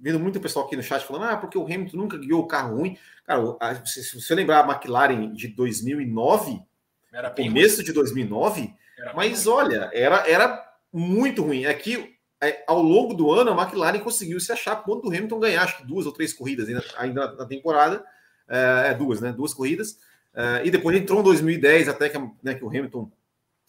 [0.00, 2.76] Vendo muito pessoal aqui no chat falando, ah, porque o Hamilton nunca guiou o carro
[2.76, 2.96] ruim.
[3.26, 6.60] Cara, se, você lembrar a McLaren de 2009,
[7.12, 11.64] era começo de 2009, era mas olha, era, era muito ruim.
[11.64, 15.40] É que é, ao longo do ano a McLaren conseguiu se achar quando o Hamilton
[15.40, 18.04] ganhar, acho que duas ou três corridas ainda, ainda na temporada,
[18.48, 19.32] é, é, duas, né?
[19.32, 19.98] Duas corridas.
[20.34, 23.10] É, e depois entrou em 2010 até que, né, que o Hamilton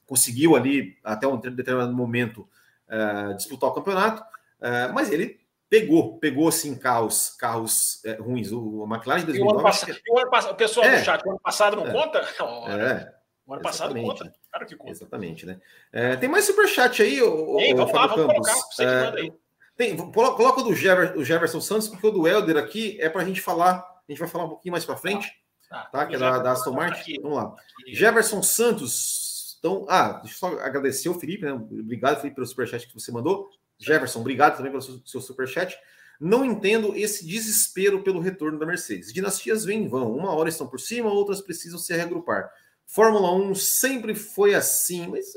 [0.06, 2.48] conseguiu ali, até um determinado momento,
[2.88, 4.24] é, disputar o campeonato.
[4.62, 5.40] É, mas ele
[5.70, 8.52] pegou, pegou assim carros, carros é, ruins.
[8.52, 9.38] O McLaren de 2009.
[9.38, 11.76] E o ano passado, o, ano passado, o pessoal é, do chat, o ano passado
[11.78, 12.20] não é, conta?
[12.72, 13.14] é,
[13.46, 14.34] o ano passado não conta.
[14.52, 14.92] Claro que conta.
[14.92, 15.60] Exatamente, né?
[15.92, 18.54] É, tem mais superchat aí, o, Ei, vamos lá, vamos colocar.
[18.54, 19.34] Você que é, manda aí.
[19.76, 23.22] Tem, coloca o do Jever, o Jefferson Santos, porque o do Helder aqui é para
[23.22, 23.78] a gente falar.
[23.78, 25.32] A gente vai falar um pouquinho mais para frente,
[25.70, 25.84] tá?
[25.86, 27.00] tá que é da, da Aston Martin.
[27.00, 27.56] Aqui, Vamos lá.
[27.82, 27.94] Aqui.
[27.94, 29.58] Jefferson Santos.
[29.60, 31.54] Então, ah, deixa eu só agradecer o Felipe, né?
[31.54, 33.50] Obrigado, Felipe, pelo superchat que você mandou.
[33.80, 35.78] Jefferson, obrigado também pelo seu, seu superchat.
[36.20, 39.14] Não entendo esse desespero pelo retorno da Mercedes.
[39.14, 40.16] Dinastias vêm e vão.
[40.16, 42.52] Uma hora estão por cima, outras precisam se reagrupar.
[42.86, 45.34] Fórmula 1 sempre foi assim, mas.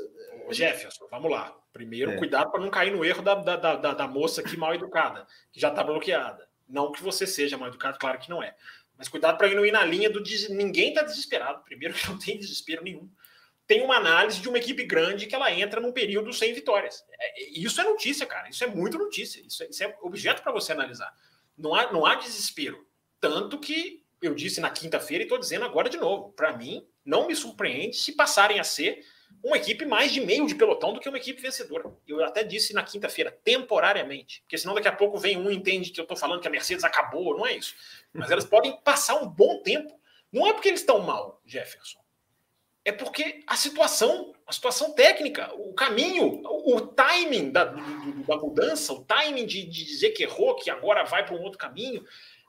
[0.51, 1.55] Jefferson, vamos lá.
[1.73, 2.17] Primeiro, é.
[2.17, 5.61] cuidado para não cair no erro da, da, da, da moça aqui mal educada, que
[5.61, 6.49] já está bloqueada.
[6.69, 8.57] Não que você seja mal educado, claro que não é.
[8.97, 10.49] Mas cuidado para não ir na linha do des...
[10.49, 11.63] ninguém está desesperado.
[11.65, 13.09] Primeiro que não tem desespero nenhum.
[13.71, 17.05] Tem uma análise de uma equipe grande que ela entra num período sem vitórias.
[17.09, 18.49] É, isso é notícia, cara.
[18.49, 19.41] Isso é muito notícia.
[19.47, 21.15] Isso é, isso é objeto para você analisar.
[21.57, 22.85] Não há, não há desespero.
[23.21, 26.33] Tanto que eu disse na quinta-feira e estou dizendo agora de novo.
[26.33, 29.07] Para mim, não me surpreende se passarem a ser
[29.41, 31.97] uma equipe mais de meio de pelotão do que uma equipe vencedora.
[32.09, 35.93] Eu até disse na quinta-feira, temporariamente, porque senão daqui a pouco vem um e entende
[35.93, 37.77] que eu estou falando que a Mercedes acabou, não é isso.
[38.13, 39.97] Mas elas podem passar um bom tempo.
[40.33, 42.01] Não é porque eles estão mal, Jefferson.
[42.91, 48.93] É porque a situação, a situação técnica, o caminho, o, timing da, do, da mudança,
[48.93, 52.05] o timing de, de dizer que errou, que agora vai para um outro caminho,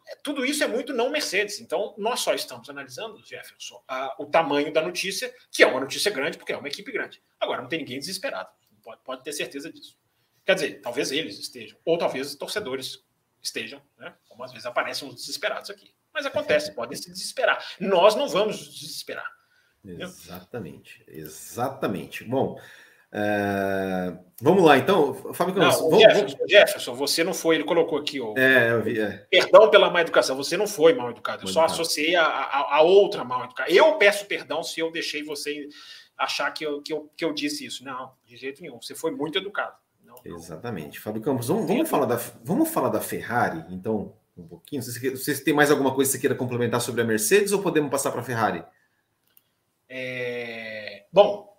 [0.07, 1.59] é, tudo isso é muito não Mercedes.
[1.59, 6.09] Então, nós só estamos analisando, Jefferson, a, o tamanho da notícia, que é uma notícia
[6.09, 7.21] grande, porque é uma equipe grande.
[7.39, 8.49] Agora, não tem ninguém desesperado.
[8.81, 9.95] Pode, pode ter certeza disso.
[10.43, 13.05] Quer dizer, talvez eles estejam, ou talvez os torcedores
[13.43, 14.15] estejam, né?
[14.27, 15.93] como às vezes aparecem os desesperados aqui.
[16.11, 17.63] Mas acontece, podem se desesperar.
[17.79, 19.40] Nós não vamos desesperar.
[19.83, 22.23] Exatamente, exatamente.
[22.23, 22.59] Bom,
[23.13, 25.81] é, vamos lá, então, Fábio Campos.
[25.81, 26.51] Não, vamos, Jefferson, vamos...
[26.51, 28.37] Jefferson, você não foi, ele colocou aqui o.
[28.37, 29.27] É, eu vi, é.
[29.29, 32.81] Perdão pela má educação, você não foi mal educado, eu só associei a, a, a,
[32.81, 33.69] outra mal educada.
[33.69, 35.67] Eu peço perdão se eu deixei você
[36.17, 37.83] achar que eu, que, eu, que eu disse isso.
[37.83, 39.75] Não, de jeito nenhum, você foi muito educado.
[40.05, 40.95] Não, Exatamente.
[40.95, 41.03] Não.
[41.03, 44.81] Fábio Campos, vamos, vamos, falar da, vamos falar da Ferrari, então, um pouquinho.
[44.81, 47.91] Se você tem mais alguma coisa que você queira complementar sobre a Mercedes ou podemos
[47.91, 48.63] passar para a Ferrari?
[49.93, 51.05] É...
[51.11, 51.51] Bom,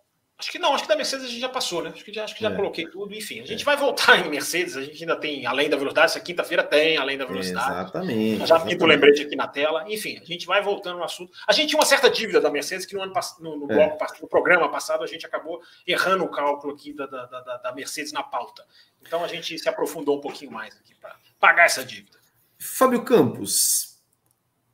[0.42, 1.90] Acho que não, acho que da Mercedes a gente já passou, né?
[1.94, 2.56] Acho que já, acho que já é.
[2.56, 3.14] coloquei tudo.
[3.14, 3.64] Enfim, a gente é.
[3.64, 4.76] vai voltar em Mercedes.
[4.76, 6.06] A gente ainda tem além da velocidade.
[6.06, 7.70] Essa quinta-feira tem além da velocidade.
[7.70, 8.44] Exatamente.
[8.44, 9.84] Já pinto o lembrete aqui na tela.
[9.86, 11.32] Enfim, a gente vai voltando no assunto.
[11.46, 13.76] A gente tinha uma certa dívida da Mercedes que no, ano, no, no, é.
[13.76, 17.72] bloco, no programa passado a gente acabou errando o cálculo aqui da, da, da, da
[17.72, 18.64] Mercedes na pauta.
[19.00, 22.18] Então a gente se aprofundou um pouquinho mais aqui para pagar essa dívida.
[22.58, 24.00] Fábio Campos,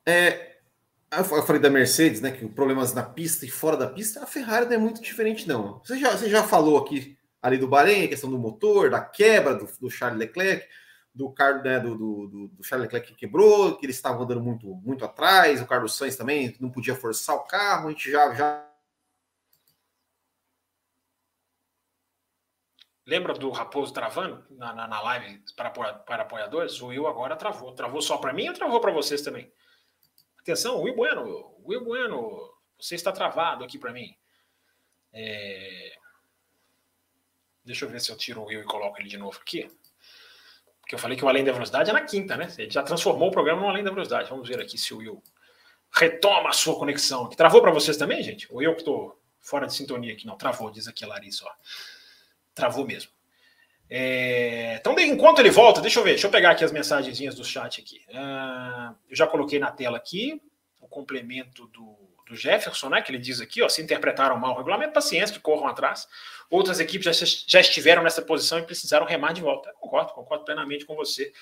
[0.06, 0.57] é,
[1.10, 2.30] eu falei da Mercedes, né?
[2.30, 5.80] Que problemas na pista e fora da pista, a Ferrari não é muito diferente, não.
[5.84, 9.54] Você já, você já falou aqui ali do Bahrein, a questão do motor, da quebra
[9.54, 10.66] do, do Charles Leclerc,
[11.14, 15.04] do, né, do, do, do, Charles Leclerc que quebrou, que eles estavam andando muito, muito
[15.04, 18.34] atrás, o Carlos Sainz também não podia forçar o carro, a gente já.
[18.34, 18.64] já...
[23.06, 26.78] Lembra do Raposo travando na, na, na live para, para apoiadores?
[26.82, 27.72] O Will agora travou.
[27.72, 29.50] Travou só para mim ou travou para vocês também?
[30.48, 32.50] Atenção, Will Bueno, Will Bueno,
[32.80, 34.16] você está travado aqui para mim.
[35.12, 35.92] É...
[37.62, 39.70] Deixa eu ver se eu tiro o Will e coloco ele de novo aqui.
[40.80, 42.48] Porque eu falei que o Além da Velocidade é na quinta, né?
[42.56, 44.30] Ele já transformou o programa no Além da Velocidade.
[44.30, 45.22] Vamos ver aqui se o Will
[45.92, 47.28] retoma a sua conexão.
[47.28, 48.50] Travou para vocês também, gente?
[48.50, 50.26] Ou eu que estou fora de sintonia aqui?
[50.26, 51.44] Não, travou, diz aqui a Larissa.
[51.44, 51.52] Ó.
[52.54, 53.12] Travou mesmo.
[53.90, 54.76] É...
[54.76, 57.80] Então, enquanto ele volta, deixa eu ver, deixa eu pegar aqui as mensagenzinhas do chat
[57.80, 58.02] aqui.
[58.08, 60.40] Uh, eu já coloquei na tela aqui
[60.80, 61.96] o complemento do,
[62.26, 63.02] do Jefferson, né?
[63.02, 66.06] Que ele diz aqui, ó, se interpretaram mal o regulamento, paciência, que corram atrás.
[66.50, 69.70] Outras equipes já, já estiveram nessa posição e precisaram remar de volta.
[69.70, 71.32] Eu concordo, concordo plenamente com você,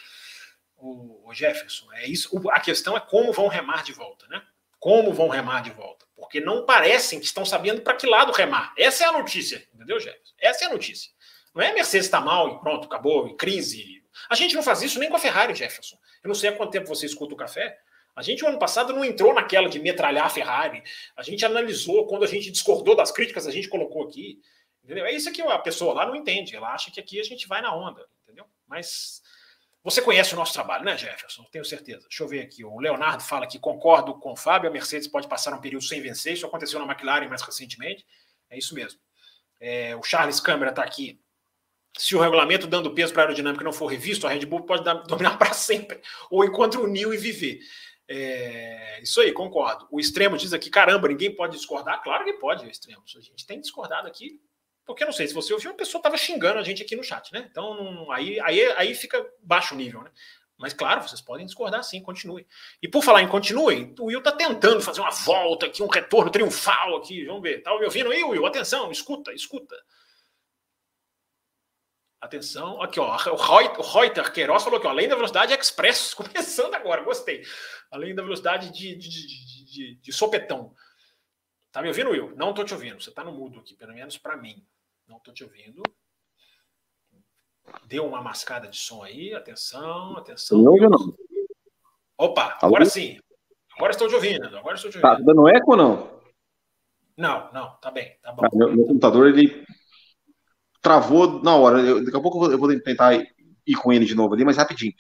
[0.77, 1.93] o, o Jefferson.
[1.95, 2.31] É isso.
[2.51, 4.43] A questão é como vão remar de volta, né?
[4.79, 6.07] Como vão remar de volta?
[6.15, 8.73] Porque não parecem que estão sabendo para que lado remar.
[8.79, 10.35] Essa é a notícia, entendeu, Jefferson?
[10.39, 11.11] Essa é a notícia.
[11.57, 14.05] Não é a Mercedes está mal e pronto, acabou, e crise.
[14.29, 15.97] A gente não faz isso nem com a Ferrari, Jefferson.
[16.23, 17.79] Eu não sei há quanto tempo você escuta o café.
[18.15, 20.83] A gente, o ano passado, não entrou naquela de metralhar a Ferrari.
[21.17, 24.39] A gente analisou, quando a gente discordou das críticas, a gente colocou aqui.
[24.85, 25.07] Entendeu?
[25.07, 26.55] É isso que a pessoa lá não entende.
[26.55, 28.45] Ela acha que aqui a gente vai na onda, entendeu?
[28.67, 29.23] Mas
[29.83, 31.43] você conhece o nosso trabalho, né, Jefferson?
[31.51, 32.07] Tenho certeza.
[32.07, 32.65] Deixa eu ver aqui.
[32.67, 34.69] O Leonardo fala que concordo com o Fábio.
[34.69, 36.35] A Mercedes pode passar um período sem vencer.
[36.35, 38.05] Isso aconteceu na McLaren mais recentemente.
[38.51, 39.01] É isso mesmo.
[39.59, 41.19] É, o Charles Câmara está aqui
[41.97, 44.85] se o regulamento dando peso para a aerodinâmica não for revisto, a Red Bull pode
[45.09, 46.01] dominar para sempre,
[46.31, 47.61] ou enquanto unir e viver.
[48.09, 49.89] É, isso aí, concordo.
[49.91, 52.03] O extremo diz aqui: caramba, ninguém pode discordar.
[52.03, 53.03] Claro que pode, o extremo.
[53.05, 54.41] A gente tem discordado aqui,
[54.85, 57.33] porque não sei se você ouviu, uma pessoa estava xingando a gente aqui no chat,
[57.33, 57.49] né?
[57.51, 60.11] Então, não, aí, aí, aí fica baixo o nível, né?
[60.59, 62.47] Mas claro, vocês podem discordar sim, continue.
[62.81, 66.31] E por falar em continue, o Will está tentando fazer uma volta aqui, um retorno
[66.31, 67.27] triunfal aqui.
[67.27, 67.63] Vamos ver.
[67.63, 68.47] Tá me ouvindo aí, Will?
[68.47, 69.77] Atenção, escuta, escuta.
[72.27, 77.45] Atenção, aqui ó, o Reuter Queiroz falou que além da velocidade express, começando agora, gostei.
[77.89, 80.75] Além da velocidade de, de, de, de, de sopetão.
[81.71, 82.35] Tá me ouvindo, Will?
[82.35, 83.01] Não tô te ouvindo.
[83.01, 84.67] Você tá no mudo aqui, pelo menos para mim.
[85.07, 85.85] Não tô te ouvindo.
[87.87, 89.33] Deu uma mascada de som aí.
[89.33, 90.61] Atenção, atenção.
[90.61, 91.17] Não ouviu, não.
[92.19, 93.21] Opa, agora sim.
[93.77, 94.47] Agora estou te ouvindo.
[94.59, 95.27] Agora estou te tá ouvindo.
[95.27, 96.21] Tá dando eco ou não?
[97.17, 98.45] Não, não, tá bem, tá bom.
[98.45, 99.65] Ah, meu, meu, computador, ele
[100.87, 101.81] travou na hora.
[101.81, 104.45] Eu, daqui a pouco eu vou, eu vou, tentar ir com ele de novo ali,
[104.45, 104.93] mas rapidinho.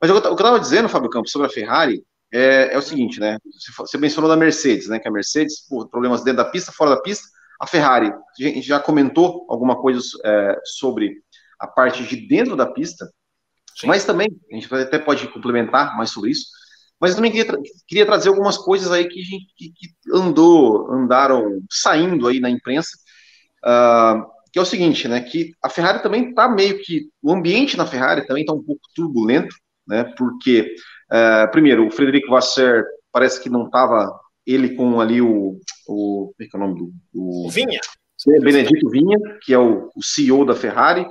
[0.00, 2.02] Mas eu, o que eu estava dizendo, Fábio Campos, sobre a Ferrari
[2.32, 3.36] é, é, o seguinte, né?
[3.78, 4.98] Você mencionou da Mercedes, né?
[4.98, 7.28] Que a Mercedes, por problemas dentro da pista, fora da pista,
[7.60, 11.22] a Ferrari, a gente já comentou alguma coisa é, sobre
[11.60, 13.06] a parte de dentro da pista,
[13.76, 13.86] Sim.
[13.86, 16.46] mas também, a gente até pode complementar mais sobre isso,
[16.98, 19.22] mas eu também queria, tra queria trazer algumas coisas aí que,
[19.56, 22.90] que, que, andou, andaram saindo aí na imprensa,
[23.64, 27.76] uh, que é o seguinte, né, que a Ferrari também está meio que, o ambiente
[27.76, 29.52] na Ferrari também está um pouco turbulento,
[29.84, 30.76] né, porque,
[31.10, 34.16] uh, primeiro, o Frederico Vasser parece que não estava,
[34.46, 35.58] ele com ali o,
[35.88, 36.92] o, como é que é o nome do...
[37.12, 37.80] O, Vinha.
[38.40, 41.04] Benedito Vinha, que é o, o CEO da Ferrari,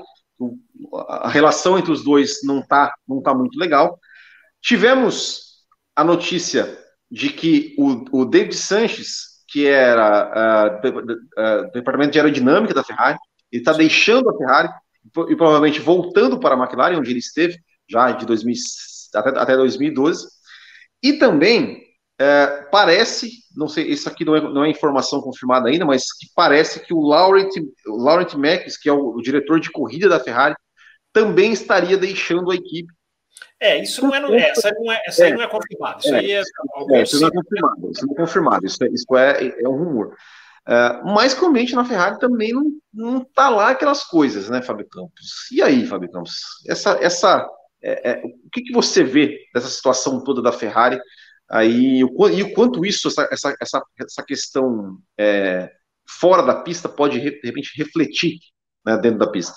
[1.09, 3.99] a relação entre os dois não está não tá muito legal.
[4.61, 6.77] Tivemos a notícia
[7.11, 12.85] de que o, o David Sanches, que era uh, do, uh, departamento de aerodinâmica da
[12.85, 13.17] Ferrari,
[13.53, 14.69] ele está deixando a Ferrari
[15.29, 17.57] e provavelmente voltando para a McLaren, onde ele esteve
[17.87, 18.55] já de 2000,
[19.15, 20.27] até, até 2012.
[21.03, 21.83] E também
[22.19, 26.27] uh, parece, não sei, isso aqui não é, não é, informação confirmada ainda, mas que
[26.35, 27.51] parece que o Laurent,
[27.85, 30.55] Laurent Max, que é o, o diretor de corrida da Ferrari,
[31.11, 32.91] também estaria deixando a equipe
[33.59, 35.99] é, isso não é, é essa, não é, essa é, aí não é confirmado.
[35.99, 36.41] Isso é, aí é,
[36.91, 37.91] é isso não é confirmado.
[37.91, 38.65] Isso não é confirmado.
[38.65, 40.15] Isso, é, isso é, é um rumor.
[40.67, 45.51] Uh, mas ambiente na Ferrari também não, não tá lá aquelas coisas, né, Fábio Campos?
[45.51, 46.35] E aí, Fábio Campos?
[46.67, 47.45] Essa, essa,
[47.81, 50.99] é, é, o que, que você vê dessa situação toda da Ferrari?
[51.49, 55.69] Aí, e o quanto isso, essa, essa, essa, essa questão é,
[56.07, 58.39] fora da pista pode, de repente, refletir
[58.85, 59.55] né, dentro da pista?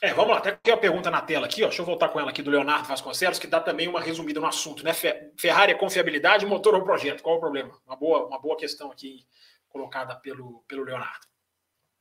[0.00, 1.66] É, vamos lá, até aqui a pergunta na tela aqui, ó.
[1.66, 4.46] Deixa eu voltar com ela aqui do Leonardo Vasconcelos, que dá também uma resumida no
[4.46, 4.92] assunto, né?
[5.36, 7.22] Ferrari é confiabilidade, motor ou projeto?
[7.22, 7.76] Qual o problema?
[7.84, 9.26] Uma boa, uma boa questão aqui
[9.68, 11.26] colocada pelo, pelo Leonardo.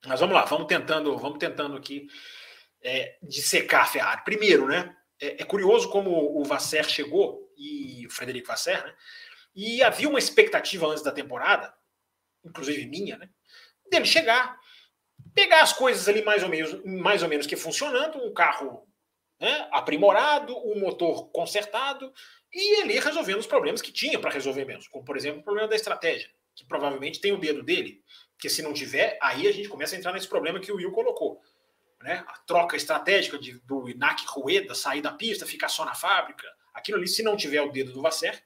[0.06, 2.08] Mas vamos lá, vamos tentando, vamos tentando aqui
[2.84, 4.24] é, dissecar a Ferrari.
[4.24, 4.96] Primeiro, né?
[5.20, 8.94] É, é, curioso como o Vasser chegou, e o Frederico Vasser, né?
[9.56, 11.74] E havia uma expectativa antes da temporada,
[12.46, 13.28] inclusive minha, né?
[13.90, 14.60] Dele chegar,
[15.38, 18.88] pegar as coisas ali mais ou menos, mais ou menos que funcionando, um carro
[19.40, 22.12] né, aprimorado, um motor consertado
[22.52, 25.68] e ali resolvendo os problemas que tinha para resolver mesmo, como por exemplo o problema
[25.68, 28.02] da estratégia, que provavelmente tem o dedo dele,
[28.34, 30.92] porque se não tiver, aí a gente começa a entrar nesse problema que o Will
[30.92, 31.40] colocou.
[32.02, 32.26] Né?
[32.28, 36.98] A troca estratégica de, do Inak Rueda sair da pista, ficar só na fábrica, aquilo
[36.98, 38.44] ali, se não tiver o dedo do Vasser,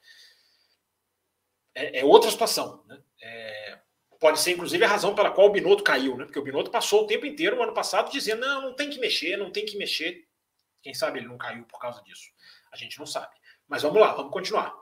[1.74, 2.84] é, é outra situação.
[2.86, 3.02] Né?
[3.22, 3.80] É,
[4.22, 6.26] pode ser, inclusive, a razão pela qual o Binotto caiu, né?
[6.26, 9.00] Porque o Binotto passou o tempo inteiro, o ano passado, dizendo: não, não tem que
[9.00, 10.26] mexer, não tem que mexer.
[10.82, 12.30] Quem sabe ele não caiu por causa disso?
[12.72, 13.36] A gente não sabe.
[13.68, 14.74] Mas vamos lá, vamos continuar.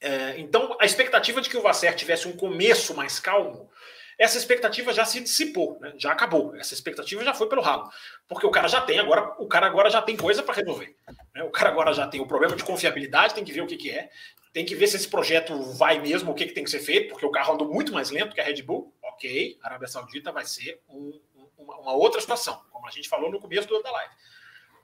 [0.00, 3.70] É, então, a expectativa de que o Vasser tivesse um começo mais calmo,
[4.18, 5.94] essa expectativa já se dissipou, né?
[5.96, 6.54] já acabou.
[6.56, 7.90] Essa expectativa já foi pelo ralo,
[8.28, 10.96] porque o cara já tem agora, o cara agora já tem coisa para resolver.
[11.34, 11.42] Né?
[11.44, 13.90] O cara agora já tem o problema de confiabilidade, tem que ver o que, que
[13.90, 14.10] é,
[14.52, 17.08] tem que ver se esse projeto vai mesmo, o que, que tem que ser feito,
[17.08, 18.94] porque o carro andou muito mais lento que a Red Bull.
[19.02, 21.20] Ok, a Arábia Saudita vai ser um,
[21.56, 24.14] uma, uma, outra situação, como a gente falou no começo do, da live.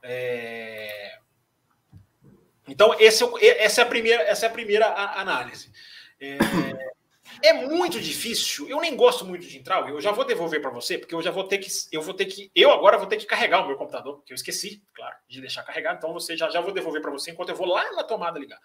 [0.03, 1.19] É...
[2.66, 4.86] Então, esse é, essa, é a primeira, essa é a primeira
[5.19, 5.70] análise.
[6.20, 6.39] É,
[7.43, 8.69] é muito difícil.
[8.69, 9.89] Eu nem gosto muito de entrar.
[9.89, 11.70] Eu já vou devolver para você, porque eu já vou ter que.
[11.93, 12.51] Eu vou ter que.
[12.55, 15.62] Eu agora vou ter que carregar o meu computador, que eu esqueci, claro, de deixar
[15.62, 15.97] carregado.
[15.97, 18.59] Então você já, já vou devolver para você enquanto eu vou lá na tomada ligar.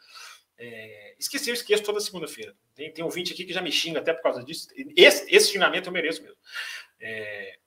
[0.57, 2.55] É, esqueci, eu esqueço toda segunda-feira.
[2.75, 4.67] Tem, tem ouvinte aqui que já me xinga até por causa disso.
[4.95, 6.37] Esse, esse xingamento eu mereço mesmo.
[6.99, 7.57] É,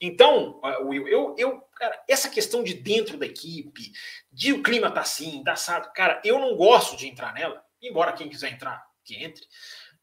[0.00, 3.92] então, Will, eu, eu, cara, essa questão de dentro da equipe,
[4.32, 8.12] de o clima tá assim, tá assado, cara, eu não gosto de entrar nela, embora
[8.12, 9.46] quem quiser entrar, que entre,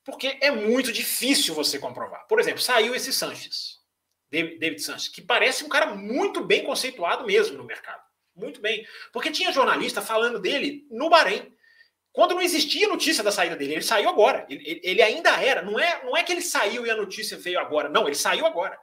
[0.06, 2.26] porque é muito difícil você comprovar.
[2.28, 3.80] Por exemplo, saiu esse Sanches,
[4.32, 8.02] David, David Sanches, que parece um cara muito bem conceituado mesmo no mercado.
[8.36, 8.88] Muito bem.
[9.12, 11.54] Porque tinha jornalista falando dele no Bahrein.
[12.20, 14.46] Quando não existia notícia da saída dele, ele saiu agora.
[14.50, 15.62] Ele, ele, ainda era.
[15.62, 17.88] Não é, não é que ele saiu e a notícia veio agora.
[17.88, 18.78] Não, ele saiu agora.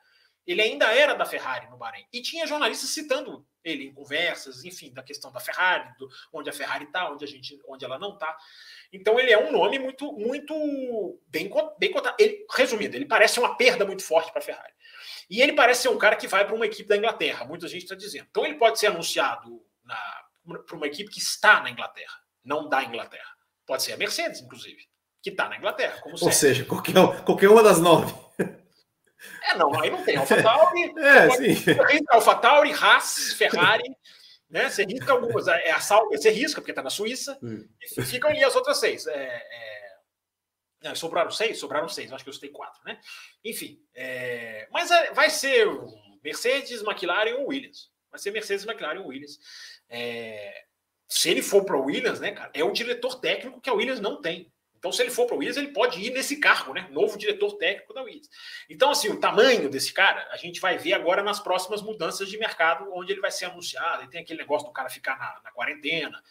[0.46, 2.06] Ele ainda era da Ferrari no Bahrein.
[2.10, 6.52] E tinha jornalistas citando ele em conversas, enfim, da questão da Ferrari, do, onde a
[6.54, 8.34] Ferrari está, onde a gente, onde ela não está.
[8.90, 12.16] Então ele é um nome muito, muito bem, bem cotado.
[12.18, 14.72] Ele, resumindo, ele parece uma perda muito forte para a Ferrari.
[15.28, 17.82] E ele parece ser um cara que vai para uma equipe da Inglaterra, muita gente
[17.82, 18.28] está dizendo.
[18.30, 19.62] Então ele pode ser anunciado
[20.66, 23.28] para uma equipe que está na Inglaterra, não da Inglaterra.
[23.66, 24.80] Pode ser a Mercedes, inclusive,
[25.22, 26.00] que está na Inglaterra.
[26.06, 26.34] Ou sempre.
[26.34, 26.94] seja, qualquer,
[27.24, 28.14] qualquer uma das nove.
[29.42, 31.76] É, não, aí não tem AlphaTauri, é, sim.
[32.08, 33.90] AlphaTauri, Haas, Ferrari,
[34.48, 34.70] né?
[34.70, 37.66] Você risca algumas, é a Sal, você risca porque está na Suíça, hum.
[37.98, 39.06] e ficam ali as outras seis.
[39.06, 39.42] É,
[40.82, 43.00] é, sobraram seis, sobraram seis, acho que eu citei quatro, né?
[43.44, 45.66] Enfim, é, mas é, vai ser
[46.22, 47.90] Mercedes, McLaren ou Williams.
[48.10, 49.38] Vai ser Mercedes, McLaren ou Williams.
[49.88, 50.65] É,
[51.08, 54.00] se ele for para o Williams, né, cara, é o diretor técnico que a Williams
[54.00, 54.50] não tem.
[54.78, 56.86] Então, se ele for para o Williams, ele pode ir nesse cargo, né?
[56.92, 58.28] Novo diretor técnico da Williams.
[58.68, 62.38] Então, assim, o tamanho desse cara, a gente vai ver agora nas próximas mudanças de
[62.38, 64.04] mercado, onde ele vai ser anunciado.
[64.04, 66.22] E tem aquele negócio do cara ficar na, na quarentena,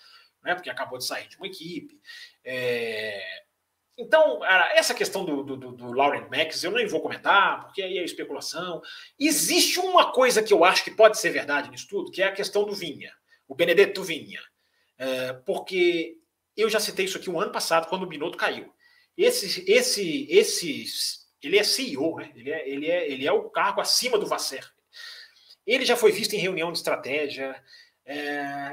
[0.42, 0.56] né?
[0.56, 2.00] Porque acabou de sair de uma equipe.
[2.46, 3.22] É...
[3.98, 4.40] Então,
[4.74, 8.82] essa questão do, do, do Lauren Max, eu nem vou comentar, porque aí é especulação.
[9.20, 12.32] Existe uma coisa que eu acho que pode ser verdade nisso tudo, que é a
[12.34, 13.14] questão do Vinha,
[13.48, 14.42] o Benedetto Vinha.
[14.98, 16.18] É, porque
[16.56, 18.74] eu já citei isso aqui um ano passado, quando o Binotto caiu.
[19.18, 20.86] Esse, esse, esse,
[21.42, 22.32] ele é CEO, né?
[22.36, 24.70] ele, é, ele, é, ele é o cargo acima do Vasser.
[25.66, 27.62] Ele já foi visto em reunião de estratégia.
[28.06, 28.16] É,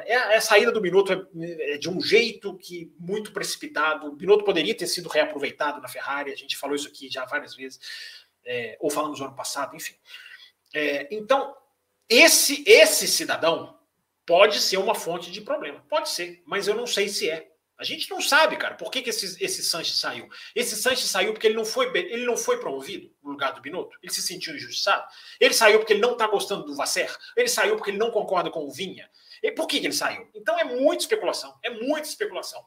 [0.07, 4.09] é, é a saída do Binotto é, é, de um jeito que muito precipitado.
[4.09, 6.33] O Binotto poderia ter sido reaproveitado na Ferrari.
[6.33, 7.81] A gente falou isso aqui já várias vezes,
[8.45, 9.95] é, ou falamos no ano passado, enfim.
[10.75, 11.57] É, então,
[12.09, 13.79] esse esse cidadão
[14.27, 17.53] pode ser uma fonte de problema, pode ser, mas eu não sei se é.
[17.79, 20.29] A gente não sabe, cara, por que, que esse, esse Sanches saiu.
[20.55, 23.99] Esse Sanches saiu porque ele não foi ele não foi promovido no lugar do Binotto.
[24.01, 25.05] Ele se sentiu injustiçado.
[25.41, 27.13] Ele saiu porque ele não está gostando do Vasser.
[27.37, 29.11] Ele saiu porque ele não concorda com o Vinha.
[29.43, 30.31] E por que, que ele saiu?
[30.33, 31.59] Então é muita especulação.
[31.61, 32.65] É muita especulação.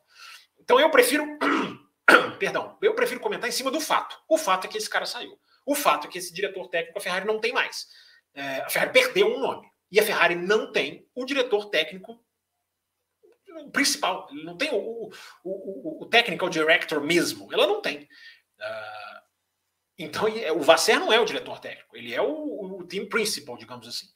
[0.60, 1.26] Então eu prefiro.
[2.38, 4.20] Perdão, eu prefiro comentar em cima do fato.
[4.28, 5.40] O fato é que esse cara saiu.
[5.66, 7.88] O fato é que esse diretor técnico, a Ferrari, não tem mais.
[8.34, 9.66] É, a Ferrari perdeu um nome.
[9.92, 12.20] E a Ferrari não tem o diretor técnico
[13.72, 14.28] principal.
[14.32, 15.12] Não tem o, o,
[15.44, 17.52] o, o technical director mesmo.
[17.54, 18.04] Ela não tem.
[18.60, 19.20] Uh,
[19.98, 20.26] então,
[20.56, 21.96] o Vasser não é o diretor técnico.
[21.96, 24.08] Ele é o, o team principal, digamos assim.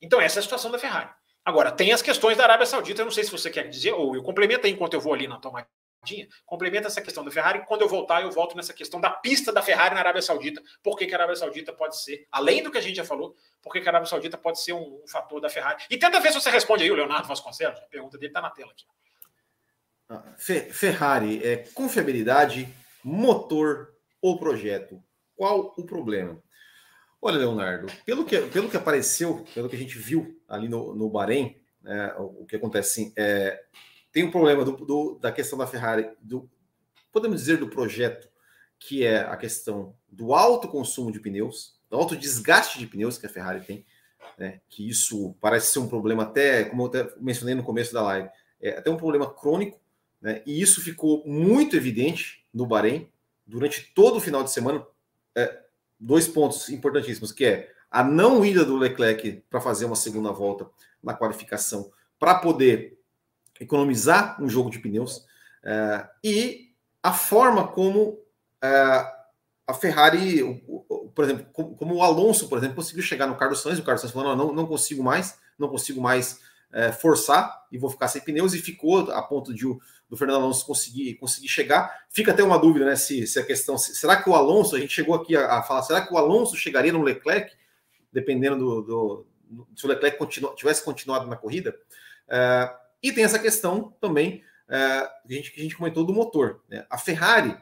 [0.00, 1.10] Então, essa é a situação da Ferrari.
[1.44, 3.00] Agora, tem as questões da Arábia Saudita.
[3.00, 5.26] Eu não sei se você quer dizer, ou eu complemento aí enquanto eu vou ali
[5.26, 5.68] na tomada
[6.46, 7.64] complementa essa questão da Ferrari.
[7.66, 10.62] Quando eu voltar, eu volto nessa questão da pista da Ferrari na Arábia Saudita.
[10.82, 13.36] Por que, que a Arábia Saudita pode ser, além do que a gente já falou,
[13.62, 15.84] por que, que a Arábia Saudita pode ser um, um, fator da Ferrari?
[15.90, 17.78] E tenta ver se você responde aí, o Leonardo Vasconcelos.
[17.78, 18.84] A pergunta dele está na tela aqui.
[20.08, 22.68] Ah, Ferrari, é confiabilidade,
[23.04, 25.02] motor ou projeto?
[25.36, 26.42] Qual o problema?
[27.22, 31.10] Olha, Leonardo, pelo que, pelo que apareceu, pelo que a gente viu ali no, no
[31.10, 33.62] Bahrein, é, o, que acontece é,
[34.12, 36.48] tem um problema do, do, da questão da Ferrari, do,
[37.12, 38.28] podemos dizer do projeto,
[38.78, 43.26] que é a questão do alto consumo de pneus, do alto desgaste de pneus que
[43.26, 43.84] a Ferrari tem,
[44.38, 48.02] né, que isso parece ser um problema até, como eu até mencionei no começo da
[48.02, 48.28] live,
[48.60, 49.78] é até um problema crônico,
[50.20, 53.10] né, e isso ficou muito evidente no Bahrein
[53.46, 54.86] durante todo o final de semana.
[55.34, 55.60] É,
[55.98, 60.68] dois pontos importantíssimos, que é a não ida do Leclerc para fazer uma segunda volta
[61.02, 62.98] na qualificação, para poder
[63.60, 65.24] economizar um jogo de pneus
[65.62, 66.70] é, e
[67.02, 68.18] a forma como
[68.62, 68.68] é,
[69.66, 70.42] a Ferrari,
[71.14, 74.12] por exemplo, como, o Alonso, por exemplo, conseguiu chegar no Carlos Sainz, o Carlos Sainz
[74.12, 76.40] falou, não, não, não consigo mais, não consigo mais
[76.72, 79.80] é, forçar e vou ficar sem pneus, e ficou a ponto de o
[80.10, 82.04] do Fernando Alonso conseguir, conseguir chegar.
[82.10, 82.96] Fica até uma dúvida, né?
[82.96, 83.78] Se, se a questão.
[83.78, 86.18] Se, será que o Alonso, a gente chegou aqui a, a, falar, será que o
[86.18, 87.54] Alonso chegaria no Leclerc,
[88.12, 88.82] dependendo do.
[88.82, 89.26] do,
[89.76, 91.76] se o Leclerc continu, tivesse continuado na corrida?
[92.28, 96.12] É, e tem essa questão também é, que, a gente, que a gente comentou do
[96.12, 96.62] motor.
[96.68, 96.86] Né?
[96.88, 97.56] A Ferrari,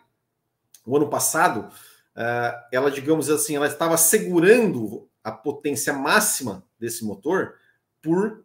[0.85, 1.73] o ano passado,
[2.15, 7.55] é, ela, digamos assim, ela estava segurando a potência máxima desse motor
[8.02, 8.44] por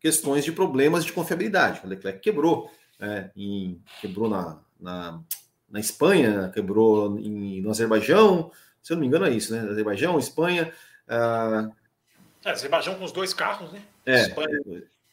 [0.00, 1.80] questões de problemas de confiabilidade.
[1.82, 5.20] O Leclerc quebrou, é, em, quebrou na, na,
[5.68, 8.52] na, Espanha, quebrou em, no Azerbaijão,
[8.82, 9.68] se eu não me engano é isso, né?
[9.68, 10.72] Azerbaijão, Espanha.
[11.08, 11.74] Uh...
[12.44, 13.82] É, Azerbaijão com os dois carros, né?
[14.04, 14.60] É, Espanha.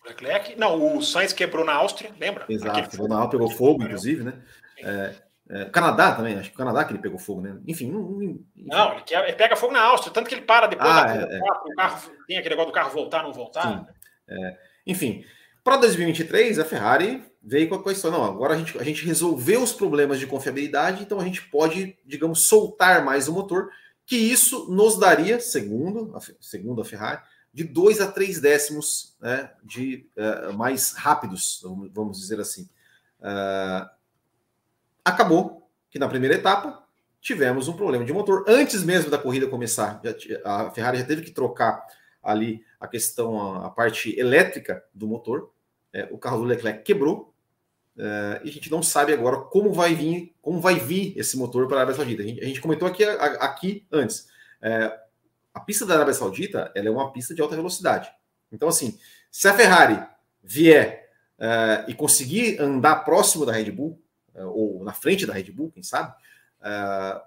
[0.06, 0.56] Leclerc.
[0.58, 2.46] Não, o Sainz quebrou na Áustria, lembra?
[2.50, 4.34] Exato, quebrou na Áustria, pegou fogo, inclusive, né?
[4.80, 5.16] É,
[5.50, 7.58] é, Canadá também, acho que o Canadá que ele pegou fogo, né?
[7.68, 7.92] Enfim.
[7.92, 8.46] Não, enfim.
[8.56, 11.40] não ele, ele, pega fogo na Áustria, tanto que ele para depois ah, da, é,
[11.40, 13.86] carro, o carro, tem aquele negócio do carro voltar, não voltar.
[14.28, 14.58] É,
[14.88, 15.24] enfim,
[15.64, 19.62] para 2023, a Ferrari veio com a questão, não, agora a gente, a gente resolveu
[19.62, 23.70] os problemas de confiabilidade, então a gente pode, digamos, soltar mais o motor
[24.06, 27.22] que isso nos daria, segundo, segundo a Ferrari,
[27.54, 32.68] de 2 a 3 décimos né, de uh, mais rápidos, vamos dizer assim.
[33.20, 33.88] Uh,
[35.06, 36.84] acabou que na primeira etapa
[37.22, 38.44] tivemos um problema de motor.
[38.48, 40.02] Antes mesmo da corrida começar,
[40.44, 41.86] a Ferrari já teve que trocar
[42.22, 45.52] ali a questão, a, parte elétrica do motor.
[45.94, 47.34] É, o carro do Leclerc quebrou.
[47.96, 51.68] É, e a gente não sabe agora como vai vir, como vai vir esse motor
[51.68, 52.24] para a Arábia Saudita.
[52.24, 54.28] A gente, a gente comentou aqui, a, aqui antes.
[54.62, 55.00] É,
[55.54, 58.12] a pista da Arábia Saudita ela é uma pista de alta velocidade.
[58.52, 58.98] Então, assim,
[59.32, 60.02] se a Ferrari
[60.44, 61.10] vier
[61.40, 64.02] é, e conseguir andar próximo da Red Bull,
[64.34, 66.14] é, ou na frente da Red Bull, quem sabe,
[66.62, 67.22] é,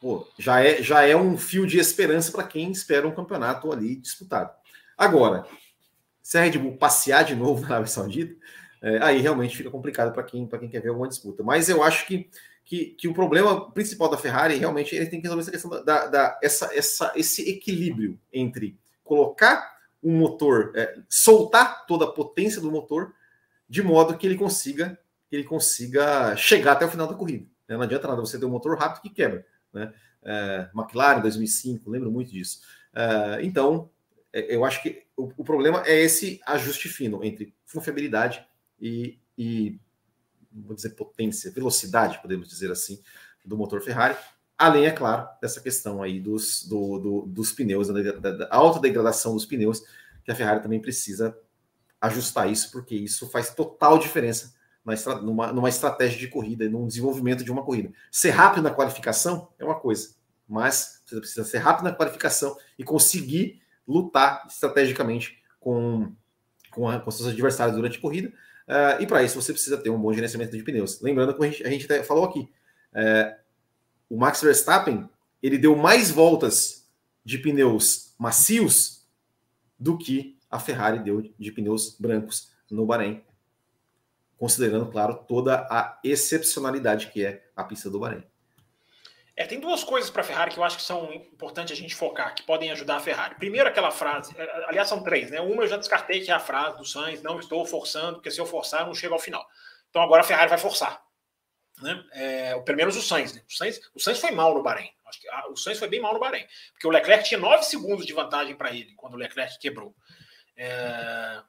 [0.00, 3.96] pô, já, é, já é um fio de esperança para quem espera um campeonato ali
[3.96, 4.50] disputado.
[4.96, 5.46] Agora,
[6.22, 8.34] se a Red Bull passear de novo na Arábia Saudita,
[9.00, 11.44] aí realmente fica complicado para quem, quem quer ver alguma disputa.
[11.44, 12.28] Mas eu acho que,
[12.64, 16.06] que, que, o problema principal da Ferrari realmente ele tem que resolver essa questão da,
[16.06, 22.70] da essa, essa, esse equilíbrio entre colocar um motor, é, soltar toda a potência do
[22.70, 23.14] motor,
[23.68, 24.98] de modo que ele consiga
[25.30, 27.46] ele consiga chegar até o final da corrida.
[27.66, 27.76] Né?
[27.76, 29.44] Não adianta nada você ter um motor rápido que quebra.
[29.72, 29.92] Né?
[30.22, 32.60] É, McLaren 2005, lembro muito disso.
[32.94, 33.90] É, então,
[34.32, 38.44] é, eu acho que o, o, problema é esse ajuste fino entre confiabilidade
[38.80, 39.78] e, e,
[40.54, 43.00] vou dizer, potência, velocidade, podemos dizer assim,
[43.44, 44.16] do motor Ferrari.
[44.56, 49.34] Além, é claro, dessa questão aí dos, do, do, dos pneus, da, da, alta degradação
[49.34, 49.82] dos pneus,
[50.24, 51.36] que a Ferrari também precisa
[52.00, 54.54] ajustar isso, porque isso faz total diferença
[55.22, 57.92] numa, numa estratégia de corrida, num desenvolvimento de uma corrida.
[58.10, 60.14] Ser rápido na qualificação é uma coisa,
[60.48, 66.12] mas você precisa ser rápido na qualificação e conseguir lutar estrategicamente com,
[66.70, 68.32] com, a, com seus adversários durante a corrida.
[68.68, 71.00] Uh, e para isso você precisa ter um bom gerenciamento de pneus.
[71.00, 72.40] Lembrando que a gente, a gente até falou aqui,
[72.92, 73.34] uh,
[74.08, 75.08] o Max Verstappen
[75.42, 76.88] ele deu mais voltas
[77.24, 79.06] de pneus macios
[79.78, 83.22] do que a Ferrari deu de pneus brancos no Bahrein
[84.42, 88.24] considerando, claro, toda a excepcionalidade que é a pista do Bahrein.
[89.34, 91.94] É, tem duas coisas para a Ferrari que eu acho que são importantes a gente
[91.94, 93.34] focar, que podem ajudar a Ferrari.
[93.36, 95.40] Primeiro, aquela frase, é, aliás, são três, né?
[95.40, 98.40] Uma eu já descartei, que é a frase do Sainz: não estou forçando, porque se
[98.40, 99.46] eu forçar, eu não chego ao final.
[99.88, 101.02] Então agora a Ferrari vai forçar.
[101.80, 102.04] Né?
[102.12, 103.42] É, pelo menos o Sainz, né?
[103.48, 104.90] O Sainz, o Sainz foi mal no Bahrein.
[105.06, 108.06] Acho que, o Sainz foi bem mal no Bahrein, porque o Leclerc tinha nove segundos
[108.06, 109.94] de vantagem para ele quando o Leclerc quebrou.
[110.56, 111.42] É,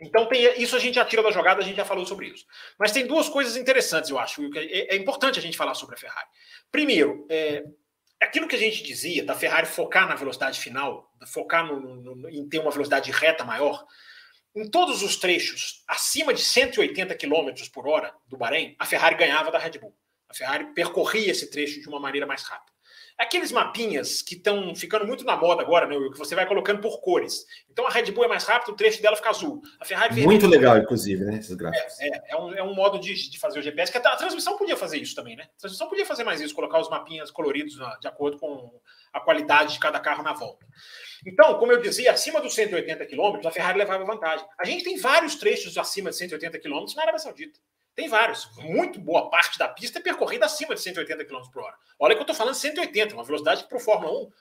[0.00, 2.46] então tem isso a gente já tira da jogada, a gente já falou sobre isso.
[2.78, 5.96] Mas tem duas coisas interessantes, eu acho, que é, é importante a gente falar sobre
[5.96, 6.28] a Ferrari.
[6.70, 7.64] Primeiro, é,
[8.20, 12.48] aquilo que a gente dizia da Ferrari focar na velocidade final, focar no, no, em
[12.48, 13.84] ter uma velocidade reta maior,
[14.54, 19.50] em todos os trechos acima de 180 km por hora do Bahrein, a Ferrari ganhava
[19.50, 19.96] da Red Bull.
[20.28, 22.77] A Ferrari percorria esse trecho de uma maneira mais rápida.
[23.18, 27.00] Aqueles mapinhas que estão ficando muito na moda agora, né, que você vai colocando por
[27.00, 27.44] cores.
[27.68, 29.60] Então a Red Bull é mais rápido, o trecho dela fica azul.
[29.80, 31.38] A Ferrari Muito legal, inclusive, né?
[31.38, 32.00] Esses gráficos.
[32.00, 34.16] É, é, é, um, é um modo de, de fazer o GPS, que a, a,
[34.16, 35.48] transmissão podia fazer isso também, né?
[35.56, 38.80] A transmissão podia fazer mais isso, colocar os mapinhas coloridos na, de acordo com
[39.12, 40.64] a qualidade de cada carro na volta.
[41.26, 44.46] Então, como eu dizia, acima dos 180 km, a Ferrari levava vantagem.
[44.58, 47.58] A gente tem vários trechos acima de 180 km na Arábia Saudita.
[47.98, 48.48] Tem vários.
[48.58, 51.74] Muito boa parte da pista é percorrida acima de 180 km por hora.
[51.98, 54.32] Olha que eu estou falando 180, uma velocidade que para o Fórmula 1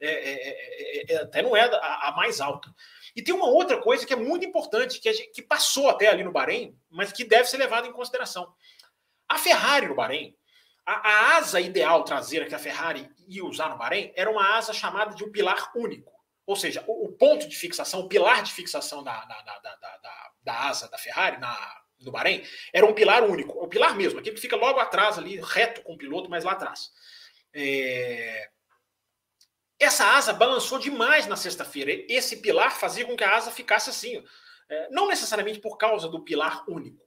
[0.00, 2.74] é, é, é, é, até não é a, a, mais alta.
[3.14, 6.24] E tem uma outra coisa que é muito importante, que, gente, que passou até ali
[6.24, 8.50] no Bahrein, mas que deve ser levada em consideração.
[9.28, 10.34] A Ferrari no Bahrein,
[10.86, 14.72] a, a asa ideal traseira que a Ferrari ia usar no Bahrein era uma asa
[14.72, 16.10] chamada de um pilar único.
[16.46, 20.30] Ou seja, o, o ponto de fixação, o pilar de fixação da, da, da, da,
[20.42, 24.34] da asa da Ferrari, na, no Bahrein, era um pilar único, o pilar mesmo, aquele
[24.34, 26.90] que fica logo atrás ali, reto com o piloto, mas lá atrás.
[27.52, 28.48] É...
[29.78, 31.92] Essa asa balançou demais na sexta-feira.
[32.08, 34.24] Esse pilar fazia com que a asa ficasse assim.
[34.68, 37.04] É, não necessariamente por causa do pilar único.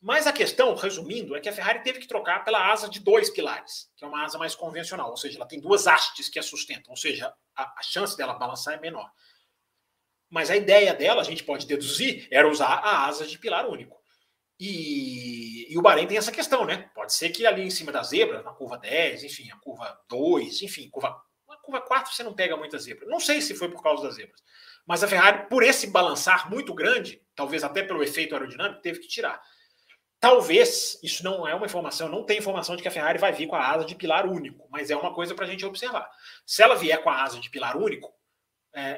[0.00, 3.30] Mas a questão, resumindo, é que a Ferrari teve que trocar pela asa de dois
[3.30, 6.42] pilares, que é uma asa mais convencional, ou seja, ela tem duas hastes que a
[6.42, 9.08] sustentam, ou seja, a, a chance dela balançar é menor.
[10.28, 14.01] Mas a ideia dela, a gente pode deduzir, era usar a asa de pilar único.
[14.64, 16.88] E, e, o Bahrein tem essa questão, né?
[16.94, 20.62] Pode ser que ali em cima da zebra, na curva 10, enfim, a curva 2,
[20.62, 23.04] enfim, curva, na curva 4 você não pega muita zebra.
[23.08, 24.40] Não sei se foi por causa das zebras.
[24.86, 29.08] Mas a Ferrari, por esse balançar muito grande, talvez até pelo efeito aerodinâmico, teve que
[29.08, 29.42] tirar.
[30.20, 33.48] Talvez, isso não é uma informação, não tem informação de que a Ferrari vai vir
[33.48, 36.08] com a asa de pilar único, mas é uma coisa para a gente observar.
[36.46, 38.14] Se ela vier com a asa de pilar único,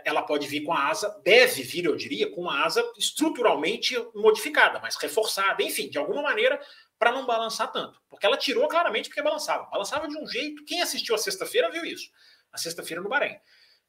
[0.04, 4.78] ela pode vir com a asa, deve vir, eu diria, com a asa estruturalmente modificada,
[4.80, 6.60] mas reforçada, enfim, de alguma maneira,
[6.98, 8.00] para não balançar tanto.
[8.08, 9.64] Porque ela tirou claramente porque balançava.
[9.64, 10.64] Balançava de um jeito.
[10.64, 12.10] Quem assistiu a sexta-feira viu isso.
[12.52, 13.36] na sexta-feira no Bahrein.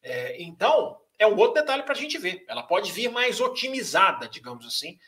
[0.01, 2.43] É, então, é um outro detalhe para a gente ver.
[2.47, 4.99] Ela pode vir mais otimizada, digamos assim,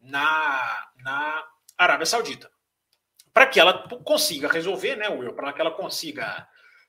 [0.00, 1.44] na, na
[1.76, 2.50] Arábia Saudita.
[3.32, 5.34] Para que ela consiga resolver, né, Will?
[5.34, 6.48] Para que ela consiga.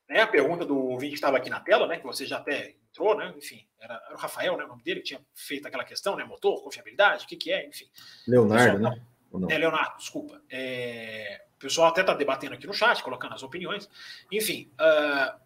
[0.09, 2.75] Né, a pergunta do ouvinte que estava aqui na tela, né, que você já até
[2.89, 3.31] entrou, né?
[3.37, 6.23] Enfim, era, era o Rafael, né, o nome dele, que tinha feito aquela questão, né?
[6.23, 7.85] Motor, confiabilidade, o que, que é, enfim.
[8.27, 9.55] Leonardo, pessoal, né?
[9.55, 10.41] É, Leonardo, desculpa.
[10.49, 13.87] É, o pessoal até está debatendo aqui no chat, colocando as opiniões.
[14.31, 15.39] Enfim, uh,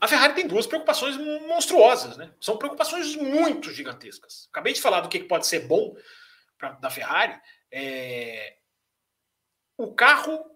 [0.00, 2.32] a Ferrari tem duas preocupações monstruosas, né?
[2.40, 4.48] São preocupações muito gigantescas.
[4.50, 5.96] Acabei de falar do que pode ser bom
[6.58, 7.40] pra, da Ferrari.
[7.70, 8.56] É...
[9.76, 10.51] O carro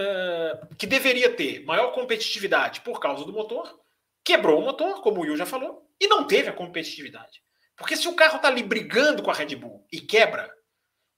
[0.00, 3.78] é, que deveria ter maior competitividade por causa do motor,
[4.24, 7.42] quebrou o motor, como o Will já falou, e não teve a competitividade.
[7.76, 10.50] Porque se o carro está ali brigando com a Red Bull e quebra,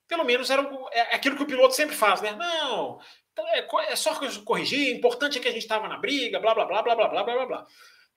[0.08, 2.32] pelo menos era é aquilo que o piloto sempre faz, né?
[2.32, 3.00] Não,
[3.32, 4.14] então, é, é só
[4.44, 7.08] corrigir, o importante é que a gente estava na briga, blá, blá, blá, blá, blá,
[7.08, 7.66] blá, blá, blá.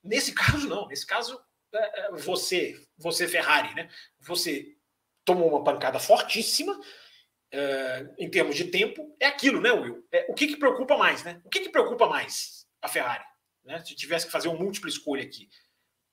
[0.04, 0.88] Nesse caso, não.
[0.88, 1.40] Nesse caso,
[1.74, 3.90] é, é, você, você Ferrari, né?
[4.20, 4.76] Você
[5.24, 6.80] tomou uma pancada fortíssima
[7.52, 9.16] é, em termos de tempo.
[9.20, 10.06] É aquilo, né, Will?
[10.12, 11.42] É, o que, que preocupa mais, né?
[11.44, 13.24] O que, que preocupa mais a Ferrari?
[13.64, 13.80] Né?
[13.84, 15.50] Se tivesse que fazer uma múltipla escolha aqui.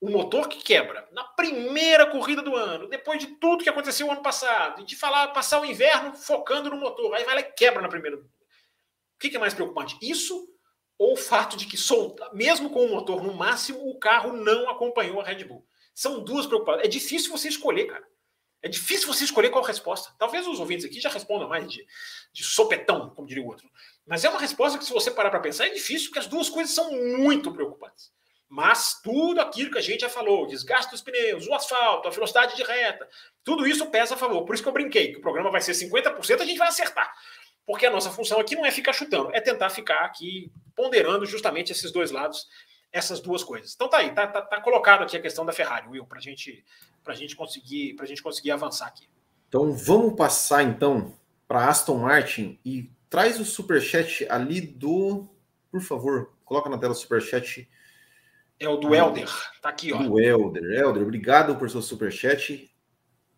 [0.01, 4.23] O motor que quebra na primeira corrida do ano, depois de tudo que aconteceu ano
[4.23, 7.89] passado, de falar passar o inverno focando no motor, aí vai lá e quebra na
[7.89, 8.19] primeira
[9.23, 9.97] que, que é mais preocupante?
[10.03, 10.49] Isso
[10.99, 14.69] ou o fato de que, solta, mesmo com o motor no máximo, o carro não
[14.69, 15.65] acompanhou a Red Bull?
[15.95, 16.85] São duas preocupações.
[16.85, 18.07] É difícil você escolher, cara.
[18.63, 20.15] É difícil você escolher qual resposta.
[20.19, 21.85] Talvez os ouvintes aqui já respondam mais de,
[22.33, 23.69] de sopetão, como diria o outro.
[24.07, 26.49] Mas é uma resposta que, se você parar para pensar, é difícil, porque as duas
[26.49, 28.13] coisas são muito preocupantes.
[28.49, 32.55] Mas tudo aquilo que a gente já falou, desgaste dos pneus, o asfalto, a velocidade
[32.55, 33.09] de reta,
[33.43, 34.45] tudo isso pesa a favor.
[34.45, 37.13] Por isso que eu brinquei, que o programa vai ser 50%, a gente vai acertar
[37.67, 41.73] porque a nossa função aqui não é ficar chutando, é tentar ficar aqui ponderando justamente
[41.73, 42.47] esses dois lados,
[42.93, 43.73] essas duas coisas.
[43.75, 46.65] Então tá aí, tá, tá, tá colocado aqui a questão da Ferrari, Will, para gente,
[47.07, 49.09] a gente conseguir, para gente conseguir avançar aqui.
[49.49, 51.15] Então vamos passar então
[51.49, 55.29] para Aston Martin e traz o superchat ali do,
[55.71, 57.69] por favor, coloca na tela o superchat.
[58.61, 59.29] É o do Elder,
[59.61, 59.99] tá aqui, ó.
[60.03, 62.71] Do Elder, Elder, obrigado por seu superchat.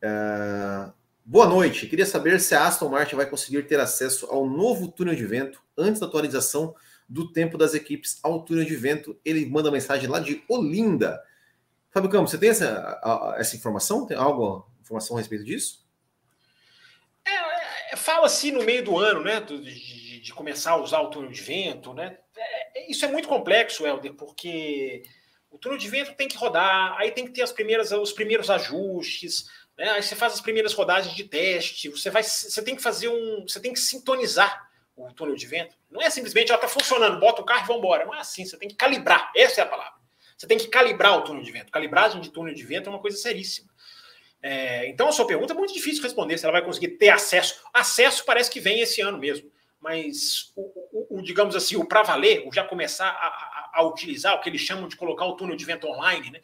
[0.03, 0.93] Uh,
[1.27, 1.87] Boa noite.
[1.87, 5.59] Queria saber se a Aston Martin vai conseguir ter acesso ao novo túnel de vento
[5.75, 6.75] antes da atualização
[7.09, 9.19] do tempo das equipes túnel de vento.
[9.25, 11.23] Ele manda mensagem lá de Olinda.
[11.91, 14.07] Fábio Campos, você tem essa, essa informação?
[14.07, 15.85] Tem alguma informação a respeito disso?
[17.25, 19.41] É, é, Fala-se no meio do ano, né?
[19.41, 22.19] De, de, de, começar a usar o túnel de vento, né?
[22.37, 25.03] É, é, isso é muito complexo, Helder, porque
[25.51, 28.51] o túnel de vento tem que rodar, aí tem que ter as primeiras, os primeiros
[28.51, 29.91] ajustes né?
[29.91, 33.45] Aí você faz as primeiras rodagens de teste, você vai, você tem que fazer um,
[33.47, 35.77] você tem que sintonizar o túnel de vento.
[35.91, 38.05] Não é simplesmente, ela está funcionando, bota o carro e vamos embora.
[38.05, 39.31] Não é assim, você tem que calibrar.
[39.37, 39.95] Essa é a palavra.
[40.37, 41.73] Você tem que calibrar o túnel de vento.
[41.73, 43.73] Calibragem de túnel de vento é uma coisa seríssima.
[44.43, 47.63] É, então a sua pergunta é muito difícil responder se ela vai conseguir ter acesso.
[47.73, 49.51] Acesso parece que vem esse ano mesmo,
[49.81, 53.83] mas o, o, o digamos assim, o para valer, o já começar a, a, a,
[53.85, 56.41] utilizar o que eles chamam de colocar o túnel de vento online, né?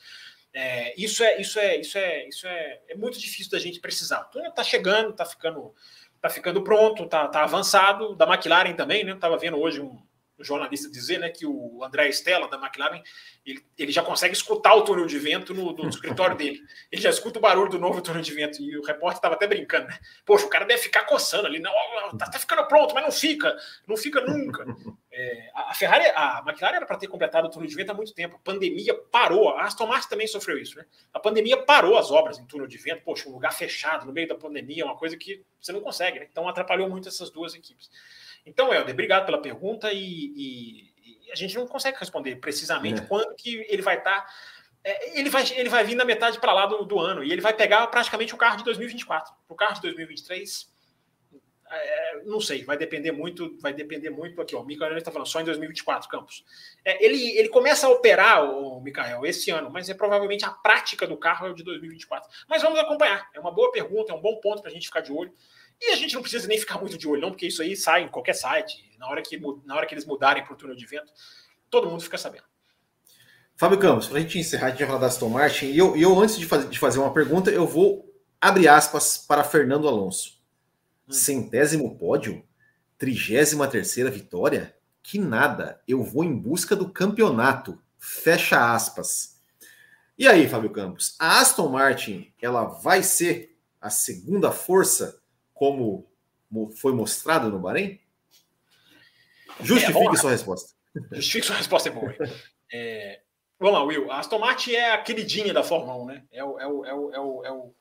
[0.52, 4.22] É, isso é isso é isso é isso é, é muito difícil da gente precisar.
[4.22, 5.74] O túnel está chegando, está ficando
[6.20, 8.14] tá ficando pronto, está tá avançado.
[8.14, 9.12] Da McLaren também, né?
[9.12, 9.98] Estava vendo hoje um
[10.44, 13.02] jornalista dizer né, que o André Stella, da McLaren,
[13.44, 16.60] ele, ele já consegue escutar o túnel de vento no, no escritório dele.
[16.90, 18.62] Ele já escuta o barulho do novo túnel de vento.
[18.62, 19.98] E o repórter estava até brincando, né?
[20.24, 21.58] Poxa, o cara deve ficar coçando ali.
[21.58, 21.72] Não,
[22.16, 23.56] tá, tá ficando pronto, mas não fica.
[23.86, 24.64] Não fica nunca.
[25.12, 28.14] É, a Ferrari, a McLaren era para ter completado o túnel de vento há muito
[28.14, 28.36] tempo.
[28.36, 29.50] A pandemia parou.
[29.50, 30.86] A Aston Martin também sofreu isso, né?
[31.12, 33.02] A pandemia parou as obras em túnel de vento.
[33.02, 36.20] Poxa, um lugar fechado no meio da pandemia é uma coisa que você não consegue,
[36.20, 36.28] né?
[36.30, 37.90] Então atrapalhou muito essas duas equipes.
[38.44, 43.04] Então, Helder, obrigado pela pergunta e, e, e a gente não consegue responder precisamente é.
[43.04, 44.22] quando que ele vai estar.
[44.22, 44.32] Tá,
[44.82, 47.40] é, ele, vai, ele vai vir na metade para lá do, do, ano e ele
[47.40, 49.34] vai pegar praticamente o carro de 2024.
[49.48, 50.70] O carro de 2023,
[51.70, 54.56] é, não sei, vai depender muito, vai depender muito aqui.
[54.56, 56.44] Ó, o Micael está falando só em 2024, Campos.
[56.84, 61.06] É, ele, ele começa a operar, o Micael, esse ano, mas é provavelmente a prática
[61.06, 62.28] do carro é o de 2024.
[62.48, 63.28] Mas vamos acompanhar.
[63.34, 65.32] É uma boa pergunta, é um bom ponto para a gente ficar de olho.
[65.80, 68.02] E a gente não precisa nem ficar muito de olho, não, porque isso aí sai
[68.02, 68.84] em qualquer site.
[68.98, 71.10] Na hora que, na hora que eles mudarem para o túnel de vento,
[71.70, 72.44] todo mundo fica sabendo.
[73.56, 75.66] Fábio Campos, para a gente encerrar, a gente vai falar da Aston Martin.
[75.66, 79.44] E eu, eu antes de fazer, de fazer uma pergunta, eu vou abrir aspas para
[79.44, 80.38] Fernando Alonso.
[81.08, 81.12] Hum.
[81.12, 82.42] Centésimo pódio?
[82.96, 84.76] Trigésima terceira vitória?
[85.02, 87.78] Que nada, eu vou em busca do campeonato.
[87.98, 89.40] Fecha aspas.
[90.16, 95.19] E aí, Fábio Campos, a Aston Martin, ela vai ser a segunda força
[95.60, 96.08] como
[96.74, 98.00] foi mostrado no Bahrein?
[99.60, 100.74] Justifique é, sua resposta.
[101.12, 102.16] Justifique sua resposta é boa.
[102.72, 103.20] É,
[103.58, 104.10] vamos lá, Will.
[104.10, 106.24] A Aston Martin é a queridinha da Fórmula 1, né?
[106.32, 107.74] É, o, é, o, é, o, é, o, é, o,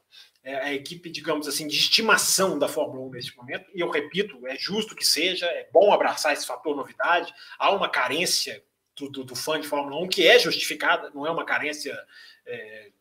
[0.44, 3.72] é a equipe, digamos assim, de estimação da Fórmula 1 neste momento.
[3.74, 7.34] E eu repito, é justo que seja, é bom abraçar esse fator novidade.
[7.58, 8.62] Há uma carência
[8.94, 11.98] do, do, do fã de Fórmula 1 que é justificada, não é uma carência.
[12.46, 12.92] É,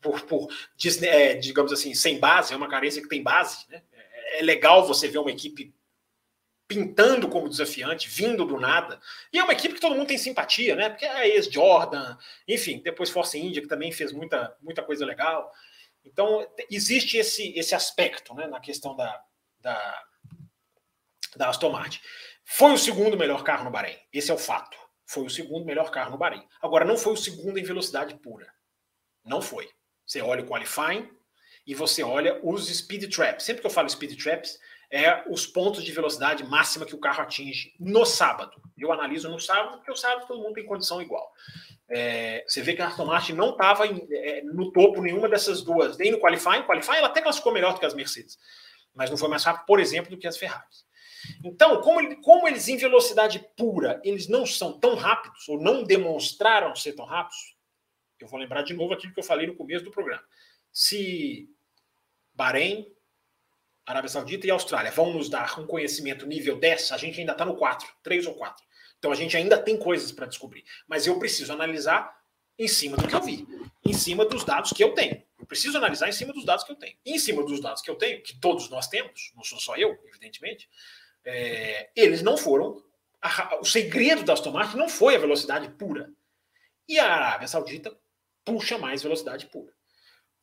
[0.00, 0.48] por, por
[1.02, 3.64] é, digamos assim, sem base, é uma carência que tem base.
[3.68, 3.80] Né?
[4.38, 5.74] É, legal você ver uma equipe
[6.66, 9.00] pintando como desafiante, vindo do nada.
[9.32, 10.88] E é uma equipe que todo mundo tem simpatia, né?
[10.88, 12.16] Porque é ex-Jordan,
[12.48, 15.52] enfim, depois Force India, que também fez muita, muita coisa legal.
[16.04, 19.22] Então, existe esse, esse aspecto né, na questão da,
[19.60, 20.04] da,
[21.36, 22.00] da Aston Martin.
[22.44, 24.76] Foi o segundo melhor carro no Bahrein, esse é o fato.
[25.06, 26.46] Foi o segundo melhor carro no Bahrein.
[26.60, 28.52] Agora, não foi o segundo em velocidade pura.
[29.24, 29.70] Não foi.
[30.06, 31.10] Você olha o qualifying
[31.66, 33.44] e você olha os speed traps.
[33.44, 34.58] Sempre que eu falo speed traps,
[34.90, 38.62] é os pontos de velocidade máxima que o carro atinge no sábado.
[38.76, 41.32] Eu analiso no sábado, porque o sábado todo mundo tem condição igual.
[41.88, 45.98] É, você vê que a Aston Martin não estava é, no topo nenhuma dessas duas,
[45.98, 46.62] nem no qualifying.
[46.62, 48.38] Qualifying ela até classificou melhor do que as Mercedes,
[48.94, 50.84] mas não foi mais rápido, por exemplo, do que as Ferraris.
[51.42, 56.74] Então, como, como eles em velocidade pura, eles não são tão rápidos, ou não demonstraram
[56.76, 57.56] ser tão rápidos,
[58.20, 60.22] eu vou lembrar de novo aquilo que eu falei no começo do programa.
[60.72, 61.48] Se
[62.34, 62.86] Bahrein,
[63.86, 67.44] Arábia Saudita e Austrália vão nos dar um conhecimento nível 10, a gente ainda está
[67.44, 68.64] no 4, 3 ou 4.
[68.98, 70.64] Então a gente ainda tem coisas para descobrir.
[70.88, 72.18] Mas eu preciso analisar
[72.58, 73.46] em cima do que eu vi,
[73.84, 75.22] em cima dos dados que eu tenho.
[75.38, 76.96] Eu preciso analisar em cima dos dados que eu tenho.
[77.04, 79.76] E em cima dos dados que eu tenho, que todos nós temos, não sou só
[79.76, 80.68] eu, evidentemente,
[81.24, 82.82] é, eles não foram.
[83.20, 86.10] A, o segredo das tomates não foi a velocidade pura.
[86.88, 87.94] E a Arábia Saudita
[88.44, 89.72] puxa mais velocidade pura.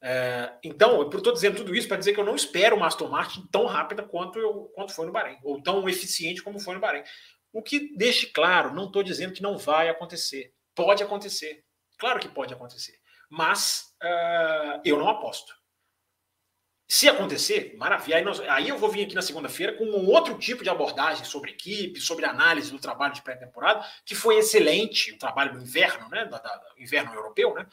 [0.04, 3.08] É, então, eu estou dizendo tudo isso para dizer que eu não espero uma Aston
[3.08, 6.80] Martin tão rápida quanto, eu, quanto foi no Bahrein, ou tão eficiente como foi no
[6.80, 7.04] Bahrein.
[7.54, 10.54] O que deixe claro, não estou dizendo que não vai acontecer.
[10.74, 11.64] Pode acontecer.
[12.00, 12.98] Claro que pode acontecer.
[13.30, 15.54] Mas uh, eu não aposto.
[16.88, 18.18] Se acontecer, maravilha.
[18.18, 21.24] Aí, nós, aí eu vou vir aqui na segunda-feira com um outro tipo de abordagem
[21.24, 26.10] sobre equipe, sobre análise do trabalho de pré-temporada, que foi excelente, o trabalho do inverno,
[26.10, 26.26] né?
[26.26, 27.66] Da, da, inverno europeu, né?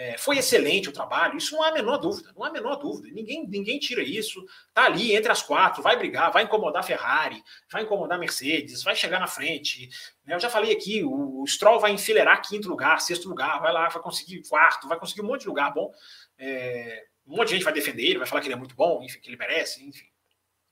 [0.00, 2.76] É, foi excelente o trabalho, isso não há a menor dúvida, não há a menor
[2.76, 3.12] dúvida.
[3.12, 4.40] Ninguém, ninguém tira isso.
[4.72, 8.84] Tá ali entre as quatro, vai brigar, vai incomodar a Ferrari, vai incomodar a Mercedes,
[8.84, 9.88] vai chegar na frente.
[10.24, 10.36] Né?
[10.36, 13.88] Eu já falei aqui, o, o Stroll vai enfileirar quinto lugar, sexto lugar, vai lá,
[13.88, 15.90] vai conseguir quarto, vai conseguir um monte de lugar bom.
[16.38, 19.02] É, um monte de gente vai defender ele, vai falar que ele é muito bom,
[19.02, 20.06] enfim, que ele merece, enfim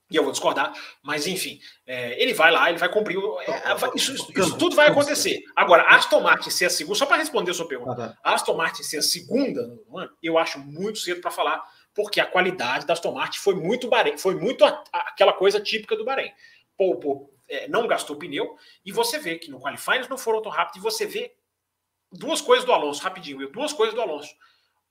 [0.09, 0.73] e eu vou discordar,
[1.03, 3.17] mas enfim, é, ele vai lá, ele vai cumprir.
[3.17, 5.43] É, isso, isso, tudo vai acontecer.
[5.55, 8.83] Agora, Aston Martin ser a segunda, só para responder a sua pergunta, ah, Aston Martin
[8.83, 11.61] ser a segunda no ano, eu acho muito cedo para falar,
[11.93, 15.59] porque a qualidade da Aston Martin foi muito Bahrein, foi muito a, a, aquela coisa
[15.59, 16.31] típica do Bahrein.
[16.77, 18.55] Poupou, é, não gastou pneu,
[18.85, 21.33] e você vê que no qualifying não foram tão rápido, e você vê
[22.13, 24.33] duas coisas do Alonso, rapidinho, duas coisas do Alonso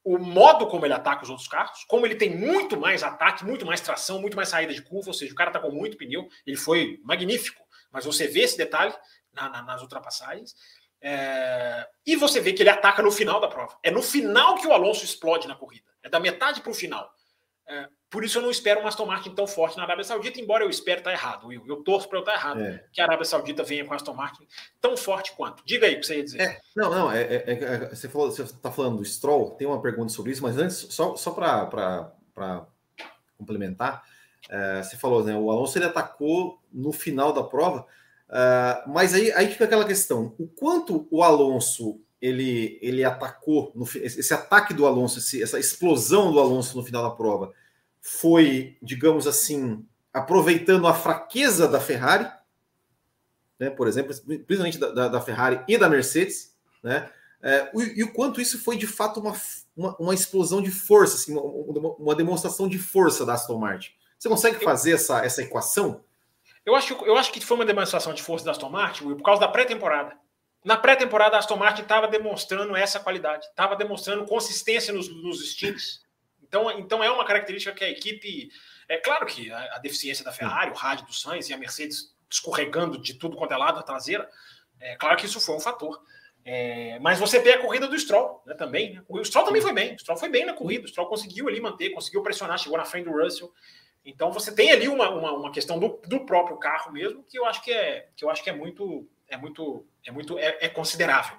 [0.07, 3.67] o modo como ele ataca os outros carros, como ele tem muito mais ataque, muito
[3.67, 6.29] mais tração, muito mais saída de curva, ou seja, o cara está com muito pneu,
[6.47, 7.61] ele foi magnífico,
[7.91, 8.95] mas você vê esse detalhe
[9.33, 10.55] na, na, nas ultrapassagens.
[11.03, 13.77] É, e você vê que ele ataca no final da prova.
[13.83, 15.91] É no final que o Alonso explode na corrida.
[16.05, 17.13] É da metade para o final.
[17.69, 20.65] É, por isso eu não espero um Aston Martin tão forte na Arábia Saudita, embora
[20.65, 21.65] eu espere estar tá errado, Will.
[21.67, 22.61] Eu torço para eu estar tá errado.
[22.61, 22.85] É.
[22.93, 24.47] Que a Arábia Saudita venha com Aston Martin
[24.81, 25.63] tão forte quanto.
[25.67, 26.41] Diga aí o que você ia dizer.
[26.41, 29.83] É, não, não, é, é, é você falou, você está falando do Stroll, tem uma
[29.83, 32.67] pergunta sobre isso, mas antes, só, só para
[33.37, 34.05] complementar,
[34.49, 35.37] é, você falou, né?
[35.37, 37.85] O Alonso ele atacou no final da prova,
[38.87, 44.33] mas aí, aí fica aquela questão: o quanto o Alonso ele, ele atacou, no, esse
[44.33, 47.53] ataque do Alonso, esse, essa explosão do Alonso no final da prova
[48.09, 52.31] foi, digamos assim, aproveitando a fraqueza da Ferrari,
[53.59, 54.15] né, por exemplo,
[54.47, 56.55] principalmente da, da, da Ferrari e da Mercedes,
[56.85, 57.11] né,
[57.43, 59.35] é, e, o quanto isso foi de fato uma,
[59.77, 61.43] uma, uma explosão de força, assim, uma,
[61.97, 63.91] uma, demonstração de força da Aston Martin.
[64.17, 66.05] Você consegue fazer essa, essa equação?
[66.65, 69.41] Eu acho, eu acho que foi uma demonstração de força da Aston Martin por causa
[69.41, 70.17] da pré-temporada.
[70.65, 76.06] Na pré-temporada, a Aston Martin estava demonstrando essa qualidade, estava demonstrando consistência nos, nos stints,
[76.47, 78.51] então, então é uma característica que a equipe.
[78.89, 82.15] É claro que a, a deficiência da Ferrari, o rádio do Sainz e a Mercedes
[82.31, 84.29] escorregando de tudo quanto é lado a traseira,
[84.81, 86.01] é claro que isso foi um fator.
[86.45, 88.95] É, mas você tem a corrida do Stroll né, também.
[88.95, 89.03] Né?
[89.09, 89.95] O Stroll também foi bem.
[89.95, 90.85] O Stroll foi bem na corrida.
[90.85, 93.53] O Stroll conseguiu ali manter, conseguiu pressionar, chegou na frente do Russell.
[94.05, 97.45] Então você tem ali uma, uma, uma questão do, do, próprio carro mesmo que eu
[97.45, 100.69] acho que é que eu acho que é muito é muito é muito é, é
[100.69, 101.37] considerável.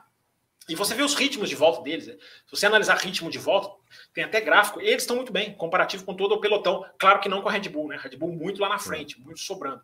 [0.67, 2.07] E você vê os ritmos de volta deles.
[2.07, 2.17] Né?
[2.45, 3.69] Se você analisar ritmo de volta,
[4.13, 4.81] tem até gráfico.
[4.81, 6.85] Eles estão muito bem, comparativo com todo o pelotão.
[6.99, 7.97] Claro que não com a Red Bull, né?
[7.97, 9.81] Red Bull muito lá na frente, muito sobrando.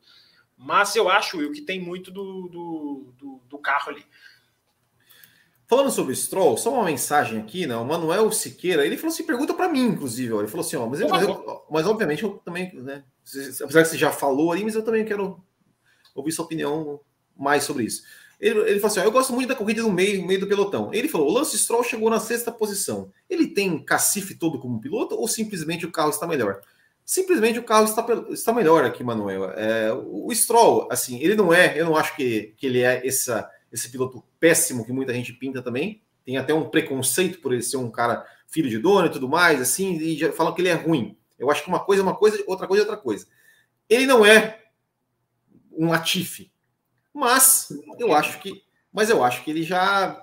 [0.57, 4.05] Mas eu acho, Will, que tem muito do, do, do, do carro ali.
[5.65, 7.75] Falando sobre o Stroll, só uma mensagem aqui, né?
[7.75, 10.85] O Manuel Siqueira, ele falou assim, pergunta para mim, inclusive, ó, ele falou assim, ó,
[10.85, 13.03] mas, eu, mas, eu, mas, obviamente eu também, né?
[13.63, 15.43] Apesar que você já falou ali, mas eu também quero
[16.13, 16.99] ouvir sua opinião
[17.35, 18.03] mais sobre isso.
[18.43, 20.93] Ele, ele falou assim: ó, eu gosto muito da corrida no meio, meio do pelotão.
[20.93, 23.09] Ele falou: o Lance Stroll chegou na sexta posição.
[23.29, 26.59] Ele tem cacife todo como piloto ou simplesmente o carro está melhor?
[27.05, 29.45] Simplesmente o carro está, está melhor aqui, Manuel.
[29.51, 33.49] É, o Stroll, assim, ele não é, eu não acho que, que ele é essa
[33.71, 36.01] esse piloto péssimo que muita gente pinta também.
[36.23, 39.59] Tem até um preconceito por ele ser um cara filho de dono e tudo mais,
[39.59, 41.17] assim, e já falam que ele é ruim.
[41.39, 43.25] Eu acho que uma coisa é uma coisa, outra coisa é outra coisa.
[43.89, 44.59] Ele não é
[45.71, 46.52] um Latifi,
[47.13, 47.69] mas
[47.99, 50.19] eu acho que, mas eu acho que ele já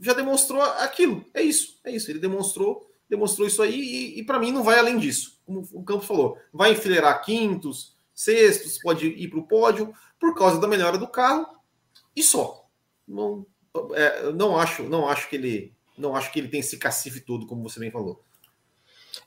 [0.00, 1.24] já demonstrou aquilo.
[1.34, 2.10] É isso, é isso.
[2.10, 5.38] Ele demonstrou, demonstrou isso aí e, e para mim não vai além disso.
[5.44, 10.58] Como o Campos falou, vai enfileirar quintos, sextos, pode ir para o pódio por causa
[10.58, 11.46] da melhora do carro
[12.16, 12.66] e só
[13.06, 13.44] não,
[13.92, 17.46] é, não acho, não acho que ele, não acho que ele tem esse cacife todo,
[17.46, 18.22] como você bem falou.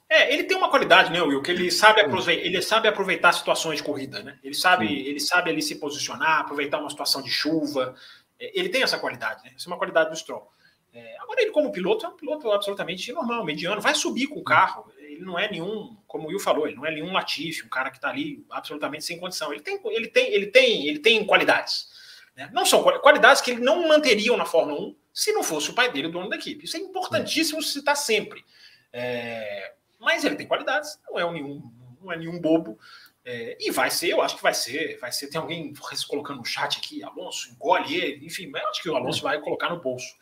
[0.08, 3.78] É, ele tem uma qualidade, né, Will, que ele sabe aproveitar, ele sabe aproveitar situações
[3.78, 4.38] de corrida, né?
[4.42, 7.94] Ele sabe, ele sabe ali se posicionar, aproveitar uma situação de chuva.
[8.38, 9.52] É, ele tem essa qualidade, né?
[9.56, 10.50] Essa é uma qualidade do Stroll.
[10.92, 14.44] É, agora ele como piloto é um piloto absolutamente normal, mediano, vai subir com o
[14.44, 14.92] carro.
[14.98, 17.90] Ele não é nenhum, como o Will falou, ele não é nenhum Latifi, um cara
[17.90, 19.52] que está ali absolutamente sem condição.
[19.52, 21.88] Ele tem, ele tem, ele tem, ele tem qualidades.
[22.36, 22.50] Né?
[22.52, 25.90] Não são qualidades que ele não manteriam na Fórmula 1 se não fosse o pai
[25.90, 26.64] dele o dono da equipe.
[26.64, 28.44] Isso é importantíssimo citar sempre.
[28.92, 29.72] É,
[30.04, 32.78] mas ele tem qualidades, não é nenhum, não é nenhum bobo.
[33.24, 35.28] É, e vai ser, eu acho que vai ser, vai ser.
[35.28, 35.72] Tem alguém
[36.06, 39.40] colocando no chat aqui, Alonso, engole ele, enfim, mas eu acho que o Alonso vai
[39.40, 40.14] colocar no bolso.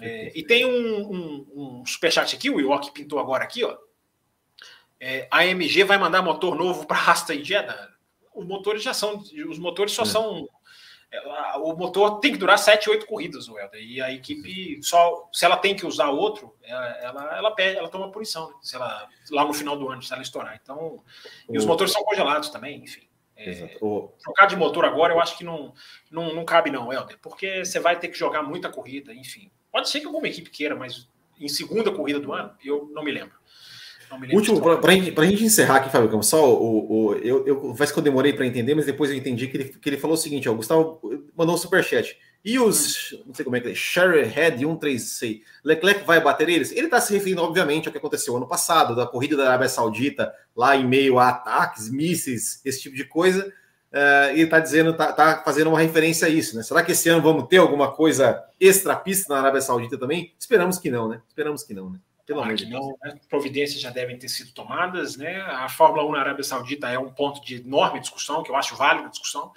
[0.00, 3.76] É, e tem um, um, um superchat aqui, o York pintou agora aqui, ó.
[5.00, 7.90] É, a AMG vai mandar motor novo para Rasta e Jeddah.
[8.32, 10.06] Os motores já são, os motores só é.
[11.62, 13.82] O motor tem que durar 7, 8 corridas, o Helder.
[13.82, 17.88] E a equipe só, se ela tem que usar outro, ela, ela, ela pede, ela
[17.88, 18.54] toma punição, né?
[18.62, 20.58] Se ela, lá no final do ano, se ela estourar.
[20.62, 21.02] Então,
[21.50, 23.06] e os motores são congelados também, enfim.
[23.34, 23.78] É,
[24.22, 25.74] trocar de motor agora eu acho que não,
[26.10, 29.50] não, não cabe, não, Helder, porque você vai ter que jogar muita corrida, enfim.
[29.70, 31.08] Pode ser que alguma equipe queira, mas
[31.40, 33.34] em segunda corrida do ano, eu não me lembro.
[34.32, 38.02] Último, para a gente encerrar aqui, Fábio Campos, só o, o, eu, eu, que eu
[38.02, 40.52] demorei para entender, mas depois eu entendi que ele, que ele falou o seguinte: ó,
[40.52, 41.00] o Gustavo
[41.36, 42.16] mandou um superchat.
[42.44, 46.72] E os, não sei como é que é, Sherry Head 136, Leclerc vai bater eles?
[46.72, 50.34] Ele está se referindo, obviamente, ao que aconteceu ano passado, da corrida da Arábia Saudita,
[50.54, 53.46] lá em meio a ataques, mísseis, esse tipo de coisa.
[53.92, 56.62] Uh, e está dizendo, tá, tá, fazendo uma referência a isso, né?
[56.62, 60.32] Será que esse ano vamos ter alguma coisa extra pista na Arábia Saudita também?
[60.38, 61.20] Esperamos que não, né?
[61.28, 61.98] Esperamos que não, né?
[62.24, 62.86] Pelo amor de Deus.
[63.02, 63.18] Né?
[63.28, 65.40] Providências já devem ter sido tomadas, né?
[65.40, 68.76] A Fórmula 1 na Arábia Saudita é um ponto de enorme discussão, que eu acho
[68.76, 69.52] válida a discussão.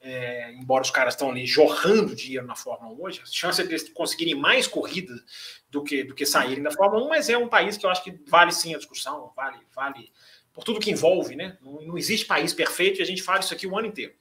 [0.00, 3.68] É, embora os caras estão ali jorrando dinheiro na Fórmula 1 hoje, a chance de
[3.68, 5.20] eles conseguirem mais corridas
[5.68, 8.04] do que, do que saírem da Fórmula 1, mas é um país que eu acho
[8.04, 10.12] que vale sim a discussão, vale, vale
[10.52, 11.58] por tudo que envolve, né?
[11.60, 14.14] Não, não existe país perfeito e a gente fala isso aqui o ano inteiro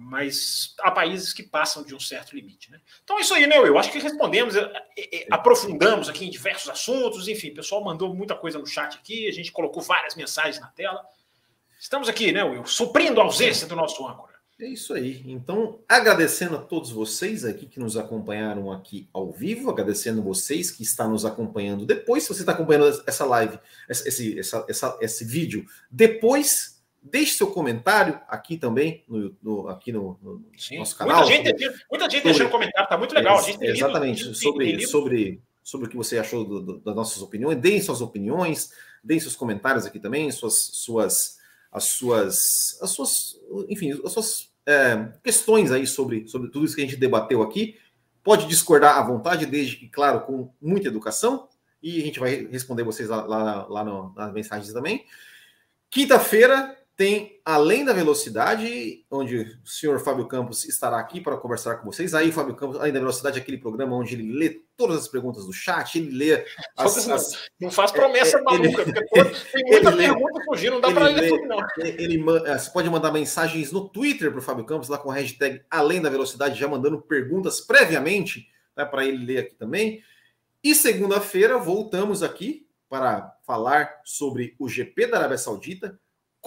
[0.00, 2.70] mas há países que passam de um certo limite.
[2.70, 2.80] Né?
[3.02, 4.60] Então é isso aí, né, Eu acho que respondemos, é,
[4.96, 8.96] é, é, aprofundamos aqui em diversos assuntos, enfim, o pessoal mandou muita coisa no chat
[8.96, 11.04] aqui, a gente colocou várias mensagens na tela.
[11.80, 14.38] Estamos aqui, né, Will, suprindo a ausência do nosso âncora.
[14.60, 15.22] É isso aí.
[15.26, 20.84] Então, agradecendo a todos vocês aqui que nos acompanharam aqui ao vivo, agradecendo vocês que
[20.84, 23.58] estão nos acompanhando depois, se você está acompanhando essa live,
[23.88, 30.18] esse, essa, essa, esse vídeo depois Deixe seu comentário aqui também, no, no aqui no,
[30.20, 30.44] no
[30.78, 31.18] nosso canal.
[31.18, 33.40] Muita gente, sobre, muita gente deixando comentário, tá muito legal.
[33.60, 37.58] É, exatamente, lido, sobre, sobre, sobre o que você achou do, do, das nossas opiniões.
[37.58, 38.72] Deem suas opiniões,
[39.02, 41.38] deem seus comentários aqui também, suas, suas,
[41.70, 46.82] as suas, as suas, enfim, as suas é, questões aí sobre, sobre tudo isso que
[46.82, 47.78] a gente debateu aqui.
[48.22, 51.48] Pode discordar à vontade, desde que, claro, com muita educação,
[51.82, 55.06] e a gente vai responder vocês lá, lá, lá no, nas mensagens também.
[55.88, 61.86] Quinta-feira tem Além da Velocidade, onde o senhor Fábio Campos estará aqui para conversar com
[61.86, 62.12] vocês.
[62.12, 65.46] Aí, Fábio Campos, Além da Velocidade é aquele programa onde ele lê todas as perguntas
[65.46, 66.44] do chat, ele lê.
[66.76, 67.48] As, as...
[67.58, 71.28] Não faz promessa é, maluca, ele, porque tem muita pergunta fugindo, não dá para ler
[71.28, 71.58] tudo, não.
[71.78, 75.14] Ele, é, você pode mandar mensagens no Twitter para o Fábio Campos, lá com a
[75.14, 80.02] hashtag Além da Velocidade, já mandando perguntas previamente né, para ele ler aqui também.
[80.64, 85.96] E segunda-feira voltamos aqui para falar sobre o GP da Arábia Saudita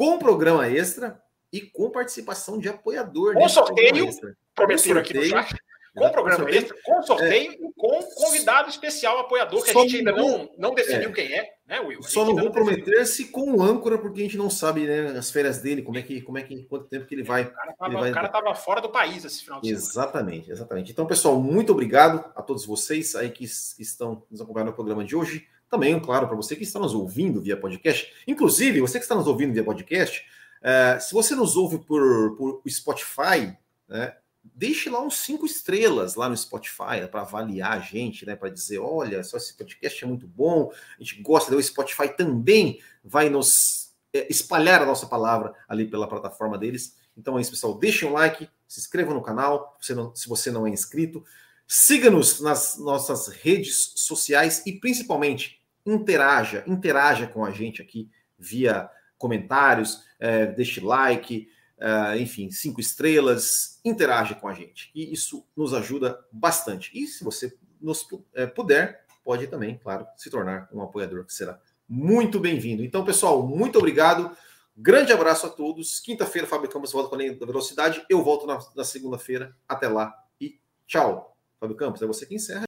[0.01, 1.21] com programa extra
[1.53, 3.35] e com participação de apoiador.
[3.35, 4.09] Com sorteio,
[4.55, 5.55] prometeram aqui no chat.
[5.95, 7.55] Com programa extra, com sorteio é.
[7.55, 11.11] e com convidado especial apoiador, que a gente ainda não, não definiu é.
[11.11, 12.01] quem é, né, Will?
[12.01, 15.59] Só não vou prometer-se com o âncora, porque a gente não sabe né, as férias
[15.59, 17.43] dele, como é que, como é que, quanto tempo que ele vai.
[17.43, 18.29] O cara tava, vai...
[18.31, 19.85] tava fora do país esse final de semana.
[19.85, 20.91] Exatamente, exatamente.
[20.93, 25.13] Então, pessoal, muito obrigado a todos vocês aí que estão nos acompanhando no programa de
[25.13, 25.45] hoje.
[25.72, 28.14] Também, claro, para você que está nos ouvindo via podcast.
[28.27, 30.22] Inclusive, você que está nos ouvindo via podcast,
[30.61, 33.57] uh, se você nos ouve por, por Spotify,
[33.88, 38.35] né, deixe lá uns cinco estrelas lá no Spotify para avaliar a gente, né?
[38.35, 42.81] Para dizer, olha, só esse podcast é muito bom, a gente gosta, o Spotify também
[43.02, 46.98] vai nos é, espalhar a nossa palavra ali pela plataforma deles.
[47.15, 47.77] Então é isso, pessoal.
[47.77, 51.23] Deixem um like, se inscrevam no canal, se, não, se você não é inscrito.
[51.65, 60.03] Siga-nos nas nossas redes sociais e principalmente interaja, interaja com a gente aqui via comentários,
[60.19, 61.47] é, deixe like,
[61.77, 64.91] uh, enfim, cinco estrelas, interage com a gente.
[64.95, 66.91] E isso nos ajuda bastante.
[66.93, 71.59] E se você nos é, puder, pode também, claro, se tornar um apoiador, que será
[71.87, 72.83] muito bem-vindo.
[72.83, 74.35] Então, pessoal, muito obrigado.
[74.75, 75.99] Grande abraço a todos.
[75.99, 78.03] Quinta-feira, Fábio Campos volta com a Lei da Velocidade.
[78.09, 79.55] Eu volto na, na segunda-feira.
[79.67, 81.35] Até lá e tchau.
[81.59, 82.63] Fábio Campos, é você que encerra.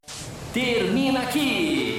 [0.53, 1.92] Termina aqui